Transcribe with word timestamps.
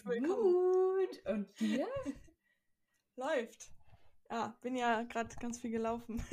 Geht's? 0.00 0.06
Willkommen. 0.06 0.52
gut. 0.54 1.26
Und 1.26 1.60
dir? 1.60 1.86
Läuft. 3.16 3.70
Ja, 4.30 4.56
bin 4.62 4.76
ja 4.76 5.02
gerade 5.02 5.34
ganz 5.36 5.60
viel 5.60 5.70
gelaufen. 5.72 6.22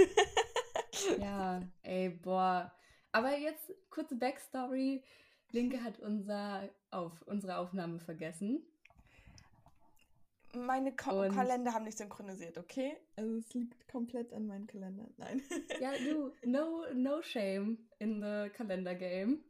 Ja, 1.19 1.61
ey, 1.83 2.09
boah. 2.09 2.73
Aber 3.11 3.37
jetzt 3.37 3.71
kurze 3.91 4.15
Backstory. 4.15 5.03
Linke 5.51 5.83
hat 5.83 5.99
unser 5.99 6.67
auf, 6.89 7.21
unsere 7.27 7.57
Aufnahme 7.57 7.99
vergessen. 7.99 8.65
Meine 10.55 10.95
Ko 10.95 11.21
Und- 11.21 11.35
Kalender 11.35 11.71
haben 11.73 11.85
nicht 11.85 11.99
synchronisiert, 11.99 12.57
okay? 12.57 12.97
Also 13.15 13.37
es 13.37 13.53
liegt 13.53 13.87
komplett 13.87 14.33
an 14.33 14.47
meinen 14.47 14.65
Kalender. 14.65 15.07
Nein. 15.17 15.43
Ja, 15.79 15.91
du, 15.97 16.33
no, 16.45 16.85
no 16.95 17.21
shame 17.21 17.77
in 17.99 18.19
the 18.19 18.49
Calendar 18.49 18.95
Game. 18.95 19.43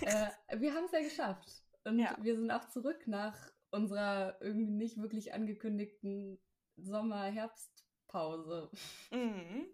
Äh, 0.00 0.26
wir 0.58 0.74
haben 0.74 0.86
es 0.86 0.92
ja 0.92 1.00
geschafft. 1.02 1.63
Und 1.84 1.98
Ja. 1.98 2.16
wir 2.20 2.36
sind 2.36 2.50
auch 2.50 2.68
zurück 2.68 3.06
nach 3.06 3.52
unserer 3.70 4.36
irgendwie 4.40 4.66
nicht 4.70 4.96
wirklich 5.00 5.32
angekündigten 5.34 6.40
Sommer-Herbstpause. 6.76 8.70
Mhm. 9.10 9.66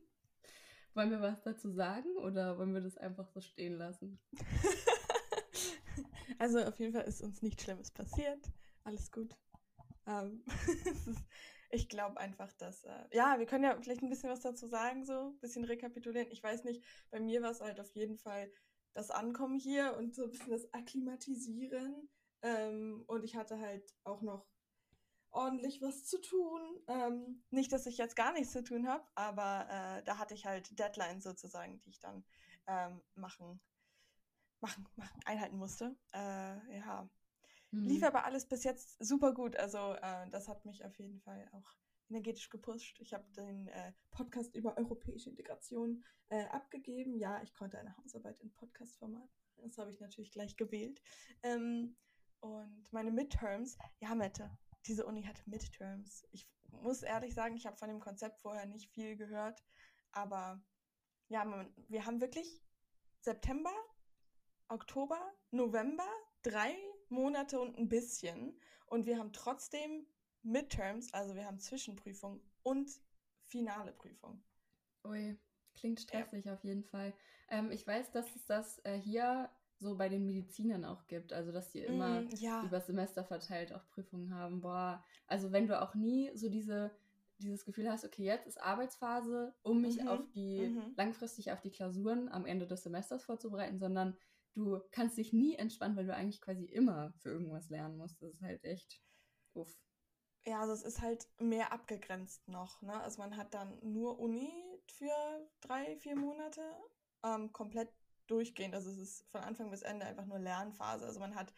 Wollen 0.94 1.10
wir 1.10 1.20
was 1.20 1.42
dazu 1.42 1.70
sagen 1.70 2.16
oder 2.16 2.58
wollen 2.58 2.74
wir 2.74 2.80
das 2.80 2.96
einfach 2.96 3.28
so 3.28 3.40
stehen 3.40 3.74
lassen? 3.78 4.20
Also 6.38 6.58
auf 6.60 6.78
jeden 6.78 6.94
Fall 6.94 7.04
ist 7.04 7.20
uns 7.20 7.42
nichts 7.42 7.62
Schlimmes 7.64 7.90
passiert. 7.90 8.50
Alles 8.84 9.10
gut. 9.12 9.36
Ähm, 10.06 10.42
ist- 11.06 11.22
ich 11.70 11.88
glaube 11.90 12.18
einfach, 12.18 12.50
dass, 12.54 12.82
äh, 12.84 13.04
ja, 13.12 13.38
wir 13.38 13.44
können 13.44 13.64
ja 13.64 13.76
vielleicht 13.78 14.02
ein 14.02 14.08
bisschen 14.08 14.30
was 14.30 14.40
dazu 14.40 14.66
sagen, 14.66 15.04
so 15.04 15.12
ein 15.34 15.38
bisschen 15.40 15.64
rekapitulieren. 15.64 16.30
Ich 16.30 16.42
weiß 16.42 16.64
nicht, 16.64 16.82
bei 17.10 17.20
mir 17.20 17.42
war 17.42 17.50
es 17.50 17.60
halt 17.60 17.78
auf 17.78 17.90
jeden 17.94 18.16
Fall 18.16 18.50
das 18.92 19.10
Ankommen 19.10 19.58
hier 19.58 19.96
und 19.96 20.14
so 20.14 20.24
ein 20.24 20.30
bisschen 20.30 20.50
das 20.50 20.72
Akklimatisieren. 20.74 22.08
Ähm, 22.42 23.04
und 23.06 23.24
ich 23.24 23.36
hatte 23.36 23.58
halt 23.60 23.94
auch 24.04 24.22
noch 24.22 24.46
ordentlich 25.30 25.82
was 25.82 26.04
zu 26.06 26.20
tun. 26.20 26.60
Ähm, 26.88 27.44
nicht, 27.50 27.72
dass 27.72 27.86
ich 27.86 27.98
jetzt 27.98 28.16
gar 28.16 28.32
nichts 28.32 28.52
zu 28.52 28.62
tun 28.64 28.88
habe, 28.88 29.04
aber 29.14 29.66
äh, 29.70 30.04
da 30.04 30.18
hatte 30.18 30.34
ich 30.34 30.46
halt 30.46 30.78
Deadlines 30.78 31.24
sozusagen, 31.24 31.80
die 31.80 31.90
ich 31.90 32.00
dann 32.00 32.24
ähm, 32.66 33.02
machen, 33.14 33.60
machen, 34.60 34.86
machen, 34.96 35.20
einhalten 35.24 35.56
musste. 35.58 35.96
Äh, 36.12 36.78
ja, 36.78 37.08
Hm. 37.72 37.84
lief 37.84 38.02
aber 38.02 38.24
alles 38.24 38.46
bis 38.48 38.64
jetzt 38.64 38.96
super 39.04 39.32
gut. 39.32 39.56
Also 39.56 39.94
äh, 39.94 40.28
das 40.30 40.48
hat 40.48 40.64
mich 40.64 40.84
auf 40.84 40.98
jeden 40.98 41.20
Fall 41.20 41.48
auch 41.52 41.74
energetisch 42.10 42.50
gepusht. 42.50 43.00
Ich 43.00 43.14
habe 43.14 43.24
den 43.32 43.68
äh, 43.68 43.92
Podcast 44.10 44.54
über 44.54 44.76
europäische 44.76 45.30
Integration 45.30 46.04
äh, 46.28 46.44
abgegeben. 46.46 47.16
Ja, 47.16 47.42
ich 47.42 47.54
konnte 47.54 47.78
eine 47.78 47.96
Hausarbeit 47.96 48.40
in 48.40 48.52
Podcast-Format. 48.52 49.30
Das 49.58 49.78
habe 49.78 49.90
ich 49.90 50.00
natürlich 50.00 50.32
gleich 50.32 50.56
gewählt. 50.56 51.00
Ähm, 51.42 51.96
und 52.40 52.92
meine 52.92 53.10
Midterms, 53.10 53.78
ja, 54.00 54.14
Mette, 54.14 54.50
diese 54.86 55.06
Uni 55.06 55.22
hat 55.22 55.46
Midterms. 55.46 56.26
Ich 56.32 56.48
muss 56.70 57.02
ehrlich 57.02 57.34
sagen, 57.34 57.56
ich 57.56 57.66
habe 57.66 57.76
von 57.76 57.88
dem 57.88 58.00
Konzept 58.00 58.40
vorher 58.40 58.66
nicht 58.66 58.90
viel 58.90 59.16
gehört. 59.16 59.62
Aber 60.12 60.62
ja, 61.28 61.44
man, 61.44 61.72
wir 61.88 62.06
haben 62.06 62.20
wirklich 62.20 62.62
September, 63.20 63.72
Oktober, 64.68 65.20
November, 65.50 66.08
drei 66.42 66.74
Monate 67.08 67.60
und 67.60 67.76
ein 67.76 67.88
bisschen. 67.88 68.58
Und 68.86 69.06
wir 69.06 69.18
haben 69.18 69.32
trotzdem 69.32 70.06
Midterms, 70.42 71.12
also 71.14 71.34
wir 71.34 71.46
haben 71.46 71.58
Zwischenprüfung 71.60 72.40
und 72.62 72.90
finale 73.46 73.92
Prüfung. 73.92 74.42
Ui, 75.04 75.38
klingt 75.74 76.00
stressig 76.00 76.50
auf 76.50 76.62
jeden 76.64 76.84
Fall. 76.84 77.14
Ähm, 77.48 77.70
ich 77.70 77.86
weiß, 77.86 78.10
dass 78.12 78.34
es 78.36 78.44
das 78.46 78.78
äh, 78.84 78.96
hier 78.98 79.50
so 79.78 79.96
bei 79.96 80.08
den 80.08 80.26
Medizinern 80.26 80.84
auch 80.84 81.06
gibt. 81.06 81.32
Also, 81.32 81.52
dass 81.52 81.70
die 81.70 81.80
immer 81.80 82.24
Mm, 82.24 82.30
ja, 82.40 82.58
über 82.60 82.80
Semester 82.80 83.24
verteilt 83.24 83.72
auch 83.72 83.88
Prüfungen 83.90 84.34
haben. 84.34 84.60
Boah, 84.60 85.02
also 85.26 85.52
wenn 85.52 85.66
du 85.66 85.80
auch 85.80 85.94
nie 85.94 86.30
so 86.36 86.50
diese, 86.50 86.90
dieses 87.38 87.64
Gefühl 87.64 87.88
hast, 87.90 88.04
okay, 88.04 88.24
jetzt 88.24 88.46
ist 88.46 88.60
Arbeitsphase, 88.60 89.54
um 89.62 89.80
mich 89.80 89.98
Mhm, 89.98 90.08
auf 90.08 90.28
die, 90.34 90.70
mhm. 90.74 90.96
langfristig 90.96 91.52
auf 91.52 91.60
die 91.62 91.70
Klausuren 91.70 92.28
am 92.28 92.44
Ende 92.44 92.66
des 92.66 92.82
Semesters 92.82 93.24
vorzubereiten, 93.24 93.78
sondern 93.78 94.16
du 94.54 94.80
kannst 94.90 95.16
dich 95.16 95.32
nie 95.32 95.54
entspannen, 95.56 95.96
weil 95.96 96.06
du 96.06 96.14
eigentlich 96.14 96.42
quasi 96.42 96.66
immer 96.66 97.14
für 97.18 97.30
irgendwas 97.30 97.70
lernen 97.70 97.96
musst. 97.96 98.20
Das 98.20 98.34
ist 98.34 98.42
halt 98.42 98.62
echt, 98.64 99.00
uff. 99.54 99.74
Ja, 100.46 100.60
also 100.60 100.72
es 100.72 100.82
ist 100.82 101.00
halt 101.00 101.28
mehr 101.38 101.72
abgegrenzt 101.72 102.48
noch. 102.48 102.80
Ne? 102.82 102.98
Also 103.02 103.20
man 103.20 103.36
hat 103.36 103.54
dann 103.54 103.78
nur 103.82 104.18
Uni 104.18 104.50
für 104.86 105.12
drei, 105.60 105.96
vier 105.96 106.16
Monate 106.16 106.62
ähm, 107.22 107.52
komplett 107.52 107.92
durchgehend. 108.26 108.74
Also 108.74 108.90
es 108.90 108.98
ist 108.98 109.30
von 109.30 109.42
Anfang 109.42 109.70
bis 109.70 109.82
Ende 109.82 110.06
einfach 110.06 110.26
nur 110.26 110.38
Lernphase. 110.38 111.04
Also 111.04 111.20
man 111.20 111.34
hat, 111.34 111.52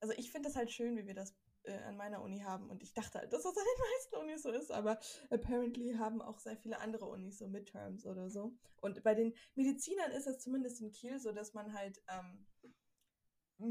also 0.00 0.14
ich 0.16 0.30
finde 0.30 0.48
das 0.48 0.56
halt 0.56 0.70
schön, 0.70 0.96
wie 0.96 1.06
wir 1.06 1.14
das 1.14 1.34
äh, 1.64 1.78
an 1.78 1.96
meiner 1.96 2.22
Uni 2.22 2.40
haben. 2.40 2.70
Und 2.70 2.82
ich 2.82 2.92
dachte 2.92 3.18
halt, 3.18 3.32
dass 3.32 3.42
das 3.42 3.56
an 3.56 3.64
den 3.64 3.84
meisten 3.92 4.16
Unis 4.16 4.42
so 4.42 4.50
ist, 4.50 4.70
aber 4.70 4.98
apparently 5.30 5.94
haben 5.94 6.22
auch 6.22 6.38
sehr 6.38 6.56
viele 6.56 6.78
andere 6.78 7.06
Unis 7.06 7.38
so 7.38 7.48
Midterms 7.48 8.06
oder 8.06 8.30
so. 8.30 8.52
Und 8.80 9.02
bei 9.02 9.14
den 9.14 9.34
Medizinern 9.54 10.12
ist 10.12 10.26
es 10.26 10.38
zumindest 10.38 10.80
in 10.80 10.92
Kiel 10.92 11.18
so, 11.18 11.32
dass 11.32 11.54
man 11.54 11.72
halt 11.74 12.02
ähm, 12.08 12.46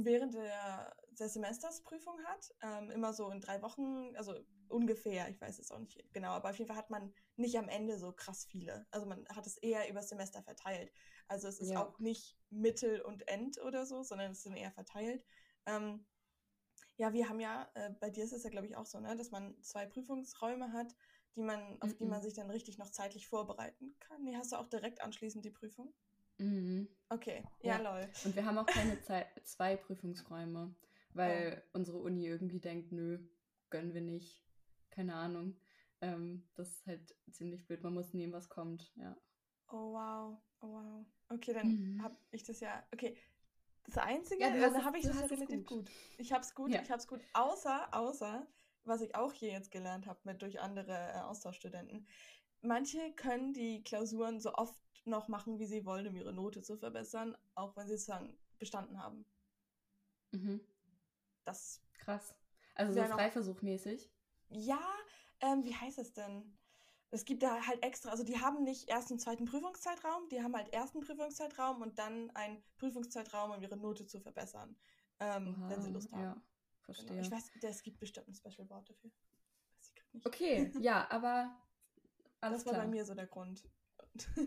während 0.06 0.34
der, 0.34 0.96
der 1.12 1.30
Semestersprüfung 1.30 2.18
hat, 2.26 2.54
ähm, 2.62 2.90
immer 2.92 3.14
so 3.14 3.30
in 3.30 3.42
drei 3.42 3.62
Wochen, 3.62 4.16
also 4.16 4.36
ungefähr, 4.68 5.30
ich 5.30 5.40
weiß 5.40 5.60
es 5.60 5.72
auch 5.72 5.80
nicht 5.80 6.04
genau, 6.14 6.32
aber 6.32 6.50
auf 6.50 6.58
jeden 6.58 6.68
Fall 6.68 6.78
hat 6.78 6.90
man 6.90 7.14
nicht 7.36 7.58
am 7.58 7.70
Ende 7.70 7.98
so 8.00 8.12
krass 8.12 8.46
viele. 8.46 8.88
Also 8.92 9.06
man 9.06 9.28
hat 9.30 9.46
es 9.46 9.58
eher 9.58 9.88
über 9.90 10.00
das 10.00 10.10
Semester 10.10 10.42
verteilt. 10.44 10.92
Also 11.28 11.48
es 11.48 11.60
ist 11.60 11.70
Ja. 11.70 11.82
auch 11.82 12.00
nicht 12.00 12.38
Mittel 12.50 13.02
und 13.02 13.28
End 13.28 13.60
oder 13.62 13.86
so, 13.86 14.04
sondern 14.04 14.32
es 14.32 14.44
sind 14.44 14.56
eher 14.56 14.72
verteilt. 14.72 15.24
Ähm, 15.66 16.06
ja, 16.98 17.14
wir 17.14 17.30
haben 17.30 17.40
ja, 17.40 17.70
äh, 17.76 17.92
bei 18.00 18.10
dir 18.10 18.24
ist 18.24 18.34
es 18.34 18.44
ja, 18.44 18.50
glaube 18.50 18.68
ich, 18.68 18.76
auch 18.76 18.86
so, 18.86 19.00
ne, 19.00 19.16
dass 19.16 19.32
man 19.32 19.62
zwei 19.64 19.86
Prüfungsräume 19.86 20.74
hat, 20.74 20.96
die 21.36 21.42
man, 21.44 21.82
auf 21.82 21.94
die 21.96 22.06
Mhm. 22.06 22.10
man 22.10 22.22
sich 22.22 22.34
dann 22.34 22.50
richtig 22.52 22.78
noch 22.78 22.90
zeitlich 22.92 23.28
vorbereiten 23.28 23.96
kann. 24.00 24.24
Nee, 24.24 24.36
hast 24.38 24.52
du 24.52 24.58
auch 24.58 24.68
direkt 24.68 25.02
anschließend 25.02 25.44
die 25.46 25.52
Prüfung? 25.52 25.94
Mhm. 26.38 26.88
Okay, 27.10 27.44
ja, 27.62 27.80
Ja. 27.80 27.92
lol. 27.94 28.10
Und 28.26 28.36
wir 28.36 28.46
haben 28.46 28.58
auch 28.58 28.66
keine 28.66 29.00
Zei- 29.04 29.28
zwei 29.44 29.76
Prüfungsräume, 29.76 30.74
weil 31.14 31.64
unsere 31.74 32.00
Uni 32.00 32.26
irgendwie 32.26 32.60
denkt, 32.60 32.92
nö, 32.92 33.20
gönnen 33.70 33.94
wir 33.94 34.02
nicht. 34.02 34.44
Keine 34.90 35.16
Ahnung. 35.16 35.56
Ähm, 36.02 36.48
das 36.56 36.70
ist 36.70 36.86
halt 36.88 37.16
ziemlich 37.32 37.66
blöd. 37.66 37.84
Man 37.84 37.94
muss 37.94 38.14
nehmen, 38.14 38.34
was 38.34 38.50
kommt. 38.50 38.92
Ja. 38.96 39.16
Oh 39.70 39.94
wow, 39.94 40.38
oh 40.62 40.68
wow. 40.68 41.06
Okay, 41.30 41.54
dann 41.54 41.68
Mhm. 41.96 42.04
habe 42.04 42.16
ich 42.32 42.44
das 42.44 42.60
ja. 42.60 42.86
Okay, 42.94 43.18
das 43.86 43.98
Einzige, 43.98 44.44
Ja, 44.44 44.56
dann 44.56 44.84
habe 44.86 44.98
ich 44.98 45.06
das 45.06 45.20
ja 45.20 45.26
relativ 45.26 45.66
gut. 45.66 45.86
gut. 45.88 45.92
Ich 46.18 46.32
habe 46.32 46.44
es 46.44 46.54
gut, 46.54 46.72
Ja. 46.72 46.82
ich 46.82 46.90
habe 46.92 47.00
es 47.00 47.08
gut. 47.08 47.22
Außer, 47.34 47.94
außer, 47.94 48.46
was 48.84 49.02
ich 49.02 49.16
auch 49.16 49.34
hier 49.34 49.52
jetzt 49.52 49.72
gelernt 49.72 50.06
habe 50.08 50.20
mit 50.24 50.42
durch 50.42 50.60
andere 50.60 50.92
äh, 51.14 51.20
Austauschstudenten. 51.22 52.08
Manche 52.62 53.12
können 53.14 53.54
die 53.54 53.84
Klausuren 53.84 54.40
so 54.40 54.54
oft 54.54 54.76
noch 55.06 55.28
machen, 55.28 55.60
wie 55.60 55.66
sie 55.66 55.86
wollen, 55.86 56.08
um 56.08 56.16
ihre 56.16 56.34
Note 56.34 56.62
zu 56.62 56.78
verbessern, 56.78 57.36
auch 57.56 57.76
wenn 57.76 57.88
sie 57.88 57.94
sozusagen 57.98 58.38
bestanden 58.60 59.02
haben. 59.02 59.26
Mhm. 60.32 60.62
Das, 61.46 61.82
Krass. 61.94 62.34
Also 62.76 62.94
so 62.94 63.04
Freiversuchmäßig. 63.14 64.10
ja, 64.50 64.82
ähm, 65.42 65.64
wie 65.64 65.76
heißt 65.76 66.00
es 66.00 66.14
denn? 66.14 66.58
Es 67.12 67.26
gibt 67.26 67.44
da 67.44 67.68
halt 67.68 67.84
extra, 67.84 68.10
also 68.10 68.24
die 68.24 68.40
haben 68.40 68.64
nicht 68.64 68.90
ersten 68.90 69.14
und 69.14 69.20
zweiten 69.20 69.46
Prüfungszeitraum, 69.46 70.28
die 70.30 70.42
haben 70.42 70.56
halt 70.56 70.74
ersten 70.74 71.02
Prüfungszeitraum 71.02 71.82
und 71.82 72.00
dann 72.00 72.32
einen 72.32 72.64
Prüfungszeitraum, 72.78 73.52
um 73.52 73.62
ihre 73.62 73.78
Note 73.78 74.08
zu 74.08 74.20
verbessern, 74.20 74.76
ähm, 75.20 75.56
wenn 75.68 75.82
sie 75.82 75.92
Lust 75.92 76.12
haben. 76.12 76.22
Ja, 76.24 76.34
Genau. 76.34 76.46
verstehe. 76.86 77.22
Ich 77.22 77.32
weiß, 77.32 77.52
es 77.62 77.84
gibt 77.84 78.00
bestimmt 78.00 78.28
ein 78.30 78.34
Special 78.34 78.68
Wort 78.70 78.90
dafür. 78.90 79.12
Weiß 79.76 79.88
ich 79.90 79.96
grad 79.96 80.14
nicht. 80.14 80.26
Okay, 80.26 80.72
ja, 80.80 81.08
aber 81.12 81.56
alles 82.42 82.60
das 82.60 82.66
war 82.66 82.74
klar. 82.74 82.86
bei 82.86 82.90
mir 82.90 83.06
so 83.06 83.14
der 83.14 83.28
Grund. 83.28 83.64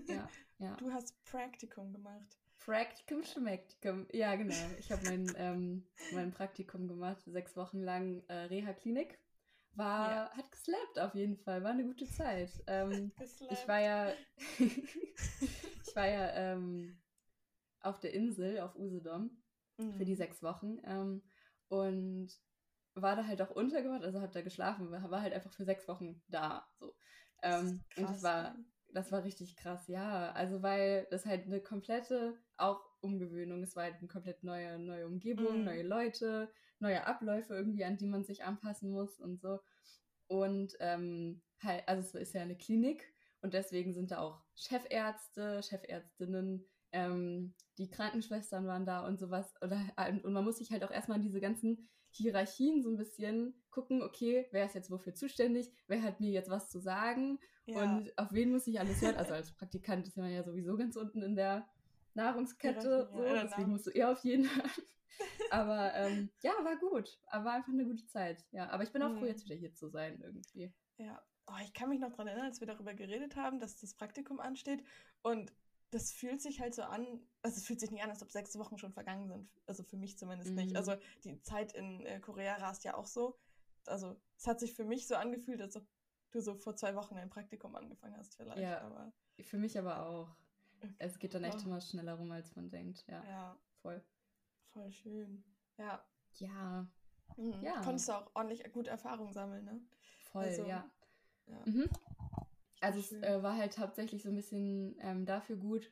Ja, 0.08 0.28
ja. 0.58 0.76
Du 0.76 0.92
hast 0.92 1.14
Praktikum 1.24 1.92
gemacht. 1.92 2.38
Praktikum, 2.64 3.22
Schmektikum. 3.22 4.06
Ja, 4.12 4.34
genau. 4.34 4.70
Ich 4.78 4.90
habe 4.90 5.04
mein, 5.04 5.34
ähm, 5.36 5.84
mein 6.10 6.32
Praktikum 6.32 6.88
gemacht, 6.88 7.22
sechs 7.26 7.56
Wochen 7.56 7.80
lang 7.80 8.22
äh, 8.28 8.34
Reha-Klinik. 8.34 9.18
War, 9.74 10.10
Ja. 10.10 10.30
hat 10.30 10.50
geslappt 10.50 10.98
auf 10.98 11.14
jeden 11.14 11.36
Fall, 11.36 11.62
war 11.62 11.70
eine 11.72 11.84
gute 11.84 12.08
Zeit. 12.08 12.50
Ähm, 12.66 13.12
ich 13.50 13.68
war 13.68 13.80
ja, 13.80 14.12
ich 14.60 15.94
war 15.94 16.08
ja 16.08 16.30
ähm, 16.32 16.98
auf 17.80 18.00
der 18.00 18.14
Insel, 18.14 18.60
auf 18.60 18.74
Usedom, 18.76 19.30
für 19.96 20.04
die 20.04 20.12
Mhm. 20.12 20.16
sechs 20.16 20.42
Wochen. 20.42 20.78
Ähm, 20.84 21.22
und 21.68 22.28
war 22.94 23.16
da 23.16 23.26
halt 23.26 23.42
auch 23.42 23.50
untergebracht, 23.50 24.02
also 24.02 24.20
habe 24.20 24.32
da 24.32 24.40
geschlafen, 24.40 24.90
war, 24.90 25.20
halt 25.22 25.34
einfach 25.34 25.52
für 25.52 25.64
sechs 25.64 25.86
Wochen 25.88 26.22
da. 26.28 26.66
So. 26.80 26.94
Das 27.42 27.52
Ähm, 27.52 27.84
und 27.96 28.08
das 28.08 28.22
war, 28.22 28.54
ey. 28.56 28.64
Das 28.96 29.12
war 29.12 29.24
richtig 29.24 29.56
krass, 29.56 29.86
ja. 29.88 30.32
Also 30.32 30.62
weil 30.62 31.06
das 31.10 31.26
halt 31.26 31.44
eine 31.46 31.60
komplette 31.60 32.34
auch 32.56 32.80
Umgewöhnung, 33.00 33.62
es 33.62 33.76
war 33.76 33.84
halt 33.84 33.96
eine 33.96 34.08
komplett 34.08 34.42
neue, 34.42 34.78
neue 34.78 35.06
Umgebung, 35.06 35.58
Mhm. 35.58 35.64
neue 35.64 35.82
Leute, 35.82 36.50
neue 36.78 37.06
Abläufe 37.06 37.54
irgendwie, 37.54 37.84
an 37.84 37.98
die 37.98 38.06
man 38.06 38.24
sich 38.24 38.42
anpassen 38.44 38.90
muss 38.90 39.20
und 39.20 39.38
so. 39.40 39.60
Und 40.28 40.76
ähm, 40.80 41.42
halt, 41.62 41.86
also 41.86 42.00
es 42.02 42.14
ist 42.14 42.34
ja 42.34 42.40
eine 42.40 42.56
Klinik 42.56 43.12
und 43.42 43.52
deswegen 43.52 43.92
sind 43.92 44.10
da 44.10 44.18
auch 44.20 44.42
Chefärzte, 44.54 45.62
Chefärztinnen, 45.62 46.66
ähm, 46.92 47.54
die 47.76 47.90
Krankenschwestern 47.90 48.66
waren 48.66 48.86
da 48.86 49.06
und 49.06 49.18
sowas. 49.18 49.52
Oder, 49.60 49.78
und 50.24 50.32
man 50.32 50.44
muss 50.44 50.56
sich 50.56 50.70
halt 50.72 50.84
auch 50.84 50.90
erstmal 50.90 51.16
an 51.16 51.22
diese 51.22 51.40
ganzen 51.40 51.86
Hierarchien 52.12 52.82
so 52.82 52.88
ein 52.88 52.96
bisschen 52.96 53.62
gucken, 53.70 54.02
okay, 54.02 54.46
wer 54.52 54.64
ist 54.64 54.74
jetzt 54.74 54.90
wofür 54.90 55.14
zuständig, 55.14 55.70
wer 55.86 56.02
hat 56.02 56.18
mir 56.20 56.30
jetzt 56.30 56.48
was 56.48 56.70
zu 56.70 56.80
sagen 56.80 57.38
ja. 57.66 57.82
und 57.82 58.16
auf 58.18 58.32
wen 58.32 58.50
muss 58.50 58.66
ich 58.66 58.80
alles 58.80 59.00
hören. 59.00 59.16
Also 59.16 59.34
als 59.34 59.52
Praktikant 59.52 60.06
ist 60.06 60.16
man 60.16 60.30
ja 60.30 60.42
sowieso 60.42 60.76
ganz 60.76 60.96
unten 60.96 61.22
in 61.22 61.36
der 61.36 61.68
Nahrungskette, 62.14 63.10
so, 63.12 63.24
ja, 63.24 63.44
deswegen 63.44 63.70
musst 63.70 63.86
du 63.86 63.90
eher 63.90 64.10
auf 64.10 64.24
jeden 64.24 64.44
hören. 64.44 64.70
aber 65.50 65.94
ähm, 65.94 66.30
ja, 66.42 66.52
war 66.62 66.76
gut. 66.76 67.20
Aber 67.26 67.44
war 67.46 67.52
einfach 67.54 67.72
eine 67.72 67.84
gute 67.84 68.06
Zeit. 68.06 68.44
Ja, 68.52 68.70
aber 68.70 68.82
ich 68.82 68.92
bin 68.92 69.02
auch 69.02 69.10
mhm. 69.10 69.18
froh, 69.18 69.26
jetzt 69.26 69.44
wieder 69.44 69.56
hier 69.56 69.74
zu 69.74 69.88
sein 69.88 70.20
irgendwie. 70.20 70.72
Ja. 70.98 71.22
Oh, 71.48 71.56
ich 71.62 71.72
kann 71.74 71.88
mich 71.88 72.00
noch 72.00 72.10
daran 72.10 72.26
erinnern, 72.26 72.46
als 72.46 72.60
wir 72.60 72.66
darüber 72.66 72.94
geredet 72.94 73.36
haben, 73.36 73.60
dass 73.60 73.78
das 73.78 73.94
Praktikum 73.94 74.40
ansteht. 74.40 74.82
Und 75.22 75.52
das 75.90 76.10
fühlt 76.12 76.42
sich 76.42 76.60
halt 76.60 76.74
so 76.74 76.82
an, 76.82 77.22
also 77.42 77.56
es 77.56 77.64
fühlt 77.64 77.80
sich 77.80 77.90
nicht 77.90 78.02
an, 78.02 78.10
als 78.10 78.22
ob 78.22 78.32
sechs 78.32 78.58
Wochen 78.58 78.78
schon 78.78 78.92
vergangen 78.92 79.28
sind. 79.28 79.48
Also 79.66 79.84
für 79.84 79.96
mich 79.96 80.18
zumindest 80.18 80.50
mhm. 80.50 80.56
nicht. 80.56 80.76
Also 80.76 80.96
die 81.24 81.40
Zeit 81.42 81.72
in 81.72 82.04
äh, 82.04 82.20
Korea 82.20 82.56
rast 82.56 82.84
ja 82.84 82.96
auch 82.96 83.06
so. 83.06 83.38
Also 83.86 84.16
es 84.36 84.46
hat 84.46 84.58
sich 84.58 84.74
für 84.74 84.84
mich 84.84 85.06
so 85.06 85.14
angefühlt, 85.14 85.60
als 85.60 85.76
ob 85.76 85.86
du 86.36 86.42
so 86.42 86.54
vor 86.54 86.76
zwei 86.76 86.94
Wochen 86.94 87.16
ein 87.16 87.30
Praktikum 87.30 87.74
angefangen 87.74 88.16
hast 88.16 88.36
vielleicht. 88.36 88.58
Ja, 88.58 88.80
aber 88.82 89.12
für 89.40 89.58
mich 89.58 89.78
aber 89.78 90.06
auch. 90.06 90.36
Es 90.98 91.18
geht 91.18 91.34
dann 91.34 91.44
echt 91.44 91.60
oh. 91.62 91.66
immer 91.66 91.80
schneller 91.80 92.14
rum, 92.14 92.30
als 92.30 92.54
man 92.54 92.70
denkt. 92.70 93.04
Ja, 93.08 93.24
ja. 93.24 93.58
voll. 93.80 94.04
Voll 94.72 94.90
schön. 94.92 95.42
Ja. 95.78 96.04
Ja. 96.34 96.86
Mhm. 97.36 97.62
ja. 97.62 97.80
Konntest 97.82 98.08
du 98.08 98.12
auch 98.12 98.30
ordentlich 98.34 98.70
gute 98.72 98.90
Erfahrungen 98.90 99.32
sammeln, 99.32 99.64
ne? 99.64 99.80
Voll, 100.30 100.44
also, 100.44 100.66
ja. 100.66 100.90
ja. 101.46 101.60
Mhm. 101.64 101.88
Also 102.80 102.98
es 103.00 103.12
äh, 103.12 103.42
war 103.42 103.56
halt 103.56 103.78
hauptsächlich 103.78 104.22
so 104.22 104.28
ein 104.28 104.36
bisschen 104.36 104.96
ähm, 105.00 105.24
dafür 105.24 105.56
gut 105.56 105.90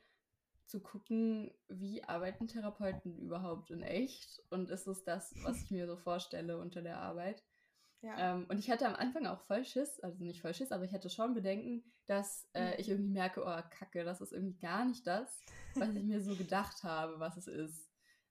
zu 0.67 0.81
gucken, 0.81 1.52
wie 1.69 2.05
arbeiten 2.05 2.47
Therapeuten 2.47 3.19
überhaupt 3.19 3.70
in 3.70 3.82
echt 3.82 4.43
und 4.50 4.70
ist 4.70 4.87
es 4.87 5.05
das, 5.05 5.35
was 5.43 5.62
ich 5.62 5.70
mir 5.70 5.87
so 5.87 5.97
vorstelle 5.97 6.58
unter 6.58 6.82
der 6.82 6.99
Arbeit. 6.99 7.43
Ja. 8.04 8.34
Ähm, 8.34 8.44
und 8.50 8.58
ich 8.58 8.70
hatte 8.70 8.86
am 8.86 8.94
Anfang 8.94 9.26
auch 9.26 9.40
voll 9.40 9.64
Schiss, 9.64 9.98
also 10.00 10.22
nicht 10.22 10.42
voll 10.42 10.52
Schiss, 10.52 10.72
aber 10.72 10.84
ich 10.84 10.92
hatte 10.92 11.08
schon 11.08 11.32
Bedenken, 11.32 11.82
dass 12.04 12.46
äh, 12.52 12.66
mhm. 12.66 12.74
ich 12.76 12.88
irgendwie 12.90 13.12
merke, 13.12 13.42
oh 13.42 13.62
Kacke, 13.70 14.04
das 14.04 14.20
ist 14.20 14.32
irgendwie 14.32 14.58
gar 14.58 14.84
nicht 14.84 15.06
das, 15.06 15.40
was 15.74 15.94
ich 15.94 16.04
mir 16.04 16.20
so 16.20 16.36
gedacht 16.36 16.84
habe, 16.84 17.18
was 17.18 17.38
es 17.38 17.46
ist. 17.46 17.90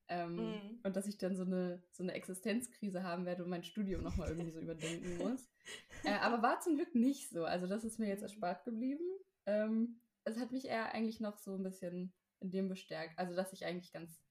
Ähm, 0.09 0.35
mhm. 0.35 0.79
Und 0.83 0.95
dass 0.95 1.07
ich 1.07 1.17
dann 1.17 1.35
so 1.35 1.43
eine, 1.43 1.81
so 1.91 2.03
eine 2.03 2.13
Existenzkrise 2.13 3.03
haben 3.03 3.25
werde 3.25 3.43
und 3.43 3.49
mein 3.49 3.63
Studium 3.63 4.03
nochmal 4.03 4.29
irgendwie 4.29 4.51
so 4.51 4.59
überdenken 4.59 5.17
muss. 5.17 5.49
Äh, 6.03 6.19
aber 6.19 6.43
war 6.43 6.59
zum 6.59 6.75
Glück 6.75 6.93
nicht 6.93 7.31
so. 7.31 7.45
Also 7.45 7.65
das 7.65 7.83
ist 7.83 7.97
mir 7.97 8.07
jetzt 8.07 8.21
erspart 8.21 8.65
geblieben. 8.65 9.03
Ähm, 9.47 9.99
es 10.23 10.37
hat 10.37 10.51
mich 10.51 10.65
eher 10.65 10.93
eigentlich 10.93 11.19
noch 11.19 11.39
so 11.39 11.55
ein 11.55 11.63
bisschen 11.63 12.13
in 12.41 12.51
dem 12.51 12.69
bestärkt. 12.69 13.17
Also 13.17 13.35
dass 13.35 13.53
ich 13.53 13.65
eigentlich 13.65 13.91
ganz, 13.91 14.21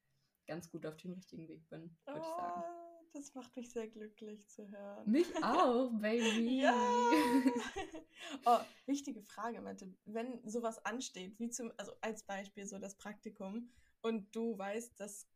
ganz 0.47 0.71
gut 0.71 0.87
auf 0.87 0.97
dem 0.99 1.15
richtigen 1.15 1.49
Weg 1.49 1.69
bin, 1.69 1.97
würde 2.07 2.21
oh, 2.21 2.23
ich 2.23 2.29
sagen. 2.29 2.82
Das 3.13 3.35
macht 3.35 3.55
mich 3.57 3.71
sehr 3.71 3.89
glücklich 3.89 4.49
zu 4.49 4.71
hören. 4.71 5.11
Mich 5.11 5.27
auch, 5.43 5.91
Baby. 6.01 6.63
ja. 6.63 6.75
oh, 8.47 8.61
wichtige 8.87 9.23
Frage, 9.23 9.61
Mette. 9.61 9.95
Wenn 10.07 10.41
sowas 10.49 10.85
ansteht, 10.85 11.39
wie 11.39 11.51
zum, 11.51 11.73
also 11.77 11.93
als 12.01 12.23
Beispiel 12.23 12.67
so 12.67 12.79
das 12.79 12.97
Praktikum, 12.97 13.71
und 14.03 14.35
du 14.35 14.59
weißt, 14.59 14.99
dass 14.99 15.29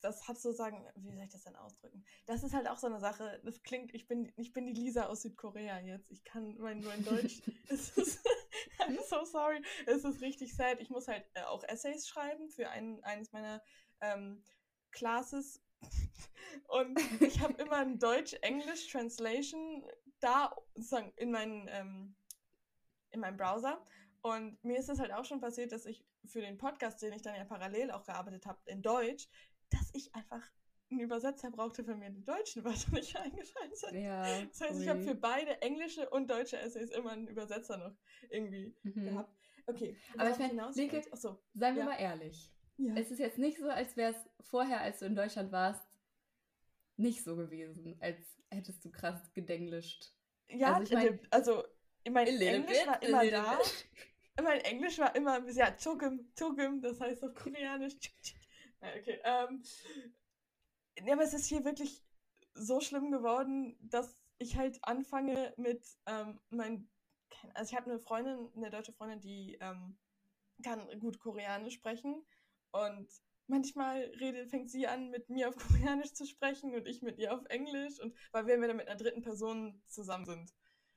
das 0.00 0.28
hat 0.28 0.38
sozusagen, 0.40 0.86
wie 0.96 1.12
soll 1.12 1.24
ich 1.24 1.30
das 1.30 1.44
denn 1.44 1.56
ausdrücken? 1.56 2.04
Das 2.26 2.42
ist 2.42 2.54
halt 2.54 2.68
auch 2.68 2.78
so 2.78 2.86
eine 2.86 3.00
Sache, 3.00 3.40
das 3.44 3.62
klingt, 3.62 3.94
ich 3.94 4.08
bin, 4.08 4.32
ich 4.36 4.52
bin 4.52 4.66
die 4.66 4.72
Lisa 4.72 5.06
aus 5.06 5.22
Südkorea 5.22 5.78
jetzt. 5.80 6.10
Ich 6.10 6.24
kann 6.24 6.56
mein, 6.58 6.80
mein 6.80 7.04
Deutsch. 7.04 7.42
es 7.68 7.90
ist, 7.96 8.20
I'm 8.78 8.98
so 9.06 9.24
sorry. 9.24 9.62
Es 9.86 10.04
ist 10.04 10.20
richtig 10.22 10.54
sad. 10.54 10.80
Ich 10.80 10.90
muss 10.90 11.06
halt 11.08 11.24
äh, 11.34 11.42
auch 11.42 11.62
Essays 11.64 12.08
schreiben 12.08 12.48
für 12.48 12.70
ein, 12.70 13.02
eines 13.04 13.32
meiner 13.32 13.62
ähm, 14.00 14.42
Classes. 14.90 15.62
Und 16.68 16.98
ich 17.20 17.40
habe 17.40 17.54
immer 17.62 17.76
ein 17.76 17.98
Deutsch-Englisch-Translation 17.98 19.84
da 20.20 20.54
sozusagen 20.74 21.12
in 21.16 21.30
meinen 21.30 21.68
ähm, 21.68 22.14
in 23.10 23.20
meinem 23.20 23.36
Browser. 23.36 23.84
Und 24.22 24.62
mir 24.62 24.78
ist 24.78 24.88
es 24.88 24.98
halt 24.98 25.12
auch 25.12 25.24
schon 25.24 25.40
passiert, 25.40 25.72
dass 25.72 25.86
ich 25.86 26.04
für 26.24 26.40
den 26.40 26.58
Podcast, 26.58 27.00
den 27.02 27.12
ich 27.12 27.22
dann 27.22 27.36
ja 27.36 27.44
parallel 27.44 27.90
auch 27.90 28.04
gearbeitet 28.04 28.46
habe, 28.46 28.58
in 28.66 28.82
Deutsch, 28.82 29.28
dass 29.70 29.90
ich 29.94 30.14
einfach 30.14 30.42
einen 30.90 31.00
Übersetzer 31.00 31.50
brauchte, 31.50 31.86
weil 31.86 31.96
mir 31.96 32.10
die 32.10 32.24
deutschen 32.24 32.64
Wörter 32.64 32.90
nicht 32.92 33.16
eingefallen 33.20 33.74
sind. 33.74 33.94
Ja, 33.94 34.42
das 34.44 34.60
heißt, 34.60 34.74
ui. 34.74 34.82
ich 34.82 34.88
habe 34.88 35.02
für 35.02 35.14
beide 35.14 35.62
englische 35.62 36.08
und 36.10 36.28
deutsche 36.30 36.58
Essays 36.58 36.90
immer 36.90 37.12
einen 37.12 37.28
Übersetzer 37.28 37.76
noch 37.76 37.96
irgendwie 38.28 38.76
mhm. 38.82 39.04
gehabt. 39.04 39.34
Okay, 39.66 39.96
aber 40.18 40.30
ich 40.30 40.38
meine, 40.38 40.70
Linke, 40.74 41.02
seien 41.12 41.76
wir 41.76 41.82
ja. 41.82 41.84
mal 41.84 41.96
ehrlich. 41.96 42.52
Ja. 42.76 42.94
Es 42.96 43.10
ist 43.10 43.18
jetzt 43.18 43.38
nicht 43.38 43.58
so, 43.58 43.68
als 43.68 43.96
wäre 43.96 44.12
es 44.12 44.46
vorher, 44.46 44.80
als 44.80 44.98
du 44.98 45.06
in 45.06 45.14
Deutschland 45.14 45.52
warst, 45.52 45.86
nicht 47.00 47.24
so 47.24 47.36
gewesen, 47.36 47.96
als 48.00 48.18
hättest 48.50 48.84
du 48.84 48.90
krass 48.90 49.32
gedenglischt. 49.32 50.12
Ja, 50.48 50.74
also, 50.74 50.82
ich 50.82 50.92
mein, 50.92 51.20
also 51.30 51.64
mein 52.08 52.26
Englisch 52.26 52.86
war 52.86 53.02
immer 53.02 53.30
da. 53.30 53.58
Mein 54.42 54.60
Englisch 54.60 54.98
war 54.98 55.14
immer, 55.14 55.46
ja, 55.50 55.70
Tugim, 55.72 56.32
Tugim, 56.34 56.80
das 56.80 56.98
heißt 56.98 57.22
auf 57.24 57.34
Koreanisch. 57.34 57.94
okay. 58.80 59.20
Ähm, 59.22 59.62
ja, 61.04 61.12
aber 61.12 61.24
es 61.24 61.34
ist 61.34 61.46
hier 61.46 61.64
wirklich 61.64 62.02
so 62.54 62.80
schlimm 62.80 63.10
geworden, 63.10 63.76
dass 63.80 64.16
ich 64.38 64.56
halt 64.56 64.78
anfange 64.82 65.52
mit 65.56 65.86
ähm, 66.06 66.40
mein, 66.48 66.88
also 67.54 67.70
ich 67.70 67.76
habe 67.76 67.90
eine 67.90 68.00
Freundin, 68.00 68.50
eine 68.56 68.70
deutsche 68.70 68.92
Freundin, 68.92 69.20
die 69.20 69.58
ähm, 69.60 69.98
kann 70.62 70.88
gut 71.00 71.18
Koreanisch 71.18 71.74
sprechen 71.74 72.24
und 72.72 73.08
manchmal 73.50 74.02
redet, 74.20 74.48
fängt 74.48 74.70
sie 74.70 74.86
an, 74.86 75.10
mit 75.10 75.28
mir 75.28 75.48
auf 75.48 75.56
Koreanisch 75.56 76.12
zu 76.14 76.24
sprechen 76.24 76.74
und 76.74 76.86
ich 76.86 77.02
mit 77.02 77.18
ihr 77.18 77.34
auf 77.34 77.44
Englisch 77.46 78.00
und 78.00 78.14
weil 78.32 78.46
wir 78.46 78.56
dann 78.66 78.76
mit 78.76 78.88
einer 78.88 78.96
dritten 78.96 79.22
Person 79.22 79.82
zusammen 79.88 80.24
sind. 80.24 80.54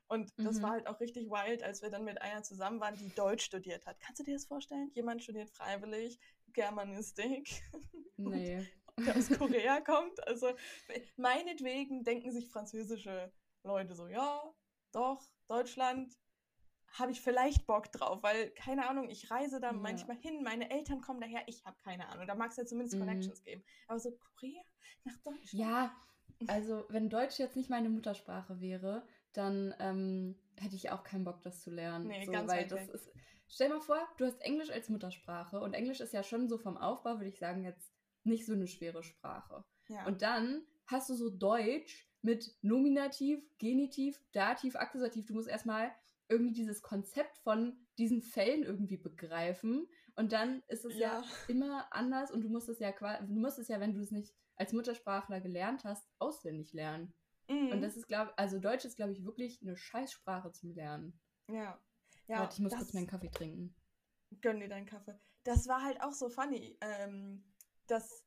Und 0.07 0.31
das 0.37 0.57
mhm. 0.57 0.61
war 0.61 0.71
halt 0.71 0.87
auch 0.87 0.99
richtig 0.99 1.29
wild, 1.29 1.63
als 1.63 1.81
wir 1.81 1.89
dann 1.89 2.03
mit 2.03 2.21
einer 2.21 2.43
zusammen 2.43 2.79
waren, 2.79 2.95
die 2.95 3.13
Deutsch 3.15 3.45
studiert 3.45 3.85
hat. 3.85 3.99
Kannst 3.99 4.19
du 4.19 4.23
dir 4.23 4.35
das 4.35 4.45
vorstellen? 4.45 4.91
Jemand 4.93 5.23
studiert 5.23 5.49
freiwillig 5.49 6.19
Germanistik. 6.53 7.49
Nee. 8.15 8.63
der 8.99 9.17
aus 9.17 9.27
Korea 9.39 9.81
kommt. 9.81 10.25
Also 10.27 10.53
meinetwegen 11.17 12.03
denken 12.03 12.31
sich 12.31 12.47
französische 12.47 13.33
Leute 13.63 13.95
so, 13.95 14.07
ja, 14.07 14.43
doch, 14.91 15.27
Deutschland, 15.47 16.13
habe 16.93 17.11
ich 17.11 17.21
vielleicht 17.21 17.65
Bock 17.65 17.91
drauf, 17.91 18.21
weil, 18.21 18.51
keine 18.51 18.87
Ahnung, 18.87 19.09
ich 19.09 19.29
reise 19.31 19.59
da 19.59 19.71
ja. 19.71 19.73
manchmal 19.73 20.17
hin, 20.17 20.43
meine 20.43 20.69
Eltern 20.69 21.01
kommen 21.01 21.19
daher, 21.19 21.41
ich 21.47 21.65
habe 21.65 21.75
keine 21.83 22.07
Ahnung. 22.07 22.27
Da 22.27 22.35
mag 22.35 22.51
es 22.51 22.57
ja 22.57 22.65
zumindest 22.65 22.95
mhm. 22.95 23.01
Connections 23.01 23.43
geben. 23.43 23.63
Aber 23.87 23.99
so 23.99 24.11
Korea 24.11 24.61
nach 25.03 25.17
Deutschland. 25.17 25.53
Ja, 25.53 25.95
also 26.47 26.85
wenn 26.89 27.09
Deutsch 27.09 27.39
jetzt 27.39 27.55
nicht 27.55 27.69
meine 27.69 27.89
Muttersprache 27.89 28.61
wäre, 28.61 29.05
dann 29.33 29.73
ähm, 29.79 30.35
hätte 30.57 30.75
ich 30.75 30.91
auch 30.91 31.03
keinen 31.03 31.23
Bock, 31.23 31.41
das 31.41 31.61
zu 31.61 31.71
lernen. 31.71 32.07
Nee, 32.07 32.25
so, 32.25 32.31
ganz 32.31 32.51
weil 32.51 32.67
das 32.67 32.87
ist. 32.89 33.09
Stell 33.47 33.69
mal 33.69 33.81
vor, 33.81 33.99
du 34.17 34.25
hast 34.25 34.41
Englisch 34.41 34.71
als 34.71 34.89
Muttersprache 34.89 35.59
und 35.59 35.73
Englisch 35.73 35.99
ist 35.99 36.13
ja 36.13 36.23
schon 36.23 36.47
so 36.47 36.57
vom 36.57 36.77
Aufbau, 36.77 37.17
würde 37.17 37.29
ich 37.29 37.37
sagen, 37.37 37.63
jetzt 37.63 37.93
nicht 38.23 38.45
so 38.45 38.53
eine 38.53 38.67
schwere 38.67 39.03
Sprache. 39.03 39.63
Ja. 39.89 40.05
Und 40.05 40.21
dann 40.21 40.63
hast 40.87 41.09
du 41.09 41.15
so 41.15 41.29
Deutsch 41.29 42.07
mit 42.21 42.55
Nominativ, 42.61 43.43
Genitiv, 43.57 44.19
Dativ, 44.31 44.75
Akkusativ. 44.75 45.25
Du 45.25 45.33
musst 45.33 45.49
erstmal 45.49 45.91
irgendwie 46.29 46.53
dieses 46.53 46.81
Konzept 46.81 47.37
von 47.39 47.77
diesen 47.97 48.21
Fällen 48.21 48.63
irgendwie 48.63 48.97
begreifen. 48.97 49.87
Und 50.15 50.31
dann 50.31 50.63
ist 50.67 50.85
es 50.85 50.95
ja, 50.95 51.21
ja 51.21 51.23
immer 51.47 51.87
anders 51.91 52.31
und 52.31 52.41
du 52.41 52.49
musst 52.49 52.69
es 52.69 52.79
ja 52.79 52.91
du 52.91 53.33
musst 53.33 53.59
es 53.59 53.67
ja, 53.67 53.79
wenn 53.79 53.93
du 53.93 54.01
es 54.01 54.11
nicht 54.11 54.33
als 54.55 54.73
Muttersprachler 54.73 55.41
gelernt 55.41 55.83
hast, 55.83 56.07
auswendig 56.19 56.73
lernen. 56.73 57.13
Mhm. 57.49 57.71
Und 57.71 57.81
das 57.81 57.97
ist, 57.97 58.07
glaube 58.07 58.37
also 58.37 58.59
Deutsch 58.59 58.85
ist, 58.85 58.95
glaube 58.95 59.11
ich, 59.11 59.25
wirklich 59.25 59.61
eine 59.61 59.75
Scheißsprache 59.75 60.51
zum 60.51 60.73
Lernen. 60.73 61.19
Ja. 61.49 61.79
ja 62.27 62.39
Warte, 62.39 62.55
ich 62.55 62.59
muss 62.59 62.75
kurz 62.75 62.93
meinen 62.93 63.07
Kaffee 63.07 63.31
trinken. 63.31 63.75
Gönn 64.41 64.59
dir 64.59 64.69
deinen 64.69 64.85
Kaffee. 64.85 65.19
Das 65.43 65.67
war 65.67 65.83
halt 65.83 66.01
auch 66.01 66.13
so 66.13 66.29
funny, 66.29 66.77
ähm, 66.81 67.43
dass 67.87 68.25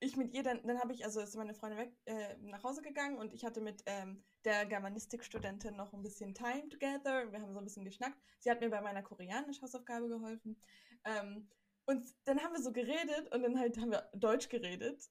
ich 0.00 0.16
mit 0.16 0.34
ihr 0.34 0.42
dann, 0.42 0.60
dann 0.66 0.80
habe 0.80 0.92
ich, 0.92 1.04
also 1.04 1.20
ist 1.20 1.36
meine 1.36 1.54
Freundin 1.54 1.78
weg, 1.78 1.96
äh, 2.04 2.36
nach 2.40 2.62
Hause 2.62 2.82
gegangen 2.82 3.18
und 3.18 3.32
ich 3.32 3.44
hatte 3.44 3.60
mit 3.60 3.82
ähm, 3.86 4.22
der 4.44 4.66
Germanistikstudentin 4.66 5.76
noch 5.76 5.92
ein 5.92 6.02
bisschen 6.02 6.34
Time 6.34 6.68
together. 6.68 7.30
Wir 7.32 7.40
haben 7.40 7.52
so 7.52 7.58
ein 7.58 7.64
bisschen 7.64 7.84
geschnackt. 7.84 8.18
Sie 8.40 8.50
hat 8.50 8.60
mir 8.60 8.70
bei 8.70 8.80
meiner 8.80 9.02
Koreanisch-Hausaufgabe 9.02 10.08
geholfen. 10.08 10.60
Ähm, 11.04 11.48
und 11.86 12.04
dann 12.24 12.40
haben 12.40 12.52
wir 12.52 12.62
so 12.62 12.72
geredet 12.72 13.34
und 13.34 13.42
dann 13.42 13.58
halt 13.58 13.78
haben 13.78 13.90
wir 13.90 14.08
Deutsch 14.14 14.48
geredet. 14.48 15.10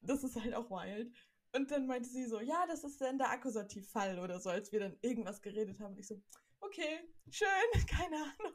Das 0.00 0.22
ist 0.22 0.40
halt 0.40 0.54
auch 0.54 0.70
wild. 0.70 1.14
Und 1.54 1.70
dann 1.70 1.86
meinte 1.86 2.08
sie 2.08 2.26
so, 2.26 2.40
ja, 2.40 2.66
das 2.66 2.84
ist 2.84 3.00
dann 3.00 3.18
der 3.18 3.30
Akkusativfall 3.30 4.18
oder 4.18 4.38
so, 4.38 4.50
als 4.50 4.70
wir 4.70 4.80
dann 4.80 4.98
irgendwas 5.00 5.40
geredet 5.40 5.80
haben. 5.80 5.92
Und 5.92 5.98
ich 5.98 6.06
so, 6.06 6.20
okay, 6.60 7.00
schön, 7.30 7.48
keine 7.86 8.16
Ahnung. 8.16 8.54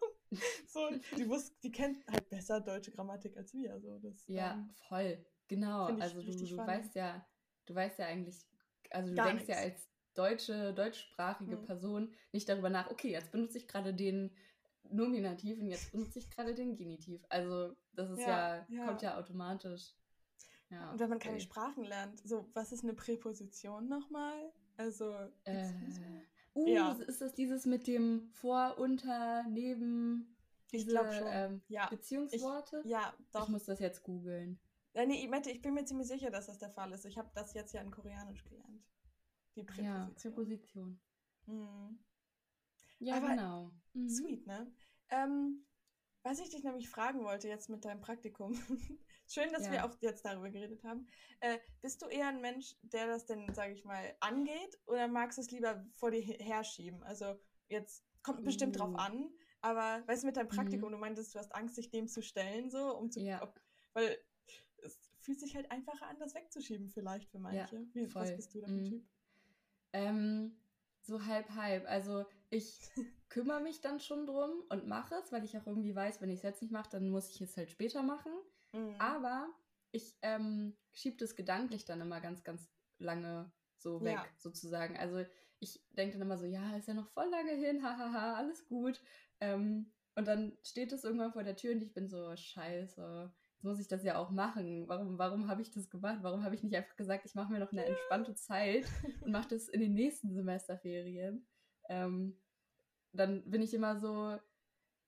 So, 0.68 0.90
die, 1.18 1.28
wusste, 1.30 1.56
die 1.64 1.72
kennt 1.72 2.06
halt 2.08 2.30
besser 2.30 2.60
deutsche 2.60 2.92
Grammatik 2.92 3.38
als 3.38 3.54
wir. 3.54 3.80
So, 3.80 4.00
das, 4.00 4.28
ja, 4.28 4.54
ähm, 4.54 4.74
voll, 4.88 5.26
genau. 5.56 5.86
Also 6.00 6.22
du, 6.22 6.32
du 6.32 6.58
weißt 6.58 6.96
ja, 6.96 7.26
du 7.66 7.76
weißt 7.76 8.00
ja 8.00 8.08
eigentlich, 8.08 8.46
also 8.90 9.10
du 9.10 9.16
Gar 9.16 9.28
denkst 9.28 9.48
nix. 9.48 9.58
ja 9.58 9.64
als 9.64 9.90
deutsche, 10.14 10.74
deutschsprachige 10.74 11.58
hm. 11.58 11.66
Person 11.66 12.14
nicht 12.32 12.48
darüber 12.50 12.70
nach, 12.70 12.90
okay, 12.92 13.12
jetzt 13.12 13.32
benutze 13.32 13.58
ich 13.58 13.68
gerade 13.68 13.94
den 13.94 14.32
Nominativ 14.90 15.60
und 15.60 15.70
jetzt 15.70 15.92
benutze 15.92 16.20
ich 16.20 16.30
gerade 16.30 16.54
den 16.54 16.76
Genitiv. 16.76 17.26
Also 17.30 17.76
das 17.94 18.12
ist 18.12 18.20
ja, 18.20 18.58
ja, 18.58 18.66
ja, 18.68 18.86
kommt 18.86 19.02
ja 19.02 19.18
automatisch. 19.18 19.94
Ja, 20.70 20.92
und 20.92 21.00
wenn 21.00 21.10
man 21.10 21.20
keine 21.20 21.36
okay. 21.36 21.44
Sprachen 21.44 21.84
lernt, 21.84 22.20
so 22.28 22.50
was 22.54 22.72
ist 22.72 22.84
eine 22.84 22.94
Präposition 22.94 23.88
nochmal? 23.88 24.52
Also 24.78 25.14
äh, 25.46 25.72
uh, 26.56 26.68
ja. 26.68 26.92
ist 27.08 27.22
das 27.22 27.34
dieses 27.34 27.66
mit 27.66 27.88
dem 27.88 28.30
vor, 28.34 28.76
unter, 28.78 29.44
neben, 29.48 30.36
diese 30.72 30.92
ich 30.92 31.18
schon. 31.18 31.28
Ähm, 31.28 31.62
ja. 31.68 31.88
Beziehungsworte? 31.88 32.82
Ich, 32.84 32.92
ja, 32.92 33.14
doch. 33.32 33.44
Ich 33.44 33.50
muss 33.50 33.66
das 33.66 33.80
jetzt 33.80 34.04
googeln. 34.04 34.60
Äh, 34.94 35.06
nee, 35.06 35.28
Mette, 35.28 35.50
ich 35.52 35.62
bin 35.62 35.74
mir 35.74 35.86
ziemlich 35.86 36.08
sicher, 36.08 36.30
dass 36.30 36.48
das 36.48 36.60
der 36.60 36.70
Fall 36.70 36.92
ist. 36.92 37.06
Ich 37.06 37.18
habe 37.18 37.32
das 37.34 37.54
jetzt 37.54 37.74
ja 37.74 37.82
in 37.82 37.92
Koreanisch 37.92 38.44
gelernt. 38.44 38.86
Die 39.56 39.64
Präposition. 39.64 39.86
Ja, 39.86 40.14
Präposition. 40.22 41.02
Mhm. 41.46 42.00
Ja, 43.00 43.18
Aber 43.18 43.30
genau. 43.30 43.72
Mhm. 43.94 44.10
Sweet, 44.10 44.48
ne? 44.48 44.72
Ähm, 45.10 45.66
was 46.24 46.40
ich 46.40 46.50
dich 46.50 46.64
nämlich 46.64 46.90
fragen 46.90 47.24
wollte 47.26 47.48
jetzt 47.48 47.70
mit 47.70 47.84
deinem 47.84 48.02
Praktikum. 48.02 48.54
Schön, 49.28 49.52
dass 49.52 49.66
ja. 49.66 49.72
wir 49.72 49.86
auch 49.86 49.96
jetzt 50.00 50.26
darüber 50.26 50.50
geredet 50.50 50.84
haben. 50.84 51.08
Äh, 51.40 51.60
bist 51.82 52.02
du 52.02 52.08
eher 52.08 52.28
ein 52.28 52.42
Mensch, 52.42 52.76
der 52.82 53.08
das 53.08 53.26
denn, 53.26 53.54
sage 53.54 53.74
ich 53.74 53.84
mal, 53.84 54.16
angeht 54.20 54.80
oder 54.86 55.08
magst 55.08 55.38
du 55.38 55.42
es 55.42 55.52
lieber 55.52 55.86
vor 55.92 56.12
dir 56.12 56.22
herschieben? 56.22 57.04
Also 57.04 57.36
jetzt 57.68 58.06
kommt 58.22 58.44
bestimmt 58.44 58.76
uh. 58.76 58.80
drauf 58.80 58.96
an, 58.96 59.30
aber 59.62 60.04
weißt 60.08 60.24
du, 60.24 60.28
mit 60.28 60.38
deinem 60.38 60.50
Praktikum, 60.50 60.90
mhm. 60.90 60.94
du 60.94 60.98
meintest, 61.00 61.36
du 61.36 61.40
hast 61.40 61.54
Angst, 61.54 61.76
sich 61.76 61.90
dem 61.90 62.08
zu 62.08 62.22
stellen, 62.22 62.70
so, 62.70 62.96
um 62.98 63.12
zu. 63.12 63.20
Ja. 63.20 63.42
Ob, 63.44 63.60
weil 63.94 64.18
fühlt 65.24 65.40
sich 65.40 65.56
halt 65.56 65.72
einfacher 65.72 66.08
an, 66.08 66.20
das 66.20 66.36
wegzuschieben, 66.36 66.90
vielleicht 66.90 67.30
für 67.30 67.40
manche. 67.40 67.76
Ja, 67.76 67.86
Wie, 67.94 68.14
was 68.14 68.36
bist 68.36 68.54
du 68.54 68.60
da 68.60 68.68
für 68.68 68.74
ein 68.74 68.84
mhm. 68.84 68.90
Typ? 68.90 69.08
Ähm, 69.94 70.58
so 71.02 71.26
halb, 71.26 71.50
halb. 71.56 71.88
Also 71.88 72.26
ich 72.50 72.80
kümmere 73.30 73.62
mich 73.62 73.82
dann 73.82 74.00
schon 74.00 74.26
drum 74.26 74.64
und 74.70 74.88
mache 74.88 75.16
es, 75.16 75.32
weil 75.32 75.44
ich 75.44 75.58
auch 75.58 75.66
irgendwie 75.66 75.96
weiß, 75.96 76.22
wenn 76.22 76.30
ich 76.30 76.38
es 76.38 76.44
jetzt 76.44 76.62
nicht 76.62 76.72
mache, 76.72 76.90
dann 76.92 77.10
muss 77.10 77.30
ich 77.30 77.42
es 77.42 77.58
halt 77.58 77.72
später 77.72 78.04
machen. 78.04 78.32
Mhm. 78.74 78.96
Aber 79.00 79.48
ich 79.92 80.18
ähm, 80.22 80.76
schiebe 80.92 81.18
das 81.18 81.36
gedanklich 81.36 81.86
dann 81.86 82.02
immer 82.02 82.20
ganz, 82.20 82.44
ganz 82.44 82.70
lange 82.98 83.52
so 83.78 84.02
weg, 84.04 84.16
ja. 84.16 84.26
sozusagen. 84.38 84.98
Also 84.98 85.26
ich 85.60 85.82
denke 85.92 86.18
dann 86.18 86.28
immer 86.28 86.38
so, 86.38 86.46
ja, 86.46 86.76
ist 86.76 86.88
ja 86.88 86.94
noch 86.94 87.10
voll 87.10 87.30
lange 87.30 87.54
hin, 87.54 87.84
hahaha, 87.84 88.36
alles 88.36 88.66
gut. 88.66 89.02
Ähm, 89.40 89.92
und 90.16 90.28
dann 90.28 90.58
steht 90.64 90.92
es 90.92 91.04
irgendwann 91.04 91.34
vor 91.34 91.44
der 91.44 91.56
Tür 91.56 91.74
und 91.74 91.82
ich 91.82 91.94
bin 91.94 92.08
so, 92.08 92.36
scheiße, 92.36 93.34
muss 93.64 93.80
ich 93.80 93.88
das 93.88 94.04
ja 94.04 94.18
auch 94.18 94.32
machen. 94.32 94.88
Warum, 94.88 95.18
warum 95.18 95.48
habe 95.48 95.62
ich 95.62 95.72
das 95.72 95.90
gemacht? 95.90 96.20
Warum 96.22 96.44
habe 96.44 96.56
ich 96.56 96.64
nicht 96.64 96.76
einfach 96.76 96.96
gesagt, 96.96 97.26
ich 97.26 97.36
mache 97.36 97.52
mir 97.52 97.60
noch 97.60 97.72
eine 97.72 97.86
entspannte 97.86 98.36
Zeit 98.36 98.86
und 99.22 99.32
mache 99.32 99.50
das 99.50 99.70
in 99.70 99.82
den 99.82 99.94
nächsten 99.94 100.34
Semesterferien? 100.34 101.46
Ähm, 101.90 102.38
dann 103.14 103.50
bin 103.50 103.62
ich 103.62 103.74
immer 103.74 104.00
so, 104.00 104.38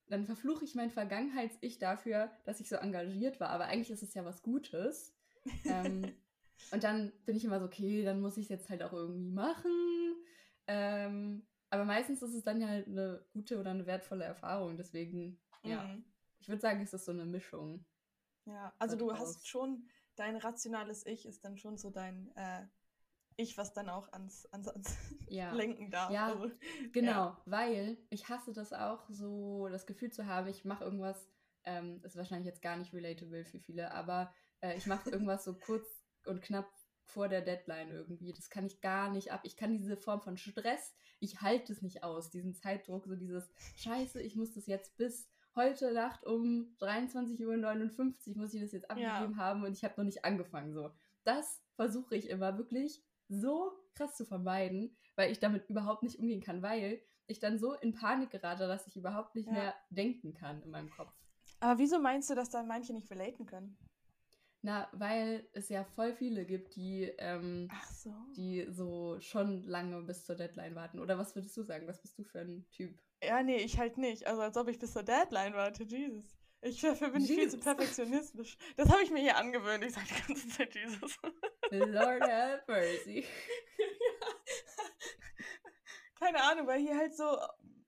dann 0.07 0.25
verfluche 0.25 0.63
ich 0.63 0.75
mein 0.75 0.91
Vergangenheits-Ich 0.91 1.79
dafür, 1.79 2.31
dass 2.45 2.59
ich 2.59 2.69
so 2.69 2.75
engagiert 2.75 3.39
war. 3.39 3.49
Aber 3.49 3.65
eigentlich 3.65 3.91
ist 3.91 4.03
es 4.03 4.13
ja 4.13 4.23
was 4.23 4.41
Gutes. 4.41 5.15
ähm, 5.65 6.13
und 6.71 6.83
dann 6.83 7.11
bin 7.25 7.35
ich 7.35 7.45
immer 7.45 7.59
so, 7.59 7.65
okay, 7.65 8.03
dann 8.03 8.21
muss 8.21 8.37
ich 8.37 8.45
es 8.45 8.49
jetzt 8.49 8.69
halt 8.69 8.83
auch 8.83 8.93
irgendwie 8.93 9.31
machen. 9.31 10.15
Ähm, 10.67 11.45
aber 11.69 11.85
meistens 11.85 12.21
ist 12.21 12.33
es 12.33 12.43
dann 12.43 12.61
ja 12.61 12.67
halt 12.67 12.87
eine 12.87 13.25
gute 13.33 13.59
oder 13.59 13.71
eine 13.71 13.85
wertvolle 13.85 14.23
Erfahrung. 14.23 14.77
Deswegen, 14.77 15.39
mhm. 15.63 15.69
ja, 15.69 15.97
ich 16.39 16.47
würde 16.47 16.61
sagen, 16.61 16.81
es 16.81 16.93
ist 16.93 17.05
so 17.05 17.11
eine 17.11 17.25
Mischung. 17.25 17.83
Ja, 18.45 18.73
also 18.79 18.95
du 18.95 19.13
hast 19.13 19.47
schon, 19.47 19.87
dein 20.15 20.35
rationales 20.35 21.05
Ich 21.05 21.25
ist 21.25 21.43
dann 21.43 21.57
schon 21.57 21.77
so 21.77 21.89
dein 21.89 22.31
äh, 22.35 22.65
ich, 23.37 23.57
was 23.57 23.73
dann 23.73 23.89
auch 23.89 24.11
ans, 24.13 24.45
ans, 24.47 24.67
ans 24.67 24.97
ja. 25.27 25.51
lenken 25.53 25.91
darf. 25.91 26.11
Ja, 26.11 26.27
also, 26.27 26.51
genau, 26.93 27.11
ja. 27.11 27.41
weil 27.45 27.97
ich 28.09 28.29
hasse 28.29 28.53
das 28.53 28.73
auch, 28.73 29.03
so 29.09 29.67
das 29.67 29.85
Gefühl 29.85 30.11
zu 30.11 30.25
haben, 30.25 30.47
ich 30.47 30.65
mache 30.65 30.83
irgendwas, 30.83 31.29
ähm, 31.63 32.01
ist 32.03 32.15
wahrscheinlich 32.15 32.47
jetzt 32.47 32.61
gar 32.61 32.77
nicht 32.77 32.93
relatable 32.93 33.43
für 33.43 33.59
viele, 33.59 33.91
aber 33.91 34.33
äh, 34.61 34.77
ich 34.77 34.85
mache 34.85 35.09
irgendwas 35.09 35.43
so 35.43 35.53
kurz 35.53 35.85
und 36.25 36.41
knapp 36.41 36.67
vor 37.03 37.27
der 37.27 37.41
Deadline 37.41 37.91
irgendwie. 37.91 38.33
Das 38.33 38.49
kann 38.49 38.65
ich 38.65 38.81
gar 38.81 39.11
nicht 39.11 39.31
ab. 39.31 39.41
Ich 39.43 39.57
kann 39.57 39.77
diese 39.77 39.97
Form 39.97 40.21
von 40.21 40.37
Stress, 40.37 40.95
ich 41.19 41.41
halte 41.41 41.71
es 41.71 41.81
nicht 41.81 42.03
aus, 42.03 42.29
diesen 42.29 42.55
Zeitdruck, 42.55 43.05
so 43.05 43.15
dieses 43.15 43.49
Scheiße, 43.75 44.21
ich 44.21 44.35
muss 44.35 44.53
das 44.53 44.65
jetzt 44.65 44.97
bis 44.97 45.29
heute 45.55 45.93
Nacht 45.93 46.25
um 46.25 46.75
23.59 46.79 48.29
Uhr 48.29 48.37
muss 48.37 48.53
ich 48.53 48.61
das 48.61 48.71
jetzt 48.71 48.89
abgegeben 48.89 49.33
ja. 49.33 49.37
haben 49.37 49.63
und 49.63 49.73
ich 49.73 49.83
habe 49.83 49.95
noch 49.97 50.05
nicht 50.05 50.25
angefangen. 50.25 50.73
So. 50.73 50.91
Das 51.23 51.63
versuche 51.75 52.15
ich 52.15 52.29
immer 52.29 52.57
wirklich 52.57 53.03
so 53.27 53.71
krass 53.95 54.15
zu 54.15 54.25
vermeiden, 54.25 54.95
weil 55.15 55.31
ich 55.31 55.39
damit 55.39 55.69
überhaupt 55.69 56.03
nicht 56.03 56.19
umgehen 56.19 56.41
kann, 56.41 56.61
weil 56.61 57.01
ich 57.27 57.39
dann 57.39 57.57
so 57.57 57.73
in 57.73 57.93
Panik 57.93 58.29
gerate, 58.29 58.67
dass 58.67 58.87
ich 58.87 58.97
überhaupt 58.97 59.35
nicht 59.35 59.47
ja. 59.47 59.53
mehr 59.53 59.75
denken 59.89 60.33
kann 60.33 60.61
in 60.61 60.71
meinem 60.71 60.89
Kopf. 60.89 61.11
Aber 61.59 61.79
wieso 61.79 61.99
meinst 61.99 62.29
du, 62.29 62.35
dass 62.35 62.49
da 62.49 62.63
manche 62.63 62.93
nicht 62.93 63.09
relaten 63.09 63.45
können? 63.45 63.77
Na, 64.61 64.89
weil 64.93 65.47
es 65.53 65.69
ja 65.69 65.83
voll 65.83 66.13
viele 66.13 66.43
gibt, 66.43 66.75
die, 66.75 67.03
ähm, 67.19 67.69
so. 67.93 68.11
die 68.35 68.65
so 68.69 69.19
schon 69.19 69.61
lange 69.63 70.01
bis 70.01 70.25
zur 70.25 70.35
Deadline 70.35 70.73
warten. 70.73 70.99
Oder 70.99 71.19
was 71.19 71.35
würdest 71.35 71.55
du 71.55 71.61
sagen? 71.61 71.87
Was 71.87 72.01
bist 72.01 72.17
du 72.17 72.23
für 72.23 72.39
ein 72.39 72.65
Typ? 72.71 72.99
Ja, 73.25 73.43
nee, 73.43 73.57
ich 73.57 73.77
halt 73.79 73.97
nicht. 73.97 74.27
Also 74.27 74.41
als 74.41 74.57
ob 74.57 74.67
ich 74.67 74.79
bis 74.79 74.93
zur 74.93 75.03
Deadline 75.03 75.53
warte. 75.53 75.83
Jesus. 75.83 76.25
Ich 76.61 76.81
dafür 76.81 77.09
bin 77.09 77.21
Jesus. 77.21 77.35
viel 77.35 77.49
zu 77.49 77.59
perfektionistisch. 77.59 78.57
Das 78.75 78.89
habe 78.89 79.03
ich 79.03 79.11
mir 79.11 79.21
hier 79.21 79.37
angewöhnt. 79.37 79.83
Ich 79.83 79.93
sage 79.93 80.07
die 80.09 80.27
ganze 80.27 80.47
Zeit 80.49 80.73
Jesus. 80.73 81.17
Lord 81.71 82.21
have 82.29 82.63
mercy. 82.67 83.25
Keine 86.19 86.41
Ahnung, 86.43 86.65
weil 86.65 86.79
hier 86.79 86.97
halt 86.97 87.15
so 87.15 87.37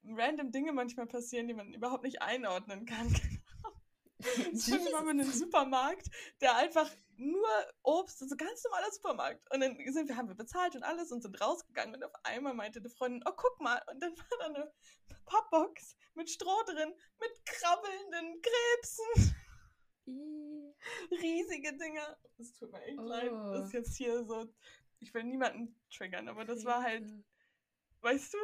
random 0.05 0.51
Dinge 0.51 0.73
manchmal 0.73 1.07
passieren, 1.07 1.47
die 1.47 1.53
man 1.53 1.73
überhaupt 1.73 2.03
nicht 2.03 2.21
einordnen 2.21 2.85
kann. 2.85 3.15
Stimmt, 4.59 4.91
waren 4.91 5.05
wir 5.05 5.11
in 5.11 5.21
einem 5.21 5.31
Supermarkt, 5.31 6.07
der 6.41 6.55
einfach 6.55 6.89
nur 7.17 7.47
Obst, 7.83 8.21
also 8.21 8.35
ganz 8.35 8.63
normaler 8.63 8.91
Supermarkt. 8.91 9.51
Und 9.53 9.61
dann 9.61 9.77
sind 9.91 10.07
wir, 10.09 10.17
haben 10.17 10.27
wir 10.27 10.35
bezahlt 10.35 10.75
und 10.75 10.83
alles 10.83 11.11
und 11.11 11.21
sind 11.21 11.39
rausgegangen 11.39 11.95
und 11.95 12.03
auf 12.03 12.13
einmal 12.23 12.53
meinte 12.53 12.81
die 12.81 12.89
Freundin, 12.89 13.23
oh 13.27 13.33
guck 13.35 13.59
mal, 13.59 13.81
und 13.91 13.99
dann 14.01 14.17
war 14.17 14.37
da 14.39 14.45
eine 14.45 14.73
Pappbox 15.25 15.95
mit 16.15 16.29
Stroh 16.29 16.63
drin, 16.65 16.93
mit 17.19 17.45
krabbelnden 17.45 18.41
Krebsen. 18.41 19.35
Riesige 21.11 21.77
Dinger. 21.77 22.17
Es 22.37 22.53
tut 22.53 22.71
mir 22.71 22.81
echt 22.83 22.99
oh. 22.99 23.03
leid. 23.03 23.31
Das 23.31 23.67
ist 23.67 23.73
jetzt 23.73 23.97
hier 23.97 24.23
so. 24.23 24.47
Ich 24.99 25.13
will 25.13 25.23
niemanden 25.23 25.79
triggern, 25.91 26.29
aber 26.29 26.45
das 26.45 26.63
war 26.65 26.81
halt. 26.81 27.05
Weißt 28.01 28.33
du? 28.33 28.37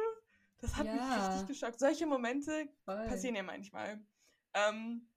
Das 0.58 0.76
hat 0.76 0.86
ja. 0.86 0.94
mich 0.94 1.28
richtig 1.28 1.48
geschockt. 1.48 1.80
Solche 1.80 2.06
Momente 2.06 2.68
Voll. 2.84 3.06
passieren 3.06 3.36
ja 3.36 3.42
manchmal. 3.42 4.04
Ähm, 4.52 5.08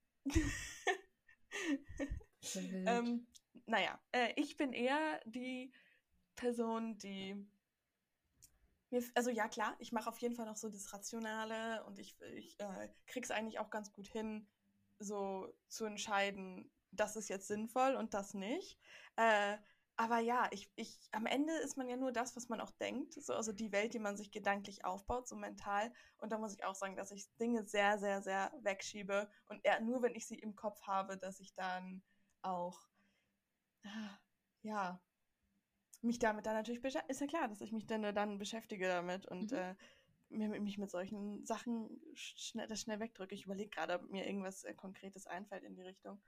ähm, 2.86 3.26
naja, 3.66 4.00
äh, 4.12 4.32
ich 4.36 4.56
bin 4.56 4.72
eher 4.72 5.20
die 5.26 5.72
Person, 6.36 6.98
die 6.98 7.46
mir, 8.90 9.02
also 9.14 9.30
ja 9.30 9.48
klar, 9.48 9.76
ich 9.78 9.92
mache 9.92 10.08
auf 10.08 10.18
jeden 10.18 10.34
Fall 10.34 10.46
noch 10.46 10.56
so 10.56 10.68
das 10.68 10.92
Rationale 10.92 11.84
und 11.84 11.98
ich, 11.98 12.16
ich 12.34 12.58
äh, 12.60 12.88
krieg's 13.06 13.30
eigentlich 13.30 13.58
auch 13.58 13.70
ganz 13.70 13.92
gut 13.92 14.08
hin, 14.08 14.48
so 14.98 15.52
zu 15.68 15.84
entscheiden, 15.84 16.70
das 16.90 17.16
ist 17.16 17.28
jetzt 17.28 17.48
sinnvoll 17.48 17.94
und 17.94 18.14
das 18.14 18.34
nicht. 18.34 18.78
Äh, 19.16 19.58
aber 20.00 20.20
ja, 20.20 20.46
ich, 20.52 20.70
ich, 20.76 20.96
am 21.10 21.26
Ende 21.26 21.52
ist 21.54 21.76
man 21.76 21.88
ja 21.88 21.96
nur 21.96 22.12
das, 22.12 22.36
was 22.36 22.48
man 22.48 22.60
auch 22.60 22.70
denkt. 22.70 23.14
So, 23.14 23.34
also 23.34 23.52
die 23.52 23.72
Welt, 23.72 23.94
die 23.94 23.98
man 23.98 24.16
sich 24.16 24.30
gedanklich 24.30 24.84
aufbaut, 24.84 25.26
so 25.26 25.34
mental. 25.34 25.92
Und 26.18 26.30
da 26.30 26.38
muss 26.38 26.54
ich 26.54 26.64
auch 26.64 26.76
sagen, 26.76 26.94
dass 26.94 27.10
ich 27.10 27.28
Dinge 27.38 27.64
sehr, 27.64 27.98
sehr, 27.98 28.22
sehr 28.22 28.52
wegschiebe. 28.62 29.28
Und 29.48 29.64
eher 29.64 29.80
nur, 29.80 30.00
wenn 30.00 30.14
ich 30.14 30.28
sie 30.28 30.38
im 30.38 30.54
Kopf 30.54 30.80
habe, 30.82 31.18
dass 31.18 31.40
ich 31.40 31.52
dann 31.52 32.00
auch, 32.42 32.86
ja, 34.62 35.00
mich 36.00 36.20
damit 36.20 36.46
dann 36.46 36.54
natürlich 36.54 36.80
beschäftige. 36.80 37.10
Ist 37.10 37.20
ja 37.20 37.26
klar, 37.26 37.48
dass 37.48 37.60
ich 37.60 37.72
mich 37.72 37.88
dann, 37.88 38.02
dann 38.14 38.38
beschäftige 38.38 38.86
damit 38.86 39.26
und 39.26 39.50
mhm. 39.50 39.76
äh, 40.30 40.60
mich 40.60 40.78
mit 40.78 40.92
solchen 40.92 41.44
Sachen 41.44 42.00
schnell, 42.14 42.68
das 42.68 42.82
schnell 42.82 43.00
wegdrücke. 43.00 43.34
Ich 43.34 43.46
überlege 43.46 43.70
gerade, 43.70 43.96
ob 43.96 44.08
mir 44.10 44.28
irgendwas 44.28 44.62
äh, 44.62 44.74
Konkretes 44.74 45.26
einfällt 45.26 45.64
in 45.64 45.74
die 45.74 45.82
Richtung 45.82 46.20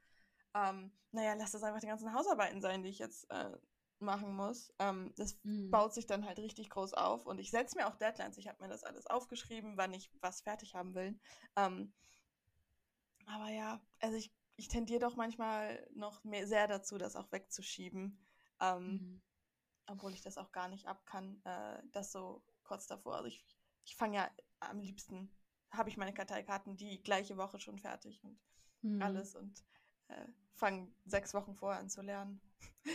ähm, 0.55 0.93
naja, 1.13 1.35
lass 1.35 1.53
das 1.53 1.63
einfach 1.63 1.81
die 1.81 1.87
ganzen 1.87 2.13
Hausarbeiten 2.13 2.61
sein, 2.61 2.83
die 2.83 2.89
ich 2.89 2.99
jetzt 2.99 3.31
äh, 3.31 3.57
machen 4.01 4.35
muss. 4.35 4.73
Ähm, 4.79 5.13
das 5.17 5.39
mhm. 5.43 5.71
baut 5.71 5.95
sich 5.95 6.07
dann 6.07 6.27
halt 6.27 6.39
richtig 6.39 6.71
groß 6.71 6.95
auf 6.95 7.27
und 7.27 7.39
ich 7.39 7.51
setze 7.51 7.77
mir 7.77 7.87
auch 7.87 7.97
Deadlines. 7.97 8.39
Ich 8.39 8.49
habe 8.49 8.63
mir 8.63 8.69
das 8.69 8.85
alles 8.85 9.07
aufgeschrieben, 9.07 9.77
wann 9.77 9.93
ich 9.93 10.11
was 10.21 10.41
fertig 10.41 10.75
haben 10.75 10.95
will. 10.95 11.19
Ähm, 11.57 11.93
aber 13.27 13.51
ja, 13.51 13.81
also 14.01 14.17
ich, 14.17 14.33
ich 14.57 14.69
tendiere 14.69 15.01
doch 15.01 15.17
manchmal 15.17 15.87
noch 15.95 16.25
mehr 16.25 16.47
sehr 16.47 16.67
dazu, 16.67 16.99
das 16.99 17.17
auch 17.17 17.31
wegzuschieben. 17.33 18.19
Ähm, 18.61 18.87
mhm. 18.87 19.23
Obwohl 19.87 20.13
ich 20.13 20.23
das 20.23 20.39
auch 20.39 20.53
gar 20.53 20.69
nicht 20.69 20.87
ab 20.87 21.05
kann, 21.07 21.41
äh, 21.45 21.83
das 21.93 22.13
so 22.13 22.43
kurz 22.65 22.87
davor. 22.87 23.17
Also 23.17 23.27
ich, 23.27 23.45
ich 23.85 23.97
fange 23.97 24.17
ja 24.17 24.31
am 24.61 24.81
liebsten, 24.81 25.31
habe 25.71 25.89
ich 25.89 25.97
meine 25.97 26.15
Karteikarten 26.15 26.77
die 26.77 27.03
gleiche 27.03 27.37
Woche 27.37 27.59
schon 27.59 27.79
fertig 27.79 28.23
und 28.23 28.39
mhm. 28.83 29.03
alles 29.03 29.35
und 29.35 29.65
äh, 30.09 30.27
fangen 30.55 30.95
sechs 31.05 31.35
Wochen 31.35 31.55
vorher 31.55 31.81
an 31.81 31.89
zu 31.89 32.03
lernen. 32.03 32.41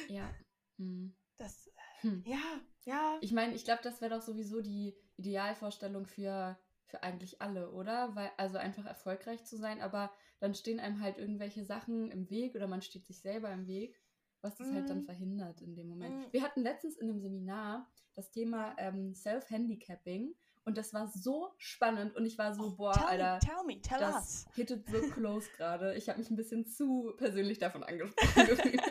Ja. 0.07 0.29
Hm. 0.77 1.15
Das, 1.37 1.69
hm. 2.01 2.23
ja, 2.25 2.41
ja. 2.85 3.17
Ich 3.21 3.31
meine, 3.31 3.53
ich 3.53 3.65
glaube, 3.65 3.81
das 3.83 4.01
wäre 4.01 4.15
doch 4.15 4.21
sowieso 4.21 4.61
die 4.61 4.95
Idealvorstellung 5.17 6.05
für 6.05 6.57
für 6.85 7.03
eigentlich 7.03 7.41
alle, 7.41 7.71
oder? 7.71 8.15
Weil, 8.15 8.31
also 8.37 8.57
einfach 8.57 8.85
erfolgreich 8.85 9.43
zu 9.45 9.57
sein, 9.57 9.81
aber 9.81 10.11
dann 10.39 10.53
stehen 10.53 10.79
einem 10.79 11.01
halt 11.01 11.17
irgendwelche 11.17 11.65
Sachen 11.65 12.11
im 12.11 12.29
Weg 12.29 12.55
oder 12.55 12.67
man 12.67 12.81
steht 12.81 13.05
sich 13.05 13.21
selber 13.21 13.51
im 13.51 13.67
Weg, 13.67 14.01
was 14.41 14.55
das 14.55 14.67
mm. 14.67 14.75
halt 14.75 14.89
dann 14.89 14.99
mhm. 14.99 15.05
verhindert 15.05 15.61
in 15.61 15.75
dem 15.75 15.87
Moment. 15.87 16.27
Mm. 16.27 16.33
Wir 16.33 16.43
hatten 16.43 16.61
letztens 16.61 16.97
in 16.97 17.09
einem 17.09 17.19
Seminar 17.19 17.91
das 18.13 18.31
Thema 18.31 18.75
ähm, 18.77 19.13
Self-Handicapping 19.13 20.35
und 20.65 20.77
das 20.77 20.93
war 20.93 21.07
so 21.07 21.53
spannend 21.57 22.15
und 22.15 22.25
ich 22.25 22.37
war 22.37 22.53
so, 22.53 22.63
oh, 22.63 22.75
boah, 22.75 22.93
tell 22.93 23.21
Alter, 23.21 23.33
me, 23.33 23.39
tell 23.39 23.63
me, 23.65 23.81
tell 23.81 23.99
das 23.99 24.15
us. 24.15 24.45
hittet 24.55 24.89
so 24.89 24.99
close 25.13 25.47
gerade. 25.55 25.95
Ich 25.95 26.09
habe 26.09 26.19
mich 26.19 26.29
ein 26.29 26.35
bisschen 26.35 26.65
zu 26.65 27.13
persönlich 27.17 27.59
davon 27.59 27.83
angesprochen 27.83 28.45
gefühlt. 28.47 28.81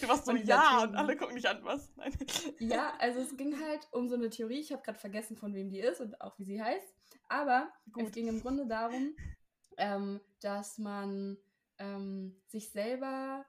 Du 0.00 0.08
warst 0.08 0.24
so, 0.24 0.32
ja, 0.32 0.82
und 0.82 0.96
alle 0.96 1.16
gucken 1.16 1.36
dich 1.36 1.48
an, 1.48 1.62
was? 1.62 1.92
Nein. 1.96 2.12
Ja, 2.58 2.94
also 2.98 3.20
es 3.20 3.36
ging 3.36 3.60
halt 3.60 3.86
um 3.92 4.08
so 4.08 4.14
eine 4.14 4.30
Theorie. 4.30 4.60
Ich 4.60 4.72
habe 4.72 4.82
gerade 4.82 4.98
vergessen, 4.98 5.36
von 5.36 5.54
wem 5.54 5.70
die 5.70 5.80
ist 5.80 6.00
und 6.00 6.20
auch 6.20 6.38
wie 6.38 6.44
sie 6.44 6.62
heißt. 6.62 6.94
Aber 7.28 7.72
Gut. 7.92 8.04
es 8.04 8.12
ging 8.12 8.28
im 8.28 8.40
Grunde 8.40 8.66
darum, 8.66 9.14
ähm, 9.76 10.20
dass 10.40 10.78
man 10.78 11.36
ähm, 11.78 12.40
sich 12.46 12.70
selber 12.70 13.44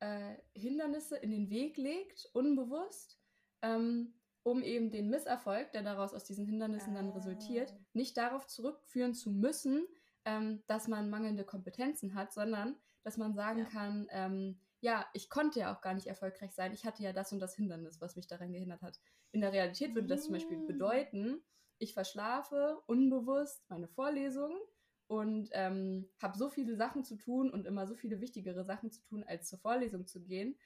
äh, 0.00 0.36
Hindernisse 0.54 1.16
in 1.16 1.30
den 1.30 1.50
Weg 1.50 1.76
legt, 1.76 2.28
unbewusst, 2.32 3.18
ähm, 3.62 4.14
um 4.42 4.62
eben 4.62 4.90
den 4.90 5.10
Misserfolg, 5.10 5.72
der 5.72 5.82
daraus 5.82 6.14
aus 6.14 6.24
diesen 6.24 6.46
Hindernissen 6.46 6.94
dann 6.94 7.10
resultiert, 7.10 7.72
ah. 7.72 7.80
nicht 7.92 8.16
darauf 8.16 8.46
zurückführen 8.46 9.14
zu 9.14 9.30
müssen, 9.30 9.86
ähm, 10.24 10.62
dass 10.66 10.88
man 10.88 11.10
mangelnde 11.10 11.44
Kompetenzen 11.44 12.14
hat, 12.14 12.32
sondern 12.32 12.76
dass 13.02 13.16
man 13.16 13.34
sagen 13.34 13.60
ja. 13.60 13.64
kann, 13.66 14.08
ähm, 14.10 14.60
ja, 14.80 15.06
ich 15.12 15.28
konnte 15.28 15.60
ja 15.60 15.74
auch 15.74 15.80
gar 15.80 15.94
nicht 15.94 16.06
erfolgreich 16.06 16.52
sein. 16.54 16.72
Ich 16.72 16.84
hatte 16.84 17.02
ja 17.02 17.12
das 17.12 17.32
und 17.32 17.40
das 17.40 17.54
Hindernis, 17.54 18.00
was 18.00 18.16
mich 18.16 18.26
daran 18.26 18.52
gehindert 18.52 18.82
hat. 18.82 19.00
In 19.32 19.40
der 19.40 19.52
Realität 19.52 19.94
würde 19.94 20.08
das 20.08 20.24
zum 20.24 20.34
Beispiel 20.34 20.58
mm. 20.58 20.66
bedeuten, 20.66 21.42
ich 21.78 21.94
verschlafe 21.94 22.80
unbewusst 22.86 23.64
meine 23.68 23.88
Vorlesungen 23.88 24.58
und 25.06 25.48
ähm, 25.52 26.08
habe 26.20 26.36
so 26.36 26.48
viele 26.48 26.76
Sachen 26.76 27.04
zu 27.04 27.16
tun 27.16 27.50
und 27.50 27.66
immer 27.66 27.86
so 27.86 27.94
viele 27.94 28.20
wichtigere 28.20 28.64
Sachen 28.64 28.90
zu 28.90 29.02
tun, 29.02 29.24
als 29.24 29.48
zur 29.48 29.58
Vorlesung 29.58 30.06
zu 30.06 30.22
gehen, 30.22 30.58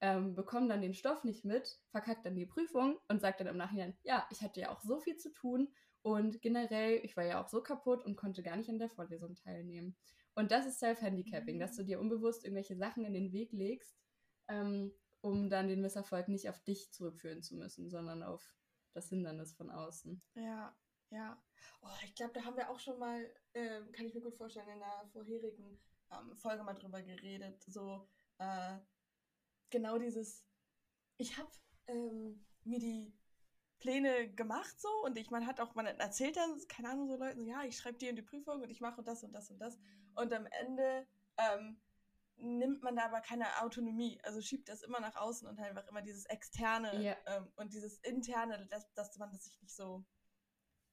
ähm, 0.00 0.34
bekomme 0.34 0.68
dann 0.68 0.82
den 0.82 0.94
Stoff 0.94 1.24
nicht 1.24 1.44
mit, 1.44 1.80
verkackt 1.90 2.24
dann 2.24 2.36
die 2.36 2.46
Prüfung 2.46 2.98
und 3.08 3.20
sagt 3.20 3.40
dann 3.40 3.48
im 3.48 3.56
Nachhinein, 3.56 3.96
ja, 4.02 4.26
ich 4.30 4.42
hatte 4.42 4.60
ja 4.60 4.70
auch 4.70 4.80
so 4.80 5.00
viel 5.00 5.16
zu 5.16 5.32
tun 5.32 5.72
und 6.02 6.40
generell, 6.40 7.00
ich 7.04 7.16
war 7.16 7.24
ja 7.24 7.42
auch 7.42 7.48
so 7.48 7.62
kaputt 7.62 8.04
und 8.04 8.16
konnte 8.16 8.42
gar 8.42 8.56
nicht 8.56 8.70
an 8.70 8.78
der 8.78 8.90
Vorlesung 8.90 9.34
teilnehmen. 9.34 9.96
Und 10.34 10.52
das 10.52 10.66
ist 10.66 10.78
Self-Handicapping, 10.78 11.56
mhm. 11.56 11.60
dass 11.60 11.74
du 11.74 11.82
dir 11.82 12.00
unbewusst 12.00 12.44
irgendwelche 12.44 12.76
Sachen 12.76 13.04
in 13.04 13.12
den 13.12 13.32
Weg 13.32 13.52
legst, 13.52 13.98
ähm, 14.48 14.92
um 15.20 15.50
dann 15.50 15.66
den 15.66 15.80
Misserfolg 15.80 16.28
nicht 16.28 16.48
auf 16.48 16.60
dich 16.60 16.92
zurückführen 16.92 17.42
zu 17.42 17.56
müssen, 17.56 17.90
sondern 17.90 18.22
auf 18.22 18.54
das 18.94 19.08
Hindernis 19.08 19.54
von 19.54 19.70
außen. 19.70 20.22
Ja, 20.34 20.76
ja. 21.10 21.42
Oh, 21.82 21.88
ich 22.04 22.14
glaube, 22.14 22.32
da 22.34 22.44
haben 22.44 22.56
wir 22.56 22.70
auch 22.70 22.78
schon 22.78 22.98
mal, 22.98 23.20
äh, 23.52 23.80
kann 23.92 24.06
ich 24.06 24.14
mir 24.14 24.20
gut 24.20 24.36
vorstellen, 24.36 24.68
in 24.68 24.78
der 24.78 25.08
vorherigen 25.12 25.80
ähm, 26.12 26.36
Folge 26.36 26.62
mal 26.62 26.74
drüber 26.74 27.02
geredet. 27.02 27.62
So, 27.64 28.08
äh, 28.38 28.78
genau 29.70 29.98
dieses, 29.98 30.44
ich 31.16 31.36
habe 31.38 31.50
ähm, 31.86 32.44
mir 32.64 32.78
die 32.78 33.12
Pläne 33.78 34.28
gemacht 34.34 34.80
so 34.80 34.88
und 35.04 35.16
ich, 35.16 35.30
man 35.30 35.46
hat 35.46 35.60
auch, 35.60 35.74
man 35.74 35.86
erzählt 35.86 36.36
dann, 36.36 36.58
keine 36.68 36.90
Ahnung, 36.90 37.08
so 37.08 37.16
Leuten, 37.16 37.40
so, 37.40 37.46
ja, 37.46 37.62
ich 37.64 37.76
schreibe 37.76 37.98
dir 37.98 38.10
in 38.10 38.16
die 38.16 38.22
Prüfung 38.22 38.60
und 38.62 38.70
ich 38.70 38.80
mache 38.80 39.02
das 39.02 39.22
und 39.22 39.32
das 39.32 39.50
und 39.50 39.58
das. 39.58 39.78
Und 40.14 40.32
am 40.32 40.46
Ende 40.46 41.06
ähm, 41.36 41.80
nimmt 42.36 42.82
man 42.82 42.96
da 42.96 43.04
aber 43.04 43.20
keine 43.20 43.46
Autonomie, 43.62 44.20
also 44.24 44.40
schiebt 44.40 44.68
das 44.68 44.82
immer 44.82 45.00
nach 45.00 45.16
außen 45.16 45.46
und 45.48 45.58
einfach 45.60 45.86
immer 45.88 46.02
dieses 46.02 46.24
Externe 46.26 46.92
yeah. 47.00 47.16
ähm, 47.26 47.48
und 47.56 47.72
dieses 47.72 47.98
Interne, 47.98 48.66
dass, 48.70 48.92
dass 48.94 49.16
man 49.18 49.30
das 49.30 49.44
sich 49.44 49.60
nicht 49.60 49.74
so, 49.74 50.04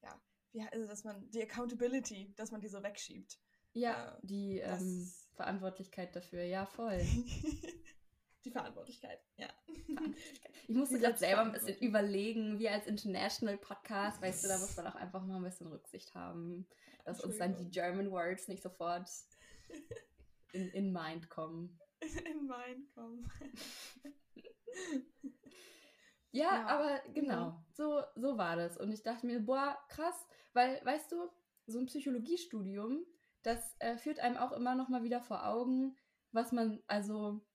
ja, 0.02 0.20
wie, 0.52 0.62
also 0.62 0.88
dass 0.88 1.04
man, 1.04 1.30
die 1.32 1.44
Accountability, 1.44 2.34
dass 2.36 2.52
man 2.52 2.62
die 2.62 2.68
so 2.68 2.82
wegschiebt. 2.84 3.40
Ja, 3.74 4.16
äh, 4.16 4.20
die 4.22 4.60
ähm, 4.60 5.12
Verantwortlichkeit 5.34 6.16
dafür, 6.16 6.44
ja, 6.44 6.66
voll. 6.66 7.02
die 8.46 8.52
Verantwortlichkeit, 8.52 9.20
ja. 9.38 9.48
Ich 10.68 10.76
musste 10.76 10.98
gerade 11.00 11.18
selber 11.18 11.42
ein 11.42 11.52
bisschen 11.52 11.78
überlegen, 11.80 12.58
wie 12.58 12.70
als 12.70 12.88
International 12.88 13.58
Podcast, 13.58 14.22
weißt 14.22 14.44
du, 14.44 14.48
da 14.48 14.58
muss 14.58 14.76
man 14.76 14.88
auch 14.88 14.96
einfach 14.96 15.24
mal 15.24 15.36
ein 15.38 15.44
bisschen 15.44 15.68
Rücksicht 15.68 16.16
haben, 16.16 16.68
dass 17.04 17.24
uns 17.24 17.38
dann 17.38 17.56
die 17.56 17.70
German 17.70 18.12
Words 18.12 18.48
nicht 18.48 18.64
sofort 18.64 19.08
in, 20.54 20.70
in 20.70 20.92
Mind 20.92 21.30
kommen. 21.30 21.80
In 22.02 22.48
Mind 22.48 22.92
kommen. 22.96 23.32
ja, 26.32 26.44
ja, 26.44 26.66
aber 26.68 27.02
genau, 27.14 27.52
mhm. 27.52 27.66
so, 27.74 28.02
so 28.16 28.38
war 28.38 28.56
das. 28.56 28.78
Und 28.78 28.92
ich 28.92 29.04
dachte 29.04 29.28
mir, 29.28 29.40
boah, 29.40 29.78
krass, 29.90 30.26
weil, 30.54 30.84
weißt 30.84 31.12
du, 31.12 31.30
so 31.68 31.80
ein 31.80 31.86
Psychologiestudium, 31.86 33.06
das 33.44 33.76
äh, 33.80 33.98
führt 33.98 34.20
einem 34.20 34.38
auch 34.38 34.52
immer 34.52 34.76
noch 34.76 34.90
mal 34.90 35.04
wieder 35.04 35.22
vor 35.22 35.48
Augen, 35.48 35.96
was 36.32 36.52
man, 36.52 36.82
also 36.88 37.46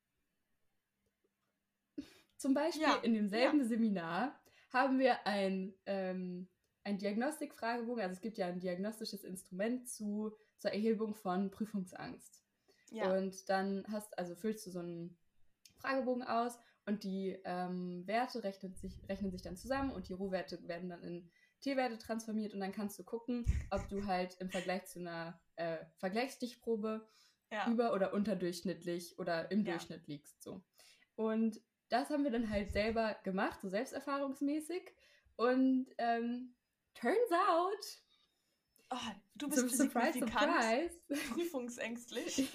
zum 2.41 2.55
Beispiel 2.55 2.83
ja. 2.83 2.97
in 3.03 3.13
demselben 3.13 3.61
ja. 3.61 3.67
Seminar 3.67 4.41
haben 4.73 4.99
wir 4.99 5.27
ein, 5.27 5.75
ähm, 5.85 6.49
ein 6.85 6.97
Diagnostikfragebogen, 6.97 8.03
also 8.03 8.15
es 8.15 8.21
gibt 8.21 8.39
ja 8.39 8.47
ein 8.47 8.61
diagnostisches 8.61 9.25
Instrument 9.25 9.89
zu, 9.89 10.33
zur 10.59 10.73
Erhebung 10.73 11.15
von 11.15 11.51
Prüfungsangst. 11.51 12.43
Ja. 12.91 13.13
Und 13.13 13.49
dann 13.51 13.85
hast, 13.91 14.19
also 14.19 14.35
füllst 14.35 14.67
du 14.67 14.71
so 14.71 14.79
einen 14.79 15.17
Fragebogen 15.79 16.23
aus 16.23 16.59
und 16.87 17.05
die 17.05 17.39
ähm, 17.45 18.07
Werte 18.07 18.43
rechnen 18.43 18.75
sich, 18.75 18.99
rechnen 19.09 19.31
sich 19.31 19.43
dann 19.43 19.57
zusammen 19.57 19.93
und 19.93 20.09
die 20.09 20.15
Rohwerte 20.15 20.67
werden 20.67 20.89
dann 20.89 21.03
in 21.03 21.31
T-Werte 21.61 21.99
transformiert 21.99 22.55
und 22.55 22.61
dann 22.61 22.73
kannst 22.73 22.99
du 22.99 23.05
gucken, 23.05 23.45
ob 23.71 23.87
du 23.89 24.07
halt 24.07 24.37
im 24.41 24.49
Vergleich 24.49 24.87
zu 24.87 24.99
einer 24.99 25.39
äh, 25.57 25.77
Vergleichsstichprobe 25.99 27.07
ja. 27.53 27.71
über- 27.71 27.93
oder 27.93 28.15
unterdurchschnittlich 28.15 29.19
oder 29.19 29.51
im 29.51 29.65
ja. 29.65 29.73
Durchschnitt 29.73 30.07
liegst. 30.07 30.43
So. 30.43 30.63
Und 31.17 31.61
das 31.91 32.09
haben 32.09 32.25
wir 32.25 32.31
dann 32.31 32.49
halt 32.49 32.73
selber 32.73 33.17
gemacht, 33.25 33.61
so 33.61 33.69
selbsterfahrungsmäßig. 33.69 34.83
Und 35.37 35.87
ähm, 35.99 36.55
turns 36.95 37.31
out. 37.33 38.03
Oh, 38.93 39.13
du 39.35 39.49
bist 39.49 39.71
so, 39.71 39.85
surprise, 39.85 40.19
surprise. 40.19 41.01
prüfungsängstlich. 41.35 42.53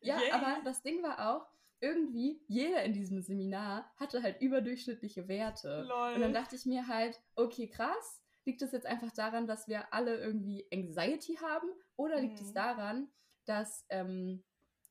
ja, 0.00 0.20
Yay. 0.20 0.30
aber 0.30 0.62
das 0.64 0.82
Ding 0.82 1.02
war 1.02 1.30
auch, 1.30 1.46
irgendwie 1.80 2.42
jeder 2.48 2.82
in 2.82 2.92
diesem 2.92 3.22
Seminar 3.22 3.90
hatte 3.96 4.22
halt 4.22 4.40
überdurchschnittliche 4.40 5.28
Werte. 5.28 5.82
Lol. 5.88 6.14
Und 6.14 6.20
dann 6.20 6.32
dachte 6.32 6.56
ich 6.56 6.66
mir 6.66 6.88
halt, 6.88 7.20
okay, 7.36 7.68
krass. 7.68 8.22
Liegt 8.44 8.62
es 8.62 8.72
jetzt 8.72 8.86
einfach 8.86 9.12
daran, 9.12 9.46
dass 9.46 9.68
wir 9.68 9.92
alle 9.92 10.16
irgendwie 10.16 10.66
Anxiety 10.72 11.36
haben? 11.36 11.68
Oder 11.96 12.20
liegt 12.20 12.40
mhm. 12.40 12.46
es 12.46 12.52
daran, 12.52 13.08
dass 13.44 13.84
ähm, 13.90 14.42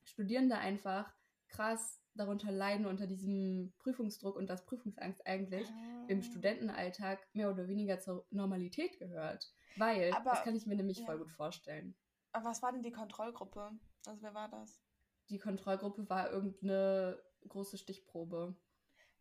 Studierende 0.04 0.56
einfach 0.56 1.12
krass 1.48 2.00
darunter 2.18 2.50
leiden, 2.50 2.86
unter 2.86 3.06
diesem 3.06 3.72
Prüfungsdruck 3.78 4.36
und 4.36 4.48
dass 4.48 4.64
Prüfungsangst 4.66 5.26
eigentlich 5.26 5.66
ah. 5.68 6.04
im 6.08 6.22
Studentenalltag 6.22 7.18
mehr 7.32 7.50
oder 7.50 7.68
weniger 7.68 8.00
zur 8.00 8.26
Normalität 8.30 8.98
gehört. 8.98 9.52
Weil, 9.76 10.12
Aber, 10.12 10.30
das 10.30 10.42
kann 10.42 10.56
ich 10.56 10.66
mir 10.66 10.76
nämlich 10.76 10.98
ja. 10.98 11.06
voll 11.06 11.18
gut 11.18 11.30
vorstellen. 11.30 11.94
Aber 12.32 12.46
was 12.46 12.62
war 12.62 12.72
denn 12.72 12.82
die 12.82 12.92
Kontrollgruppe? 12.92 13.70
Also 14.06 14.22
wer 14.22 14.34
war 14.34 14.48
das? 14.48 14.80
Die 15.30 15.38
Kontrollgruppe 15.38 16.08
war 16.08 16.30
irgendeine 16.30 17.20
große 17.46 17.78
Stichprobe. 17.78 18.56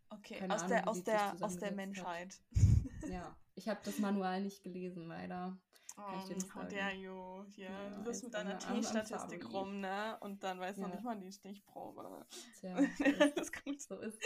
Okay, 0.10 0.40
Keine 0.40 0.56
aus 0.56 0.64
Ahnung, 0.64 0.78
der, 0.78 0.88
aus 0.88 1.04
der, 1.04 1.36
aus 1.42 1.58
der 1.58 1.72
Menschheit. 1.74 2.40
ja, 3.10 3.36
ich 3.56 3.68
habe 3.68 3.80
das 3.84 4.00
Manual 4.00 4.42
nicht 4.42 4.64
gelesen, 4.64 5.08
leider. 5.08 5.58
Oh, 5.98 6.04
how 6.04 6.68
dare 6.68 6.94
you. 6.94 7.44
Hier, 7.56 7.66
ja, 7.66 7.90
du 7.90 8.06
wirst 8.06 8.24
mit 8.24 8.34
deiner 8.34 8.60
T-Statistik 8.60 9.52
rum, 9.52 9.80
ne? 9.80 10.18
Und 10.20 10.44
dann 10.44 10.60
weißt 10.60 10.78
du 10.78 10.84
ja. 10.84 10.88
noch 10.88 10.94
nicht 10.96 11.04
mal 11.04 11.20
die 11.20 11.32
Stichprobe. 11.32 12.26
Tja, 12.60 12.78
das 13.36 13.52
gut. 13.64 13.82
So 13.82 13.96
ist 14.00 14.20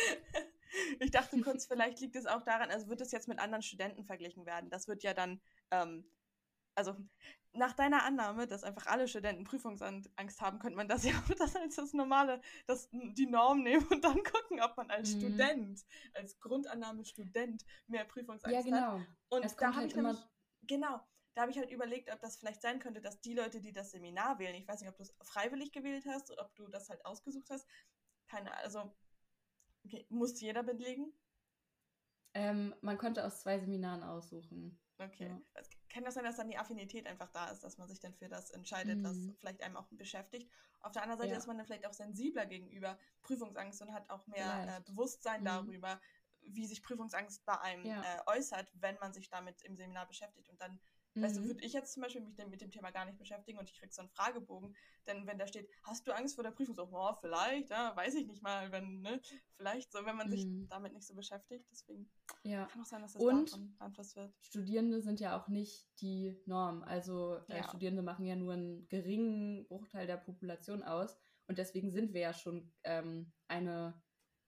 Ich 1.00 1.12
dachte 1.12 1.40
kurz, 1.42 1.66
vielleicht 1.68 2.00
liegt 2.00 2.16
es 2.16 2.26
auch 2.26 2.42
daran, 2.44 2.70
also 2.70 2.88
wird 2.88 3.02
es 3.02 3.12
jetzt 3.12 3.28
mit 3.28 3.40
anderen 3.40 3.62
Studenten 3.62 4.06
verglichen 4.06 4.46
werden. 4.46 4.70
Das 4.70 4.88
wird 4.88 5.04
ja 5.04 5.14
dann, 5.14 5.42
ähm, 5.72 6.06
also 6.76 6.96
nach 7.54 7.74
deiner 7.74 8.04
Annahme, 8.04 8.48
dass 8.48 8.64
einfach 8.64 8.88
alle 8.88 9.08
Studenten 9.08 9.44
Prüfungsangst 9.44 10.42
haben, 10.42 10.60
könnte 10.60 10.78
man 10.78 10.88
das 10.88 11.04
ja 11.04 11.12
auch 11.12 11.36
das 11.36 11.56
als 11.56 11.76
das 11.76 11.94
normale, 11.94 12.42
das, 12.66 12.90
die 12.92 13.28
Norm 13.28 13.64
nehmen 13.64 13.86
und 13.88 14.04
dann 14.04 14.24
gucken, 14.24 14.62
ob 14.62 14.78
man 14.78 14.90
als 14.90 15.14
mhm. 15.16 15.20
Student, 15.20 15.86
als 16.14 16.40
Grundannahme 16.40 17.04
Student 17.04 17.66
mehr 17.88 18.06
Prüfungsangst 18.06 18.58
hat. 18.58 18.66
Ja, 18.66 18.72
genau. 18.72 19.00
Hat. 19.00 19.08
Und 19.30 19.46
es 19.46 19.56
da 19.58 19.68
habe 19.68 19.78
halt 19.78 19.88
ich 19.88 19.96
nämlich, 19.96 20.18
genau, 20.62 21.02
da 21.34 21.42
habe 21.42 21.52
ich 21.52 21.58
halt 21.58 21.72
überlegt, 21.72 22.12
ob 22.12 22.20
das 22.20 22.38
vielleicht 22.38 22.62
sein 22.62 22.80
könnte, 22.80 23.02
dass 23.02 23.22
die 23.22 23.34
Leute, 23.34 23.62
die 23.62 23.74
das 23.74 23.92
Seminar 23.92 24.40
wählen, 24.40 24.56
ich 24.56 24.68
weiß 24.68 24.82
nicht, 24.82 24.90
ob 24.90 24.98
du 24.98 25.04
es 25.04 25.16
freiwillig 25.22 25.72
gewählt 25.72 26.06
hast 26.06 26.32
oder 26.32 26.46
ob 26.46 26.56
du 26.56 26.68
das 26.68 26.90
halt 26.90 27.06
ausgesucht 27.06 27.50
hast. 27.50 27.68
Keine, 28.28 28.54
also 28.58 28.94
okay, 29.86 30.06
musste 30.10 30.42
jeder 30.42 30.64
belegen? 30.64 31.14
Ähm, 32.34 32.76
man 32.82 32.98
konnte 32.98 33.26
aus 33.26 33.42
zwei 33.42 33.60
Seminaren 33.60 34.04
aussuchen. 34.04 34.80
Okay. 34.98 35.28
Ja. 35.28 35.62
Kann 35.90 36.04
das 36.04 36.14
sein, 36.14 36.24
dass 36.24 36.38
dann 36.38 36.50
die 36.50 36.58
Affinität 36.58 37.08
einfach 37.08 37.30
da 37.32 37.50
ist, 37.50 37.64
dass 37.64 37.78
man 37.78 37.88
sich 37.88 38.00
dann 38.00 38.14
für 38.14 38.30
das 38.30 38.52
entscheidet, 38.52 39.00
mhm. 39.00 39.04
was 39.04 39.18
vielleicht 39.40 39.62
einem 39.64 39.78
auch 39.78 39.88
beschäftigt? 39.92 40.50
Auf 40.82 40.92
der 40.92 41.04
anderen 41.04 41.20
Seite 41.20 41.34
ja. 41.34 41.38
ist 41.38 41.48
man 41.48 41.58
dann 41.58 41.66
vielleicht 41.66 41.86
auch 41.86 41.94
sensibler 41.94 42.46
gegenüber 42.46 42.98
Prüfungsangst 43.22 43.82
und 43.82 43.94
hat 43.94 44.10
auch 44.10 44.26
mehr 44.28 44.78
äh, 44.78 44.82
Bewusstsein 44.82 45.42
mhm. 45.42 45.46
darüber, 45.46 46.00
wie 46.42 46.66
sich 46.66 46.82
Prüfungsangst 46.84 47.46
bei 47.46 47.60
einem 47.60 47.86
Ja. 47.86 48.02
äh, 48.02 48.22
äußert, 48.28 48.72
wenn 48.76 48.98
man 49.00 49.14
sich 49.14 49.30
damit 49.30 49.62
im 49.64 49.76
Seminar 49.76 50.08
beschäftigt. 50.08 50.50
Und 50.50 50.62
dann, 50.62 50.80
weißt 51.16 51.38
du, 51.38 51.42
Mhm. 51.42 51.46
würde 51.48 51.66
ich 51.66 51.74
jetzt 51.74 51.94
zum 51.94 52.04
Beispiel 52.04 52.22
mich 52.22 52.38
mit 52.48 52.62
dem 52.62 52.72
Thema 52.72 52.92
gar 52.92 53.06
nicht 53.06 53.18
beschäftigen 53.18 53.58
und 53.60 53.70
ich 53.70 53.78
krieg 53.80 53.94
so 53.94 54.02
einen 54.02 54.10
Fragebogen, 54.12 54.76
denn 55.08 55.28
wenn 55.28 55.38
da 55.38 55.46
steht, 55.48 55.70
hast 55.84 56.08
du 56.08 56.16
Angst 56.16 56.36
vor 56.36 56.44
der 56.44 56.52
Prüfung? 56.52 56.74
So, 56.76 56.88
oh, 56.92 57.14
vielleicht, 57.20 57.70
ja, 57.70 57.96
weiß 57.96 58.16
ich 58.16 58.28
nicht 58.28 58.42
mal, 58.42 58.72
wenn, 58.72 59.02
ne, 59.02 59.20
vielleicht 59.58 59.92
so, 59.92 60.06
wenn 60.06 60.16
man 60.16 60.30
sich 60.30 60.46
Mhm. 60.46 60.68
damit 60.70 60.94
nicht 60.94 61.06
so 61.06 61.14
beschäftigt. 61.16 61.66
Deswegen 61.72 62.10
Ja. 62.44 62.66
kann 62.68 62.82
auch 62.82 62.86
sein, 62.86 63.02
dass 63.02 63.14
das 63.14 63.22
Und- 63.22 63.52
davon 63.52 63.76
beeinflusst 63.78 64.16
wird. 64.16 64.34
Studierende 64.42 65.02
sind 65.02 65.20
ja 65.20 65.38
auch 65.40 65.48
nicht 65.48 65.90
die 66.02 66.40
Norm. 66.46 66.84
Also 66.84 67.36
äh, 67.50 67.58
Ja. 67.58 67.64
Studierende 67.64 68.04
machen 68.04 68.26
ja 68.26 68.36
nur 68.36 68.54
einen 68.54 68.88
geringen 68.88 69.68
Bruchteil 69.68 70.08
der 70.08 70.18
Population 70.18 70.82
aus. 70.84 71.18
Und 71.48 71.58
deswegen 71.58 71.92
sind 71.92 72.14
wir 72.14 72.22
ja 72.22 72.34
schon 72.34 72.72
ähm, 72.84 73.34
eine, 73.50 74.02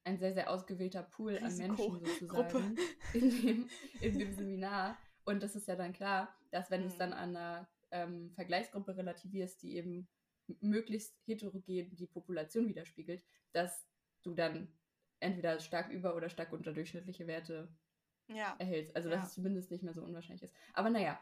ein 0.06 0.18
sehr, 0.18 0.34
sehr 0.34 0.50
ausgewählter 0.50 1.04
Pool 1.04 1.38
an 1.40 1.56
Menschen 1.58 2.00
sozusagen 2.06 2.78
in 3.14 3.30
dem, 3.42 3.70
in 4.02 4.20
dem 4.20 4.34
Seminar. 4.34 4.98
Und 5.26 5.42
das 5.44 5.56
ist 5.56 5.68
ja 5.68 5.76
dann 5.76 5.94
klar, 5.94 6.34
dass 6.52 6.70
wenn 6.72 6.82
du 6.82 6.88
es 6.88 6.94
Mhm. 6.96 7.00
dann 7.00 7.14
an 7.14 7.36
einer 7.36 7.70
ähm, 7.92 8.32
Vergleichsgruppe 8.32 8.98
relativierst, 8.98 9.62
die 9.62 9.76
eben 9.76 10.08
möglichst 10.60 11.16
heterogen 11.26 11.96
die 11.96 12.08
Population 12.08 12.68
widerspiegelt, 12.68 13.24
dass 13.54 13.88
du 14.24 14.34
dann 14.34 14.68
entweder 15.20 15.60
stark 15.60 15.90
über- 15.92 16.16
oder 16.16 16.30
stark 16.30 16.52
unterdurchschnittliche 16.52 17.28
Werte 17.28 17.70
Ja, 18.28 18.56
erhältst. 18.60 18.96
Also 18.96 19.10
Ja. 19.10 19.16
dass 19.16 19.28
es 19.30 19.34
zumindest 19.34 19.72
nicht 19.72 19.84
mehr 19.84 19.94
so 19.94 20.02
unwahrscheinlich 20.04 20.44
ist. 20.44 20.54
Aber 20.74 20.90
naja, 20.90 21.20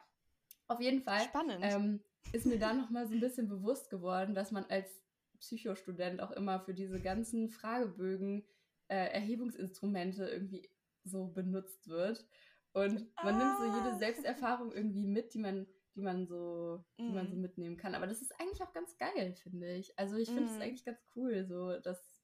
auf 0.68 0.80
jeden 0.82 1.02
Fall 1.02 1.22
ähm, 1.62 2.02
ist 2.32 2.46
mir 2.46 2.58
da 2.58 2.74
nochmal 2.74 3.06
so 3.08 3.14
ein 3.14 3.20
bisschen 3.20 3.48
bewusst 3.48 3.90
geworden, 3.90 4.34
dass 4.34 4.52
man 4.52 4.66
als 4.66 5.02
Psychostudent 5.40 6.22
auch 6.22 6.32
immer 6.32 6.60
für 6.60 6.74
diese 6.74 7.00
ganzen 7.02 7.50
Fragebögen 7.50 8.46
äh, 8.88 9.12
Erhebungsinstrumente 9.14 10.26
irgendwie 10.28 10.70
so 11.04 11.28
benutzt 11.28 11.88
wird. 11.88 12.26
Und 12.74 13.06
man 13.22 13.38
nimmt 13.38 13.58
so 13.58 13.66
jede 13.66 13.94
Ah. 13.94 13.96
Selbsterfahrung 13.96 14.72
irgendwie 14.72 15.06
mit, 15.08 15.34
die 15.34 15.40
man, 15.40 15.68
die 15.96 16.02
man 16.02 16.26
so, 16.28 16.84
die 17.08 17.12
man 17.14 17.30
so 17.30 17.36
Mhm. 17.36 17.38
mitnehmen 17.38 17.78
kann. 17.78 17.96
Aber 17.96 18.08
das 18.08 18.22
ist 18.22 18.40
eigentlich 18.40 18.62
auch 18.64 18.74
ganz 18.74 18.98
geil, 18.98 19.34
finde 19.36 19.76
ich. 19.76 19.98
Also 20.00 20.16
ich 20.18 20.34
finde 20.34 20.52
es 20.52 20.58
Mhm. 20.58 20.62
eigentlich 20.62 20.86
ganz 20.86 21.00
cool, 21.16 21.46
so 21.46 21.80
das 21.80 22.22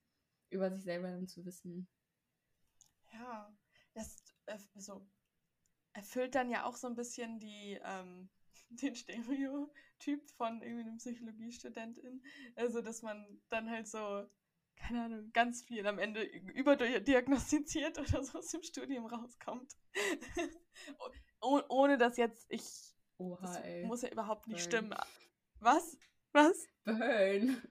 über 0.50 0.72
sich 0.72 0.84
selber 0.84 1.10
dann 1.12 1.28
zu 1.28 1.46
wissen. 1.46 1.88
Ja, 3.14 3.52
das 3.94 4.34
äh, 4.46 4.58
so 4.76 5.08
erfüllt 5.94 6.36
dann 6.36 6.50
ja 6.52 6.66
auch 6.66 6.76
so 6.78 6.88
ein 6.88 6.96
bisschen 6.96 7.40
die, 7.40 7.80
ähm, 7.84 8.30
den 8.70 8.96
Stereotyp 8.96 10.30
von 10.38 10.62
irgendwie 10.62 10.84
einem 10.84 10.98
Psychologiestudentin. 10.98 12.24
Also, 12.56 12.82
dass 12.82 13.02
man 13.02 13.42
dann 13.50 13.70
halt 13.70 13.88
so, 13.88 14.28
keine 14.78 15.04
Ahnung, 15.06 15.32
ganz 15.34 15.64
viel 15.64 15.86
am 15.88 16.00
Ende 16.00 16.24
überdiagnostiziert 16.24 17.98
oder 18.00 18.24
so 18.24 18.38
aus 18.40 18.48
dem 18.50 18.64
Studium 18.64 19.06
rauskommt. 19.06 19.74
oh, 21.42 21.62
ohne 21.70 21.98
dass 21.98 22.18
jetzt 22.18 22.46
ich. 22.50 22.94
Oha, 23.18 23.42
Das 23.42 23.58
ey. 23.62 23.86
muss 23.86 24.02
ja 24.04 24.10
überhaupt 24.10 24.48
nicht 24.48 24.58
Burn. 24.70 24.86
stimmen. 24.88 24.96
Was? 25.60 25.98
Was? 26.34 26.68
Burn. 26.86 27.62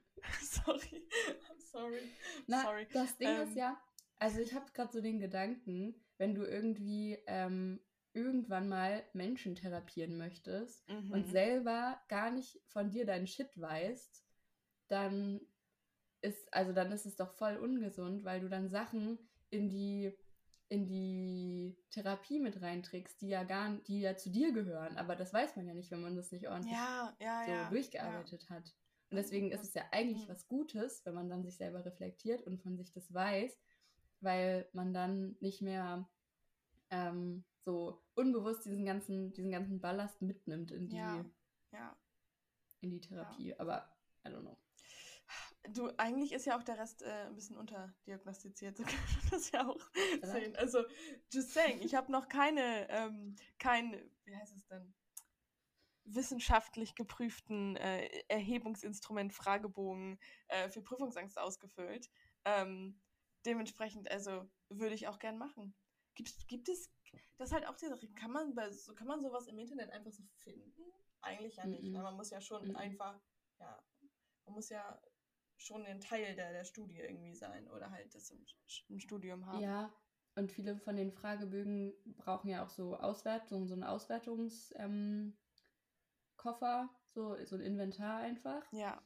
Sorry. 0.40 1.06
I'm 1.48 1.60
sorry. 1.70 2.00
Na, 2.46 2.62
sorry. 2.62 2.86
das 2.92 3.16
Ding 3.16 3.28
Ähm, 3.28 3.48
ist 3.48 3.54
ja, 3.56 3.80
also 4.18 4.40
ich 4.40 4.52
habe 4.54 4.70
gerade 4.72 4.92
so 4.92 5.00
den 5.00 5.20
Gedanken, 5.20 5.94
wenn 6.18 6.34
du 6.34 6.42
irgendwie 6.44 7.18
ähm, 7.26 7.80
irgendwann 8.12 8.68
mal 8.68 9.04
Menschen 9.12 9.54
therapieren 9.54 10.16
möchtest 10.16 10.88
und 10.88 11.12
Mhm. 11.12 11.30
selber 11.30 12.00
gar 12.08 12.30
nicht 12.30 12.60
von 12.66 12.90
dir 12.90 13.04
deinen 13.06 13.26
Shit 13.26 13.50
weißt, 13.60 14.24
dann 14.88 15.40
ist, 16.26 16.52
also 16.52 16.72
dann 16.72 16.92
ist 16.92 17.06
es 17.06 17.16
doch 17.16 17.32
voll 17.32 17.56
ungesund, 17.56 18.24
weil 18.24 18.40
du 18.40 18.48
dann 18.48 18.68
Sachen 18.68 19.18
in 19.50 19.68
die 19.68 20.12
in 20.68 20.84
die 20.84 21.76
Therapie 21.90 22.40
mit 22.40 22.60
reinträgst, 22.60 23.20
die 23.20 23.28
ja 23.28 23.44
gar 23.44 23.70
die 23.86 24.00
ja 24.00 24.16
zu 24.16 24.30
dir 24.30 24.52
gehören, 24.52 24.96
aber 24.96 25.14
das 25.14 25.32
weiß 25.32 25.54
man 25.54 25.68
ja 25.68 25.74
nicht, 25.74 25.92
wenn 25.92 26.02
man 26.02 26.16
das 26.16 26.32
nicht 26.32 26.48
ordentlich 26.48 26.72
Ja, 26.72 27.14
ja, 27.20 27.44
so 27.44 27.52
ja. 27.52 27.70
durchgearbeitet 27.70 28.50
hat. 28.50 28.74
Und 29.08 29.16
deswegen 29.16 29.52
ist 29.52 29.62
es 29.62 29.74
ja 29.74 29.84
eigentlich 29.92 30.26
Mhm. 30.26 30.32
was 30.32 30.48
Gutes, 30.48 31.06
wenn 31.06 31.14
man 31.14 31.30
dann 31.30 31.44
sich 31.44 31.56
selber 31.56 31.84
reflektiert 31.84 32.42
und 32.42 32.60
von 32.60 32.76
sich 32.76 32.92
das 32.92 33.14
weiß, 33.14 33.56
weil 34.20 34.68
man 34.72 34.92
dann 34.92 35.36
nicht 35.40 35.62
mehr 35.62 36.08
ähm, 36.90 37.44
so 37.64 38.02
unbewusst 38.16 38.64
diesen 38.66 38.84
ganzen, 38.84 39.32
diesen 39.34 39.52
ganzen 39.52 39.80
Ballast 39.80 40.20
mitnimmt 40.22 40.72
in 40.72 40.88
die, 40.88 40.96
in 42.80 42.90
die 42.90 43.00
Therapie. 43.00 43.54
Aber 43.60 43.88
I 44.24 44.30
don't 44.30 44.40
know. 44.40 44.56
Du, 45.72 45.90
eigentlich 45.98 46.32
ist 46.32 46.46
ja 46.46 46.56
auch 46.58 46.62
der 46.62 46.78
Rest 46.78 47.02
äh, 47.02 47.26
ein 47.26 47.34
bisschen 47.34 47.56
unterdiagnostiziert, 47.56 48.76
so 48.76 48.82
kann 48.84 48.94
man 48.94 49.30
das 49.30 49.50
ja 49.50 49.66
auch 49.66 49.80
Vielleicht. 49.92 50.32
sehen. 50.32 50.56
Also, 50.56 50.84
just 51.32 51.52
saying, 51.52 51.80
ich 51.82 51.94
habe 51.94 52.10
noch 52.12 52.28
keine, 52.28 52.88
ähm, 52.90 53.34
kein, 53.58 54.10
wie 54.24 54.36
heißt 54.36 54.54
es 54.56 54.66
denn, 54.66 54.94
wissenschaftlich 56.04 56.94
geprüften 56.94 57.76
äh, 57.76 58.06
Erhebungsinstrument 58.28 59.32
Fragebogen 59.32 60.18
äh, 60.48 60.68
für 60.68 60.82
Prüfungsangst 60.82 61.38
ausgefüllt. 61.38 62.10
Ähm, 62.44 63.00
dementsprechend, 63.44 64.10
also, 64.10 64.48
würde 64.68 64.94
ich 64.94 65.08
auch 65.08 65.18
gern 65.18 65.38
machen. 65.38 65.74
Gibt, 66.14 66.48
gibt 66.48 66.68
es, 66.68 66.90
das 67.38 67.48
ist 67.50 67.54
halt 67.54 67.66
auch 67.66 67.76
die 67.76 67.88
Sache, 67.88 68.08
kann 68.14 68.30
man, 68.30 68.54
bei, 68.54 68.70
so, 68.70 68.94
kann 68.94 69.06
man 69.06 69.20
sowas 69.20 69.46
im 69.48 69.58
Internet 69.58 69.90
einfach 69.90 70.12
so 70.12 70.22
finden? 70.36 70.72
Eigentlich 71.20 71.56
ja 71.56 71.66
nicht. 71.66 71.92
Mhm. 71.92 72.02
Man 72.02 72.14
muss 72.14 72.30
ja 72.30 72.40
schon 72.40 72.68
Mhm. 72.68 72.76
einfach, 72.76 73.20
ja, 73.58 73.82
man 74.44 74.54
muss 74.54 74.68
ja 74.68 75.00
schon 75.58 75.84
ein 75.84 76.00
Teil 76.00 76.34
der, 76.34 76.52
der 76.52 76.64
Studie 76.64 76.98
irgendwie 76.98 77.34
sein 77.34 77.68
oder 77.70 77.90
halt 77.90 78.14
das 78.14 78.30
im, 78.30 78.44
im 78.88 79.00
Studium 79.00 79.46
haben. 79.46 79.62
Ja, 79.62 79.90
und 80.36 80.52
viele 80.52 80.76
von 80.76 80.96
den 80.96 81.12
Fragebögen 81.12 81.94
brauchen 82.18 82.48
ja 82.50 82.64
auch 82.64 82.68
so 82.68 82.96
Auswertung, 82.96 83.66
so 83.66 83.74
einen 83.74 83.84
Auswertungskoffer, 83.84 84.78
ähm, 84.78 85.34
so, 87.14 87.36
so 87.44 87.56
ein 87.56 87.62
Inventar 87.62 88.20
einfach. 88.20 88.62
Ja. 88.72 89.02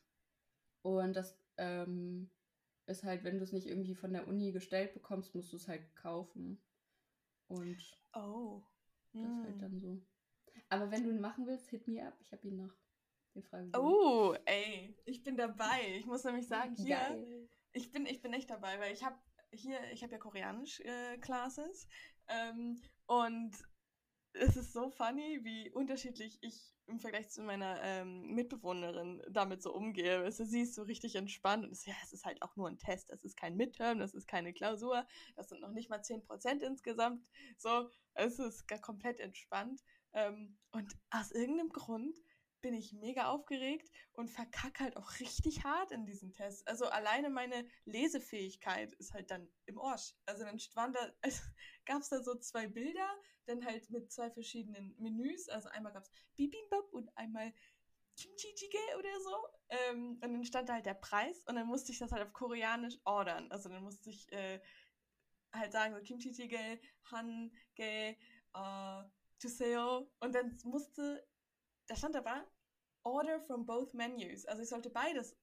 Und 0.83 1.15
das 1.15 1.39
ähm, 1.57 2.31
ist 2.87 3.05
halt, 3.05 3.23
wenn 3.23 3.39
du 3.39 3.45
es 3.45 3.53
nicht 3.53 3.67
irgendwie 3.67 3.95
von 3.95 4.13
der 4.13 4.27
Uni 4.27 4.53
gestellt 4.53 4.93
bekommst, 4.95 5.35
musst 5.35 5.53
du 5.53 5.57
es 5.57 5.69
halt 5.69 5.95
kaufen. 5.95 6.59
Und 7.49 7.77
Oh. 8.15 8.63
das 9.13 9.31
ist 9.33 9.43
halt 9.45 9.55
Hm. 9.55 9.63
dann 9.63 9.79
so. 9.79 10.01
Aber 10.69 10.91
wenn 10.91 11.05
du 11.05 11.11
ihn 11.11 11.21
machen 11.21 11.47
willst, 11.47 11.69
hit 11.71 11.87
me 11.87 12.05
up. 12.05 12.15
Ich 12.21 12.33
habe 12.33 12.47
ihn 12.49 12.57
noch. 12.57 12.80
Den 13.35 13.43
Fragebogen. 13.45 13.81
Oh, 13.81 14.35
ey, 14.45 14.97
ich 15.05 15.23
bin 15.23 15.37
dabei. 15.37 15.97
Ich 15.97 16.07
muss 16.07 16.25
nämlich 16.25 16.49
sagen, 16.49 16.75
hier, 16.75 16.97
Geil. 16.97 17.49
ich 17.73 17.93
bin, 17.93 18.07
ich 18.07 18.21
bin 18.23 18.33
echt 18.33 18.51
dabei, 18.51 18.79
weil 18.81 18.93
ich 18.93 19.05
habe 19.05 19.19
hier, 19.53 19.79
ich 19.93 20.03
habe 20.03 20.13
ja 20.13 20.19
Koreanisch 20.19 20.81
äh, 20.81 21.19
Classes 21.19 21.89
ähm, 22.29 22.81
und 23.07 23.53
es 24.33 24.57
ist 24.57 24.73
so 24.73 24.91
funny, 24.91 25.41
wie 25.43 25.71
unterschiedlich 25.73 26.39
ich 26.43 26.73
im 26.87 27.01
Vergleich 27.01 27.29
zu 27.31 27.43
meiner 27.43 27.81
ähm, 27.83 28.35
Mitbewohnerin 28.35 29.23
damit 29.31 29.63
so 29.63 29.73
umgehe. 29.73 30.25
Du, 30.25 30.31
sie 30.33 30.63
ist 30.63 30.75
so 30.75 30.83
richtig 30.83 31.15
entspannt 31.17 31.65
und 31.65 31.73
es, 31.73 31.85
ja, 31.85 31.95
es 32.03 32.13
ist 32.13 32.25
halt 32.25 32.43
auch 32.43 32.57
nur 32.57 32.69
ein 32.69 32.79
Test, 32.79 33.11
das 33.11 33.25
ist 33.25 33.37
kein 33.37 33.57
Midterm, 33.57 33.99
das 33.99 34.15
ist 34.15 34.27
keine 34.27 34.53
Klausur, 34.53 35.07
das 35.37 35.49
sind 35.49 35.61
noch 35.61 35.73
nicht 35.73 35.91
mal 35.91 36.01
10% 36.01 36.63
insgesamt. 36.63 37.29
So, 37.59 37.89
es 38.15 38.39
ist 38.39 38.67
komplett 38.83 39.21
entspannt. 39.21 39.81
Ähm, 40.13 40.59
und 40.73 40.93
aus 41.11 41.31
irgendeinem 41.31 41.69
Grund 41.69 42.19
bin 42.61 42.75
ich 42.75 42.93
mega 42.93 43.29
aufgeregt 43.31 43.91
und 44.13 44.31
verkacke 44.31 44.85
halt 44.85 44.97
auch 44.97 45.19
richtig 45.21 45.65
hart 45.65 45.93
in 45.93 46.07
diesen 46.07 46.33
Tests. 46.33 46.67
Also 46.67 46.87
alleine 46.87 47.31
meine 47.31 47.67
Lesefähigkeit 47.85 48.93
ist 48.95 49.13
halt 49.13 49.31
dann 49.31 49.49
im 49.67 49.79
Arsch. 49.79 50.15
Also 50.27 50.45
dann 50.45 50.59
waren 50.75 50.93
da, 50.93 51.01
also 51.23 51.43
gab 51.87 52.03
es 52.03 52.09
da 52.09 52.23
so 52.23 52.35
zwei 52.37 52.69
Bilder, 52.69 53.09
dann 53.47 53.65
halt 53.65 53.91
mit 53.91 54.13
zwei 54.13 54.31
verschiedenen 54.31 54.95
Menüs. 54.99 55.49
Also 55.49 55.69
einmal 55.71 55.93
gab 55.93 56.05
es 56.05 56.11
Bibimbap 56.37 56.93
und 56.93 57.17
einmal 57.17 57.53
Kimchi 58.17 58.49
Jjigae 58.49 58.99
oder 58.99 59.21
so. 59.21 59.37
Ähm, 59.69 60.19
und 60.23 60.33
dann 60.33 60.45
stand 60.45 60.69
da 60.69 60.75
halt 60.75 60.87
der 60.87 60.95
Preis 60.95 61.45
und 61.47 61.55
dann 61.55 61.67
musste 61.67 61.93
ich 61.93 61.99
das 61.99 62.13
halt 62.13 62.23
auf 62.23 62.33
Koreanisch 62.33 62.99
ordern. 63.05 63.51
Also 63.51 63.69
dann 63.69 63.83
musste 63.83 64.11
ich 64.11 64.31
äh, 64.33 64.61
halt 65.53 65.73
sagen, 65.73 65.95
so 65.95 66.03
Kimchi 66.03 66.31
Jjigae, 66.31 66.81
Han, 67.11 67.53
Ge, 67.75 68.17
äh, 68.55 69.03
Tuseo. 69.39 70.11
Und 70.21 70.35
dann 70.35 70.59
musste 70.65 71.27
da 71.91 71.97
stand 71.97 72.15
aber 72.15 72.47
Order 73.03 73.41
from 73.41 73.67
both 73.67 73.95
menus. 73.95 74.47
Also 74.47 74.63
ich 74.63 74.69
sollte 74.69 74.91
beides 74.91 75.37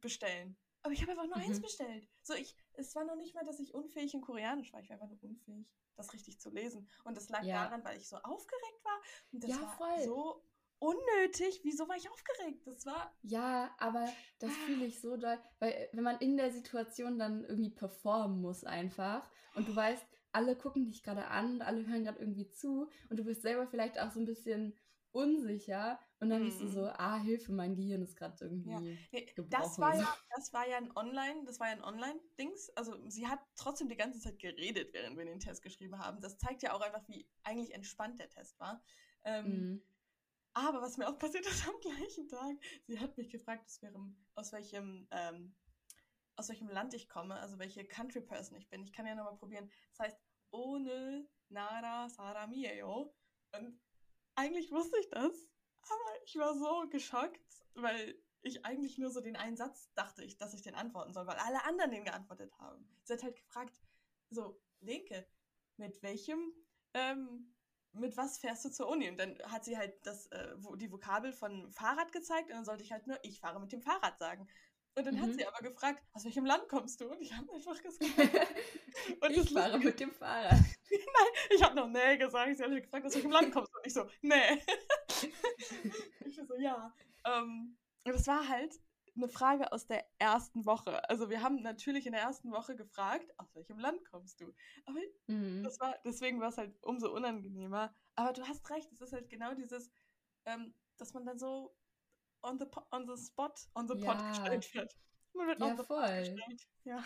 bestellen. 0.00 0.56
Aber 0.82 0.92
ich 0.94 1.02
habe 1.02 1.12
einfach 1.12 1.26
nur 1.26 1.36
Mhm. 1.36 1.42
eins 1.42 1.60
bestellt. 1.60 2.08
So, 2.22 2.34
ich, 2.34 2.56
es 2.72 2.94
war 2.94 3.04
noch 3.04 3.16
nicht 3.16 3.34
mal, 3.34 3.44
dass 3.44 3.60
ich 3.60 3.74
unfähig 3.74 4.14
in 4.14 4.20
Koreanisch 4.22 4.72
war. 4.72 4.80
Ich 4.80 4.88
war 4.88 4.94
einfach 4.94 5.08
nur 5.10 5.22
unfähig, 5.22 5.66
das 5.96 6.12
richtig 6.12 6.40
zu 6.40 6.50
lesen. 6.50 6.88
Und 7.04 7.16
das 7.16 7.28
lag 7.28 7.44
Ja. 7.44 7.64
daran, 7.66 7.84
weil 7.84 7.98
ich 7.98 8.08
so 8.08 8.16
aufgeregt 8.16 8.84
war. 8.84 9.00
Und 9.32 9.44
das 9.44 9.50
Ja, 9.50 9.60
war 9.60 9.76
voll. 9.76 10.04
so 10.04 10.44
unnötig. 10.78 11.60
Wieso 11.62 11.86
war 11.88 11.96
ich 11.96 12.08
aufgeregt? 12.10 12.66
Das 12.66 12.86
war. 12.86 13.14
Ja, 13.22 13.74
aber 13.78 14.12
das 14.38 14.56
fühle 14.64 14.86
ich 14.86 15.00
so 15.00 15.16
doll, 15.16 15.38
weil 15.60 15.72
äh, 15.72 15.88
wenn 15.92 16.04
man 16.04 16.18
in 16.18 16.36
der 16.36 16.50
Situation 16.50 17.18
dann 17.18 17.44
irgendwie 17.44 17.70
performen 17.70 18.40
muss 18.40 18.64
einfach 18.64 19.30
und 19.54 19.68
du 19.68 19.76
weißt, 19.76 20.06
alle 20.32 20.56
gucken 20.56 20.86
dich 20.86 21.02
gerade 21.02 21.26
an 21.26 21.54
und 21.54 21.62
alle 21.62 21.86
hören 21.86 22.04
gerade 22.04 22.18
irgendwie 22.18 22.50
zu 22.50 22.88
und 23.10 23.18
du 23.18 23.24
bist 23.24 23.42
selber 23.42 23.66
vielleicht 23.66 24.00
auch 24.00 24.10
so 24.10 24.18
ein 24.18 24.24
bisschen 24.24 24.74
unsicher 25.12 25.98
und 26.20 26.30
dann 26.30 26.44
bist 26.44 26.60
du 26.60 26.68
so, 26.68 26.82
Mhm. 26.82 26.92
ah, 26.96 27.18
Hilfe, 27.18 27.52
mein 27.52 27.74
Gehirn 27.74 28.02
ist 28.02 28.16
gerade 28.16 28.36
irgendwie 28.44 28.70
Ja. 28.70 28.80
Nee, 28.80 28.98
das 29.12 29.34
gebrochen. 29.34 29.80
war 29.82 29.94
so. 29.96 30.02
ja, 30.02 30.16
das 30.36 30.52
war 30.52 30.68
ja 30.68 30.76
ein 30.78 30.96
Online, 30.96 31.44
das 31.44 31.60
war 31.60 31.68
ja 31.68 31.74
ein 31.74 31.84
Online-Dings. 31.84 32.70
Also 32.76 32.96
sie 33.08 33.26
hat 33.28 33.40
trotzdem 33.56 33.88
die 33.88 33.96
ganze 33.96 34.20
Zeit 34.20 34.38
geredet, 34.38 34.92
während 34.92 35.16
wir 35.18 35.24
den 35.24 35.40
Test 35.40 35.62
geschrieben 35.62 35.98
haben. 35.98 36.20
Das 36.20 36.38
zeigt 36.38 36.62
ja 36.62 36.72
auch 36.72 36.80
einfach, 36.80 37.06
wie 37.08 37.28
eigentlich 37.42 37.74
entspannt 37.74 38.18
der 38.18 38.28
Test 38.30 38.58
war. 38.58 38.82
Ähm, 39.24 39.46
Mhm. 39.72 39.82
Aber 40.54 40.82
was 40.82 40.98
mir 40.98 41.08
auch 41.08 41.18
passiert 41.18 41.46
ist 41.46 41.66
am 41.66 41.80
gleichen 41.80 42.28
Tag, 42.28 42.56
sie 42.86 42.98
hat 43.00 43.16
mich 43.16 43.30
gefragt, 43.30 43.64
aus 43.66 43.80
welchem, 43.82 44.16
aus 44.34 44.52
welchem, 44.52 45.08
ähm, 45.10 45.54
aus 46.36 46.48
welchem 46.48 46.68
Land 46.68 46.94
ich 46.94 47.08
komme, 47.08 47.36
also 47.36 47.58
welche 47.58 47.84
Country 47.86 48.20
Person 48.20 48.56
ich 48.58 48.68
bin. 48.68 48.82
Ich 48.82 48.92
kann 48.92 49.06
ja 49.06 49.14
nochmal 49.14 49.36
probieren. 49.36 49.70
Das 49.90 50.00
heißt, 50.00 50.18
ohne 50.50 51.26
Nara 51.48 52.08
Sara 52.08 52.46
Mieo. 52.46 53.14
Und 53.54 53.80
eigentlich 54.34 54.70
wusste 54.70 54.98
ich 54.98 55.08
das, 55.10 55.32
aber 55.82 56.24
ich 56.24 56.36
war 56.36 56.54
so 56.54 56.88
geschockt, 56.88 57.66
weil 57.74 58.20
ich 58.42 58.64
eigentlich 58.64 58.98
nur 58.98 59.10
so 59.10 59.20
den 59.20 59.36
einen 59.36 59.56
Satz 59.56 59.92
dachte 59.94 60.24
ich, 60.24 60.36
dass 60.36 60.54
ich 60.54 60.62
den 60.62 60.74
antworten 60.74 61.12
soll, 61.12 61.26
weil 61.26 61.38
alle 61.38 61.64
anderen 61.64 61.92
den 61.92 62.04
geantwortet 62.04 62.52
haben. 62.58 62.88
Sie 63.04 63.12
hat 63.12 63.22
halt 63.22 63.36
gefragt, 63.36 63.80
so, 64.30 64.60
Linke, 64.80 65.26
mit 65.76 66.02
welchem, 66.02 66.52
ähm, 66.94 67.54
mit 67.92 68.16
was 68.16 68.38
fährst 68.38 68.64
du 68.64 68.70
zur 68.70 68.88
Uni? 68.88 69.08
Und 69.08 69.18
dann 69.18 69.38
hat 69.44 69.64
sie 69.64 69.76
halt 69.76 69.94
das, 70.06 70.26
äh, 70.28 70.56
die 70.76 70.90
Vokabel 70.90 71.32
von 71.32 71.70
Fahrrad 71.70 72.12
gezeigt 72.12 72.48
und 72.48 72.56
dann 72.56 72.64
sollte 72.64 72.82
ich 72.82 72.92
halt 72.92 73.06
nur, 73.06 73.18
ich 73.22 73.40
fahre 73.40 73.60
mit 73.60 73.72
dem 73.72 73.82
Fahrrad 73.82 74.18
sagen. 74.18 74.48
Und 74.94 75.06
dann 75.06 75.20
hat 75.20 75.28
Mhm. 75.28 75.32
sie 75.32 75.46
aber 75.46 75.60
gefragt, 75.62 76.02
aus 76.12 76.24
welchem 76.24 76.44
Land 76.44 76.68
kommst 76.68 77.00
du? 77.00 77.10
Und 77.10 77.20
ich 77.22 77.32
habe 77.32 77.50
einfach 77.52 77.80
gesagt, 77.82 78.00
und 79.22 79.30
ich 79.30 79.50
fahre 79.52 79.78
mit 79.78 79.98
dem 79.98 80.10
Fahrrad. 80.12 80.58
ich 81.50 81.62
habe 81.62 81.74
noch 81.76 81.88
nee 81.88 82.18
gesagt. 82.18 82.56
Sie 82.56 82.62
hat 82.62 82.70
halt 82.70 82.84
gefragt, 82.84 83.06
aus 83.06 83.14
welchem 83.14 83.30
Land 83.30 83.52
kommst 83.52 83.72
du? 83.72 83.78
Und 83.78 83.86
ich 83.86 83.94
so, 83.94 84.06
nee. 84.20 84.62
ich 86.26 86.36
so, 86.36 86.54
ja. 86.58 86.94
Ähm, 87.24 87.78
und 88.04 88.12
das 88.14 88.26
war 88.26 88.46
halt 88.46 88.74
eine 89.14 89.28
Frage 89.28 89.72
aus 89.72 89.86
der 89.86 90.06
ersten 90.18 90.64
Woche. 90.66 91.08
Also 91.08 91.30
wir 91.30 91.42
haben 91.42 91.62
natürlich 91.62 92.06
in 92.06 92.12
der 92.12 92.22
ersten 92.22 92.50
Woche 92.50 92.76
gefragt, 92.76 93.30
aus 93.38 93.54
welchem 93.54 93.78
Land 93.78 94.04
kommst 94.10 94.40
du? 94.40 94.52
Aber 94.86 94.98
Mhm. 95.26 95.62
das 95.62 95.78
war, 95.80 95.96
deswegen 96.04 96.40
war 96.40 96.48
es 96.48 96.58
halt 96.58 96.74
umso 96.82 97.14
unangenehmer. 97.14 97.94
Aber 98.14 98.32
du 98.32 98.46
hast 98.46 98.68
recht, 98.70 98.90
es 98.92 99.00
ist 99.00 99.12
halt 99.12 99.28
genau 99.30 99.54
dieses, 99.54 99.90
ähm, 100.46 100.74
dass 100.98 101.14
man 101.14 101.24
dann 101.24 101.38
so 101.38 101.74
on 102.42 102.58
the, 102.58 102.66
on 102.90 103.06
the 103.06 103.16
spot, 103.16 103.58
on 103.74 103.86
the 103.88 103.94
pot 103.94 104.18
Ja. 104.20 104.28
gestellt 104.30 104.74
wird. 104.74 104.96
Man 105.34 105.46
wird 105.46 105.60
Ja, 105.60 105.66
on 105.66 105.76
the 105.76 105.82
pot 105.82 105.86
voll. 105.86 106.36
Ja, 106.84 107.04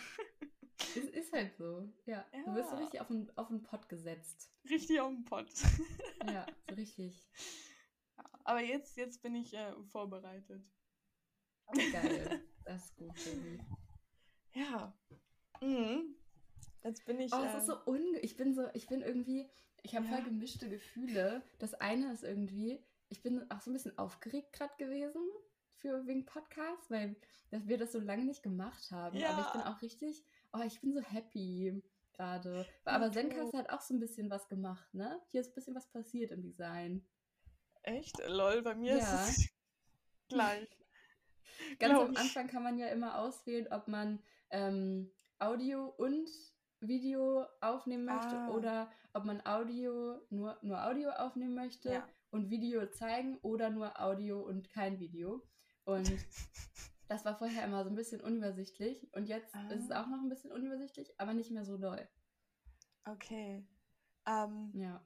Es 0.79 0.95
ist 0.95 1.33
halt 1.33 1.55
so. 1.57 1.87
Ja. 2.05 2.25
Du 2.45 2.55
wirst 2.55 2.69
so 2.69 2.75
Ja. 2.75 2.81
richtig 2.81 3.01
auf 3.01 3.07
den, 3.07 3.31
auf 3.37 3.47
den 3.47 3.63
Pott 3.63 3.87
gesetzt. 3.89 4.51
richtig 4.69 4.99
on 5.01 5.17
the 5.17 5.23
pot. 5.23 5.47
Ja, 6.25 6.45
so 6.67 6.75
richtig. 6.75 7.27
Ja, 8.17 8.29
aber 8.43 8.61
jetzt, 8.61 8.95
jetzt 8.97 9.21
bin 9.21 9.35
ich 9.35 9.53
äh, 9.53 9.73
vorbereitet. 9.91 10.63
Geil. 11.91 12.41
Das 12.65 12.85
ist 12.85 12.95
gut, 12.97 13.13
Baby. 13.25 13.59
Ja. 14.53 14.93
Mhm. 15.61 16.15
Jetzt 16.83 17.05
bin 17.05 17.19
ich. 17.19 17.33
Oh, 17.33 17.43
es 17.43 17.53
äh, 17.53 17.57
ist 17.57 17.65
so 17.67 17.77
unge... 17.85 18.19
Ich 18.19 18.35
bin 18.37 18.53
so, 18.53 18.67
ich 18.73 18.87
bin 18.87 19.01
irgendwie, 19.01 19.49
ich 19.83 19.95
habe 19.95 20.05
Ja. 20.05 20.13
voll 20.15 20.23
gemischte 20.23 20.69
Gefühle. 20.69 21.41
Das 21.59 21.73
eine 21.75 22.11
ist 22.13 22.23
irgendwie, 22.23 22.83
ich 23.09 23.21
bin 23.21 23.49
auch 23.51 23.61
so 23.61 23.69
ein 23.69 23.73
bisschen 23.73 23.97
aufgeregt 23.97 24.53
gerade 24.53 24.73
gewesen 24.77 25.21
für 25.75 26.05
wegen 26.07 26.25
Podcast, 26.25 26.89
weil 26.89 27.15
dass 27.49 27.67
wir 27.67 27.77
das 27.77 27.91
so 27.93 27.99
lange 27.99 28.25
nicht 28.25 28.43
gemacht 28.43 28.91
haben. 28.91 29.17
Aber 29.23 29.41
ich 29.41 29.51
bin 29.53 29.61
Ja. 29.61 29.71
auch 29.73 29.81
richtig, 29.81 30.23
oh, 30.53 30.61
ich 30.65 30.81
bin 30.81 30.93
so 30.93 31.01
happy 31.01 31.81
gerade. 32.13 32.65
Aber 32.83 33.11
Zenka 33.11 33.41
too. 33.45 33.57
hat 33.57 33.69
auch 33.69 33.81
so 33.81 33.93
ein 33.93 33.99
bisschen 33.99 34.29
was 34.29 34.49
gemacht, 34.49 34.93
ne? 34.93 35.21
Hier 35.29 35.41
ist 35.41 35.51
ein 35.51 35.55
bisschen 35.55 35.75
was 35.75 35.87
passiert 35.89 36.31
im 36.31 36.41
Design. 36.41 37.07
Echt? 37.83 38.17
Lol, 38.27 38.61
bei 38.63 38.75
mir 38.75 38.97
Ja. 38.97 39.25
ist 39.27 39.37
es 39.37 39.49
gleich. 40.29 40.67
Ganz 41.79 41.93
Glaub 41.93 42.09
am. 42.09 42.15
Anfang 42.17 42.47
kann 42.47 42.63
man 42.63 42.77
ja 42.77 42.87
immer 42.87 43.17
auswählen, 43.19 43.67
ob 43.71 43.87
man 43.87 44.21
ähm, 44.49 45.09
Audio 45.39 45.85
und 45.97 46.29
Video 46.81 47.45
aufnehmen 47.61 48.05
möchte 48.05 48.35
Ah. 48.35 48.49
oder 48.49 48.91
ob 49.13 49.23
man 49.25 49.43
Audio 49.45 50.19
nur, 50.29 50.57
nur 50.61 50.83
Audio 50.85 51.09
aufnehmen 51.11 51.55
möchte 51.55 51.91
Ja. 51.93 52.07
Und 52.31 52.49
Video 52.49 52.85
zeigen 52.87 53.37
oder 53.41 53.69
nur 53.69 53.99
Audio 54.01 54.41
und 54.41 54.69
kein 54.69 54.99
Video. 54.99 55.41
Und 55.85 56.11
das 57.07 57.23
war 57.25 57.37
vorher 57.37 57.63
immer 57.65 57.83
so 57.83 57.89
ein 57.89 57.95
bisschen 57.95 58.21
unübersichtlich 58.21 59.07
und 59.13 59.27
jetzt 59.27 59.55
ist 59.69 59.85
es 59.85 59.91
Ah. 59.91 60.03
auch 60.03 60.07
noch 60.07 60.19
ein 60.21 60.29
bisschen 60.29 60.51
unübersichtlich, 60.51 61.19
aber 61.19 61.33
nicht 61.33 61.51
mehr 61.51 61.65
so 61.65 61.77
doll. 61.77 62.07
Okay. 63.05 63.65
Ähm, 64.25 64.71
Ja. 64.73 65.03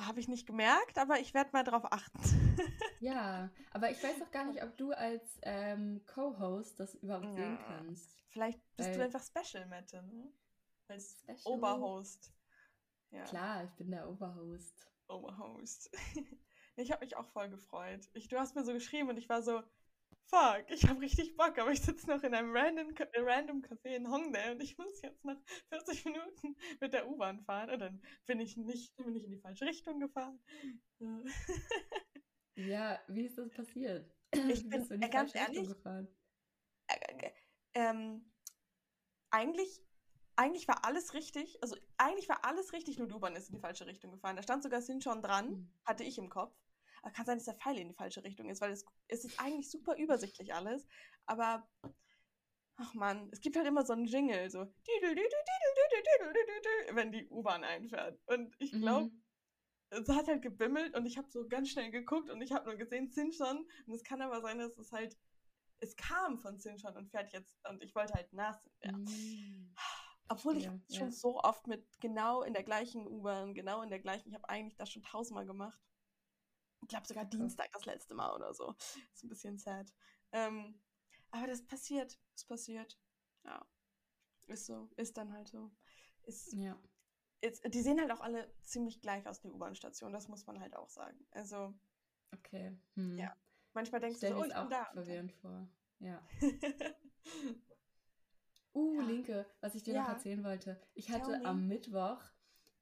Habe 0.00 0.18
ich 0.18 0.26
nicht 0.26 0.46
gemerkt, 0.46 0.98
aber 0.98 1.20
ich 1.20 1.34
werde 1.34 1.50
mal 1.52 1.62
drauf 1.64 1.84
achten. 1.92 2.18
Ja, 3.00 3.50
aber 3.72 3.90
ich 3.90 4.02
weiß 4.02 4.22
auch 4.22 4.30
gar 4.30 4.46
nicht, 4.46 4.62
ob 4.62 4.78
du 4.78 4.92
als 4.92 5.38
ähm, 5.42 6.00
Co-Host 6.06 6.80
das 6.80 6.94
überhaupt 6.94 7.34
sehen 7.34 7.58
Ja. 7.60 7.64
kannst. 7.66 8.16
Vielleicht 8.30 8.58
bist 8.76 8.88
du 8.88 8.94
Weil- 8.94 9.02
einfach 9.02 9.22
Special, 9.22 9.66
Mette, 9.66 10.02
ne? 10.04 10.32
Als 10.88 11.18
Special? 11.20 11.40
Oberhost. 11.44 12.32
Ja, 13.10 13.24
Klar, 13.24 13.64
ich 13.64 13.70
bin 13.72 13.90
der 13.90 14.08
Oberhost. 14.08 14.88
Oberhost. 15.08 15.90
ich 16.76 16.90
habe 16.92 17.04
mich 17.04 17.16
auch 17.16 17.28
voll 17.28 17.48
gefreut. 17.48 18.08
Ich, 18.14 18.28
du 18.28 18.38
hast 18.38 18.54
mir 18.54 18.64
so 18.64 18.72
geschrieben 18.72 19.08
und 19.08 19.16
ich 19.16 19.28
war 19.28 19.42
so, 19.42 19.62
fuck, 20.26 20.64
ich 20.68 20.86
habe 20.88 21.00
richtig 21.00 21.36
Bock, 21.36 21.58
aber 21.58 21.70
ich 21.72 21.80
sitze 21.82 22.08
noch 22.08 22.22
in 22.22 22.34
einem 22.34 22.56
random, 22.56 22.90
äh, 22.96 23.20
random 23.20 23.62
Café 23.62 23.96
in 23.96 24.10
Hongdae 24.10 24.52
und 24.52 24.62
ich 24.62 24.76
muss 24.78 25.00
jetzt 25.02 25.24
nach 25.24 25.38
40 25.68 26.04
Minuten 26.06 26.56
mit 26.80 26.92
der 26.92 27.08
U-Bahn 27.08 27.40
fahren 27.42 27.70
und 27.70 27.78
dann 27.80 28.02
bin 28.26 28.40
ich 28.40 28.56
nicht, 28.56 28.96
bin 28.96 29.14
ich 29.16 29.24
in 29.24 29.30
die 29.30 29.40
falsche 29.40 29.66
Richtung 29.66 30.00
gefahren. 30.00 30.40
Äh, 31.00 31.30
Ja, 32.56 33.00
wie 33.08 33.26
ist 33.26 33.36
das 33.36 33.50
passiert? 33.50 34.10
Ich 34.48 34.68
bin- 34.68 34.90
äh, 34.90 35.08
ganz 35.08 35.32
falsche 35.32 35.48
Richtung 35.48 35.54
ehrlich, 35.56 35.68
gefahren? 35.76 36.08
äh, 36.88 37.30
ähm, 37.74 38.32
eigentlich, 39.30 39.82
eigentlich 40.36 40.68
war 40.68 40.84
alles 40.84 41.14
richtig. 41.14 41.62
Also 41.62 41.76
eigentlich 41.96 42.28
war 42.28 42.44
alles 42.44 42.72
richtig, 42.72 42.98
nur 42.98 43.08
die 43.08 43.14
U-Bahn 43.14 43.36
ist 43.36 43.48
in 43.50 43.56
die 43.56 43.60
falsche 43.60 43.86
Richtung 43.86 44.12
gefahren. 44.12 44.36
Da 44.36 44.42
stand 44.42 44.62
sogar 44.62 44.82
Sinchon 44.82 45.22
dran, 45.22 45.48
Hm. 45.48 45.72
hatte 45.84 46.04
ich 46.04 46.18
im 46.18 46.28
Kopf. 46.28 46.54
Aber 47.02 47.12
kann 47.12 47.26
sein, 47.26 47.36
dass 47.38 47.44
der 47.44 47.54
Pfeil 47.54 47.78
in 47.78 47.88
die 47.88 47.94
falsche 47.94 48.24
Richtung 48.24 48.48
ist, 48.48 48.60
weil 48.62 48.72
es, 48.72 48.84
es 49.08 49.24
ist 49.24 49.38
eigentlich 49.38 49.70
super 49.70 49.96
übersichtlich 49.96 50.54
alles. 50.54 50.86
Aber, 51.26 51.68
ach 52.76 52.94
man, 52.94 53.28
es 53.32 53.40
gibt 53.40 53.56
halt 53.56 53.66
immer 53.66 53.84
so 53.84 53.92
einen 53.92 54.06
Jingle, 54.06 54.50
so, 54.50 54.64
wenn 56.92 57.12
die 57.12 57.28
U-Bahn 57.28 57.62
einfährt. 57.64 58.20
Und 58.26 58.54
ich 58.58 58.72
glaube, 58.72 59.10
Mhm. 59.10 59.22
es 59.90 60.08
hat 60.08 60.26
halt 60.28 60.42
gebimmelt 60.42 60.96
und 60.96 61.06
ich 61.06 61.18
habe 61.18 61.28
so 61.30 61.46
ganz 61.46 61.70
schnell 61.70 61.90
geguckt 61.90 62.30
und 62.30 62.40
ich 62.42 62.52
habe 62.52 62.66
nur 62.68 62.76
gesehen 62.76 63.10
Sinchon. 63.10 63.68
Und 63.86 63.94
es 63.94 64.02
kann 64.02 64.22
aber 64.22 64.40
sein, 64.40 64.58
dass 64.58 64.76
es 64.78 64.90
halt, 64.92 65.16
es 65.80 65.94
kam 65.96 66.38
von 66.38 66.58
Sinchon 66.58 66.96
und 66.96 67.10
fährt 67.10 67.32
jetzt, 67.32 67.54
und 67.68 67.82
ich 67.82 67.94
wollte 67.94 68.14
halt 68.14 68.32
nach. 68.32 68.60
Ja. 68.82 68.92
Mhm. 68.92 69.74
Obwohl 70.28 70.56
ich 70.56 70.64
schon 70.64 70.80
ja. 70.88 71.10
so 71.10 71.40
oft 71.40 71.66
mit 71.66 72.00
genau 72.00 72.42
in 72.42 72.54
der 72.54 72.62
gleichen 72.62 73.06
U-Bahn, 73.06 73.54
genau 73.54 73.82
in 73.82 73.90
der 73.90 74.00
gleichen, 74.00 74.28
ich 74.28 74.34
habe 74.34 74.48
eigentlich 74.48 74.76
das 74.76 74.90
schon 74.90 75.02
tausendmal 75.02 75.46
gemacht. 75.46 75.78
Ich 76.82 76.88
glaube 76.88 77.06
sogar 77.06 77.24
Dienstag 77.24 77.70
das 77.72 77.84
letzte 77.86 78.14
Mal 78.14 78.34
oder 78.34 78.52
so. 78.54 78.74
Ist 79.12 79.24
ein 79.24 79.28
bisschen 79.28 79.58
sad. 79.58 79.92
Ähm, 80.32 80.80
aber 81.30 81.46
das 81.46 81.64
passiert. 81.64 82.18
Das 82.34 82.44
passiert. 82.44 82.98
Ja. 83.44 83.66
Ist 84.46 84.66
so. 84.66 84.90
Ist 84.96 85.16
dann 85.16 85.32
halt 85.32 85.48
so. 85.48 85.70
Ist, 86.24 86.52
Ja. 86.52 86.78
ist, 87.40 87.62
die 87.72 87.80
sehen 87.82 88.00
halt 88.00 88.10
auch 88.12 88.20
alle 88.20 88.52
ziemlich 88.62 89.00
gleich 89.00 89.26
aus, 89.26 89.40
die 89.40 89.50
U-Bahn-Station. 89.50 90.12
Das 90.12 90.28
muss 90.28 90.46
man 90.46 90.60
halt 90.60 90.76
auch 90.76 90.88
sagen. 90.88 91.26
Also, 91.30 91.74
Okay. 92.32 92.76
Hm. 92.94 93.18
Ja. 93.18 93.36
manchmal 93.72 94.00
denkst 94.00 94.18
Stell 94.18 94.30
du 94.30 94.36
so, 94.36 94.42
oh, 94.42 94.44
ich 94.44 94.52
es 94.52 94.54
bin 94.56 94.64
auch 94.66 94.70
da. 94.70 94.84
verwirrend 94.92 95.32
vor. 95.32 95.68
Ja. 96.00 96.22
Uh, 98.74 98.96
Ja. 99.00 99.02
Linke, 99.06 99.46
was 99.60 99.74
ich 99.74 99.82
dir 99.82 99.94
noch 99.94 100.06
Ja. 100.08 100.12
erzählen 100.12 100.42
wollte. 100.44 100.80
Ich 100.94 101.06
Tell 101.06 101.14
hatte 101.20 101.38
me. 101.38 101.44
am 101.46 101.68
Mittwoch 101.68 102.20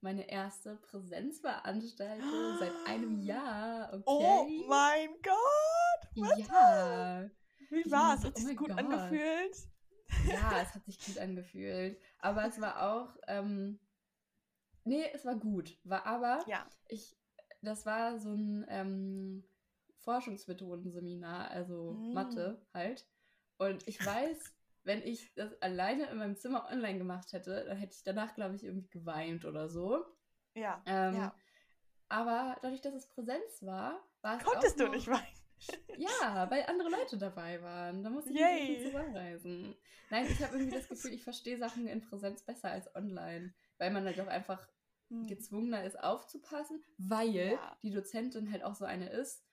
meine 0.01 0.29
erste 0.29 0.75
Präsenzveranstaltung 0.77 2.57
seit 2.59 2.73
einem 2.87 3.19
Jahr. 3.21 3.89
Okay. 3.93 4.03
oh 4.05 4.47
mein 4.67 5.09
Gott! 5.21 6.09
was 6.15 6.39
ja. 6.47 7.29
Wie 7.69 7.81
es? 7.81 7.91
Hat 7.93 8.33
oh 8.35 8.39
sich 8.39 8.57
gut 8.57 8.69
Gott. 8.69 8.77
angefühlt? 8.79 9.57
Ja, 10.27 10.61
es 10.61 10.75
hat 10.75 10.85
sich 10.85 10.99
gut 11.05 11.17
angefühlt. 11.17 11.99
Aber 12.19 12.45
es 12.45 12.59
war 12.61 12.83
auch, 12.91 13.15
ähm, 13.27 13.79
nee, 14.83 15.05
es 15.13 15.25
war 15.25 15.35
gut. 15.35 15.77
War 15.83 16.05
aber, 16.05 16.43
Ja. 16.47 16.67
ich, 16.87 17.17
das 17.61 17.85
war 17.85 18.19
so 18.19 18.29
ein 18.33 18.65
ähm, 18.69 19.43
Forschungsmethodenseminar, 20.01 21.49
also 21.51 21.93
Mm. 21.93 22.13
Mathe 22.13 22.61
halt. 22.73 23.07
Und 23.57 23.87
ich 23.87 24.05
weiß, 24.05 24.53
wenn 24.83 25.01
ich 25.03 25.33
das 25.35 25.53
alleine 25.61 26.07
in 26.09 26.17
meinem 26.17 26.35
Zimmer 26.37 26.67
online 26.71 26.97
gemacht 26.97 27.31
hätte, 27.33 27.65
dann 27.65 27.77
hätte 27.77 27.95
ich 27.95 28.03
danach, 28.03 28.35
glaube 28.35 28.55
ich, 28.55 28.63
irgendwie 28.63 28.89
geweint 28.89 29.45
oder 29.45 29.69
so. 29.69 30.05
Ja. 30.55 30.81
Ähm, 30.85 31.15
ja. 31.15 31.35
Aber 32.09 32.57
dadurch, 32.61 32.81
dass 32.81 32.93
es 32.93 33.07
Präsenz 33.07 33.61
war, 33.61 33.99
war 34.21 34.37
es 34.37 34.43
Konntest 34.43 34.79
du 34.79 34.85
noch, 34.85 34.91
nicht 34.93 35.07
weinen? 35.07 35.25
ja, 35.97 36.47
weil 36.51 36.63
andere 36.67 36.89
Leute 36.89 37.17
dabei 37.17 37.61
waren. 37.61 38.03
Da 38.03 38.09
musste 38.09 38.31
ich 38.31 38.35
Yay. 38.39 38.53
nicht 38.67 38.67
so 38.67 38.73
viel 38.83 38.91
zusammenreisen. 38.91 39.75
Nein, 40.09 40.27
ich 40.29 40.43
habe 40.43 40.55
irgendwie 40.57 40.75
das 40.75 40.87
Gefühl, 40.89 41.13
ich 41.13 41.23
verstehe 41.23 41.57
Sachen 41.57 41.87
in 41.87 42.01
Präsenz 42.01 42.43
besser 42.43 42.69
als 42.69 42.93
online. 42.95 43.53
Weil 43.77 43.91
man 43.91 44.05
halt 44.05 44.19
auch 44.19 44.27
einfach 44.27 44.67
Hm. 45.09 45.27
gezwungener 45.27 45.83
ist 45.83 45.99
aufzupassen, 46.01 46.83
weil 46.97 47.53
Ja. 47.53 47.77
die 47.83 47.91
Dozentin 47.91 48.51
halt 48.51 48.63
auch 48.63 48.75
so 48.75 48.85
eine 48.85 49.09
ist. 49.09 49.43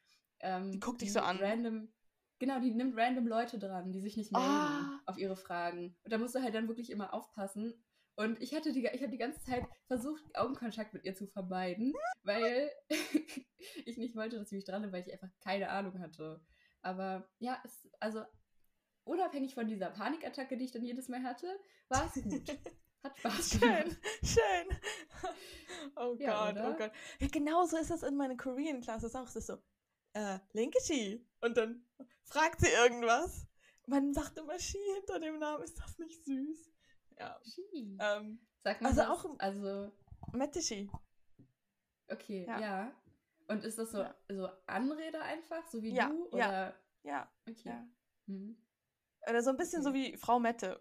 Ähm, 0.41 0.73
Die 0.73 0.81
guckt 0.81 1.01
dich 1.01 1.13
so 1.13 1.21
an. 1.21 1.39
Random, 1.39 1.93
genau, 2.41 2.59
die 2.59 2.73
nimmt 2.75 2.97
random 2.99 3.29
Leute 3.29 3.59
dran, 3.61 3.93
die 3.93 4.01
sich 4.01 4.17
nicht 4.17 4.33
melden 4.33 4.49
Ah. 4.49 5.01
auf 5.07 5.17
ihre 5.17 5.37
Fragen. 5.37 5.97
Und 6.03 6.13
da 6.13 6.19
musst 6.19 6.35
du 6.35 6.43
halt 6.43 6.55
dann 6.57 6.67
wirklich 6.67 6.91
immer 6.91 7.15
aufpassen. 7.15 7.81
Und 8.17 8.43
ich 8.43 8.55
hatte 8.55 8.73
die, 8.73 8.85
ich 8.87 9.01
habe 9.03 9.13
die 9.13 9.19
ganze 9.19 9.41
Zeit 9.41 9.65
versucht, 9.87 10.23
Augenkontakt 10.35 10.93
mit 10.93 11.05
ihr 11.05 11.15
zu 11.15 11.27
vermeiden, 11.29 11.95
weil 12.25 12.71
ich 13.87 13.97
nicht 13.97 14.17
wollte, 14.17 14.37
dass 14.39 14.49
sie 14.51 14.57
mich 14.57 14.65
dran 14.65 14.81
nimmt, 14.83 14.93
weil 14.93 15.07
ich 15.07 15.13
einfach 15.13 15.31
keine 15.41 15.71
Ahnung 15.71 15.99
hatte. 16.01 16.45
Aber 16.83 17.29
ja, 17.39 17.61
es, 17.65 17.89
also 18.01 18.25
unabhängig 19.05 19.55
von 19.55 19.67
dieser 19.69 19.91
Panikattacke, 19.91 20.57
die 20.57 20.65
ich 20.65 20.73
dann 20.73 20.85
jedes 20.85 21.09
Mal 21.09 21.23
hatte, 21.23 21.47
war 21.89 22.07
es 22.15 22.23
gut. 22.23 22.43
Hat 23.03 23.17
Spaß 23.19 23.51
Schön, 23.53 23.61
gemacht. 23.61 23.99
schön. 24.23 24.79
Oh 25.97 26.15
Ja, 26.19 26.45
Gott, 26.47 26.53
oder? 26.53 26.71
oh 26.71 26.77
Gott. 26.77 26.93
Ja, 27.21 27.29
genau 27.29 27.65
so 27.65 27.79
ist 27.79 27.91
das 27.91 28.03
in 28.03 28.17
meiner 28.17 28.37
Korean 28.37 28.83
Class 28.83 29.15
auch. 29.15 29.27
Es 29.27 29.37
ist 29.37 29.47
so, 29.47 29.57
äh, 30.15 30.39
linke 30.53 30.81
Ski. 30.81 31.25
Und 31.41 31.57
dann 31.57 31.85
fragt 32.25 32.61
sie 32.61 32.69
irgendwas. 32.71 33.47
Man 33.87 34.13
sagt 34.15 34.39
immer 34.39 34.59
Ski 34.59 34.79
hinter 34.97 35.19
dem 35.21 35.39
Namen. 35.39 35.63
Ist 35.65 35.79
das 35.79 35.99
nicht 35.99 36.25
süß? 36.25 36.71
Ja. 37.19 37.39
Ski. 37.45 37.97
Ähm, 38.01 38.39
Sagt 38.63 38.83
man 38.83 38.91
also 38.91 39.01
das? 39.03 39.11
auch 39.11 39.39
also 39.39 39.93
Mette 40.33 40.61
Ski. 40.63 40.91
okay, 42.09 42.45
Ja. 42.47 42.61
ja. 42.61 42.93
Und 43.49 43.65
ist 43.65 43.79
das 43.79 43.91
so, 43.91 43.99
Ja. 44.03 44.15
so 44.29 44.49
Anrede 44.67 45.21
einfach, 45.23 45.67
so 45.69 45.83
wie 45.83 45.93
Ja, 45.95 46.09
du? 46.09 46.29
ja. 46.37 46.49
Oder 46.49 46.75
Ja. 47.03 47.33
okay. 47.49 47.69
ja. 47.69 47.87
Hm. 48.27 48.57
Oder 49.29 49.43
so 49.43 49.51
ein 49.51 49.57
bisschen 49.57 49.83
so 49.83 49.93
wie 49.93 50.17
Frau 50.17 50.39
Mette. 50.39 50.79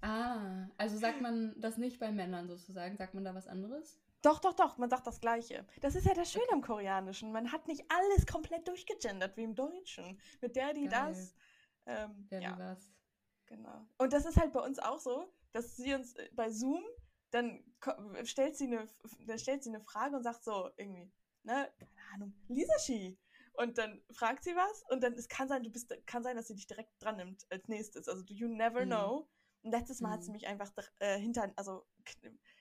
Ah, 0.00 0.68
also 0.78 0.96
sagt 0.96 1.20
man 1.20 1.54
das 1.60 1.76
nicht 1.76 1.98
bei 2.00 2.10
Männern 2.12 2.48
sozusagen? 2.48 2.96
Sagt 2.96 3.14
man 3.14 3.24
da 3.24 3.34
was 3.34 3.46
anderes? 3.48 4.00
Doch, 4.22 4.40
doch, 4.40 4.54
doch, 4.54 4.78
man 4.78 4.90
sagt 4.90 5.06
das 5.06 5.20
Gleiche. 5.20 5.66
Das 5.80 5.94
ist 5.94 6.04
ja 6.06 6.14
das 6.14 6.32
Schöne 6.32 6.50
am 6.52 6.60
Koreanischen. 6.62 7.30
Man 7.32 7.52
hat 7.52 7.68
nicht 7.68 7.84
alles 7.88 8.26
komplett 8.26 8.66
durchgegendert 8.66 9.36
wie 9.36 9.44
im 9.44 9.54
Deutschen. 9.54 10.20
Mit 10.40 10.56
der, 10.56 10.74
die 10.74 10.88
Geil. 10.88 11.12
das. 11.12 11.34
Ähm, 11.86 12.26
Wer 12.28 12.40
ja. 12.42 12.50
ja. 12.50 12.58
was? 12.58 12.92
Genau. 13.46 13.86
Und 13.98 14.12
das 14.12 14.26
ist 14.26 14.36
halt 14.36 14.52
bei 14.52 14.60
uns 14.60 14.78
auch 14.78 14.98
so, 14.98 15.32
dass 15.52 15.76
sie 15.76 15.94
uns 15.94 16.14
äh, 16.16 16.28
bei 16.32 16.50
Zoom, 16.50 16.84
dann 17.30 17.62
stellt 18.24 18.56
sie 18.56 18.66
eine, 18.66 18.86
dann 19.26 19.38
stellt 19.38 19.62
sie 19.62 19.70
eine 19.70 19.80
Frage 19.80 20.16
und 20.16 20.22
sagt 20.22 20.44
so 20.44 20.68
irgendwie, 20.76 21.10
ne, 21.44 21.72
keine 21.78 21.90
Ahnung, 22.14 22.34
Lisashi. 22.48 23.18
Und 23.54 23.78
dann 23.78 24.02
fragt 24.10 24.44
sie 24.44 24.54
was 24.54 24.84
und 24.90 25.02
dann 25.02 25.14
es 25.14 25.28
kann 25.28 25.48
sein, 25.48 25.62
du 25.62 25.70
bist, 25.70 25.92
kann 26.06 26.22
sein, 26.22 26.36
dass 26.36 26.48
sie 26.48 26.54
dich 26.54 26.66
direkt 26.66 26.92
dran 27.02 27.16
nimmt 27.16 27.46
als 27.50 27.66
nächstes. 27.68 28.08
Also 28.08 28.22
you 28.26 28.48
never 28.48 28.84
Mhm. 28.84 28.90
know. 28.90 29.28
Und 29.62 29.72
letztes 29.72 30.00
Mal 30.00 30.10
hat 30.12 30.22
sie 30.22 30.30
Mhm. 30.30 30.34
mich 30.34 30.46
einfach 30.46 30.70
äh, 30.98 31.18
hinter, 31.18 31.52
also 31.56 31.86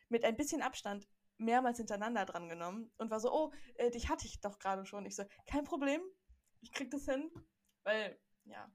mit 0.10 0.24
ein 0.24 0.36
bisschen 0.38 0.62
Abstand 0.62 1.08
mehrmals 1.38 1.78
hintereinander 1.78 2.26
dran 2.26 2.50
genommen 2.50 2.92
und 2.98 3.12
war 3.12 3.20
so, 3.20 3.32
oh, 3.34 3.54
äh, 3.76 3.92
dich 3.92 4.10
hatte 4.10 4.26
ich 4.28 4.40
doch 4.42 4.60
gerade 4.60 4.86
schon. 4.86 5.06
Ich 5.06 5.16
so, 5.16 5.24
kein 5.46 5.64
Problem, 5.64 6.02
ich 6.62 6.72
krieg 6.72 6.90
das 6.92 7.06
hin, 7.06 7.32
weil, 7.84 8.20
ja, 8.46 8.72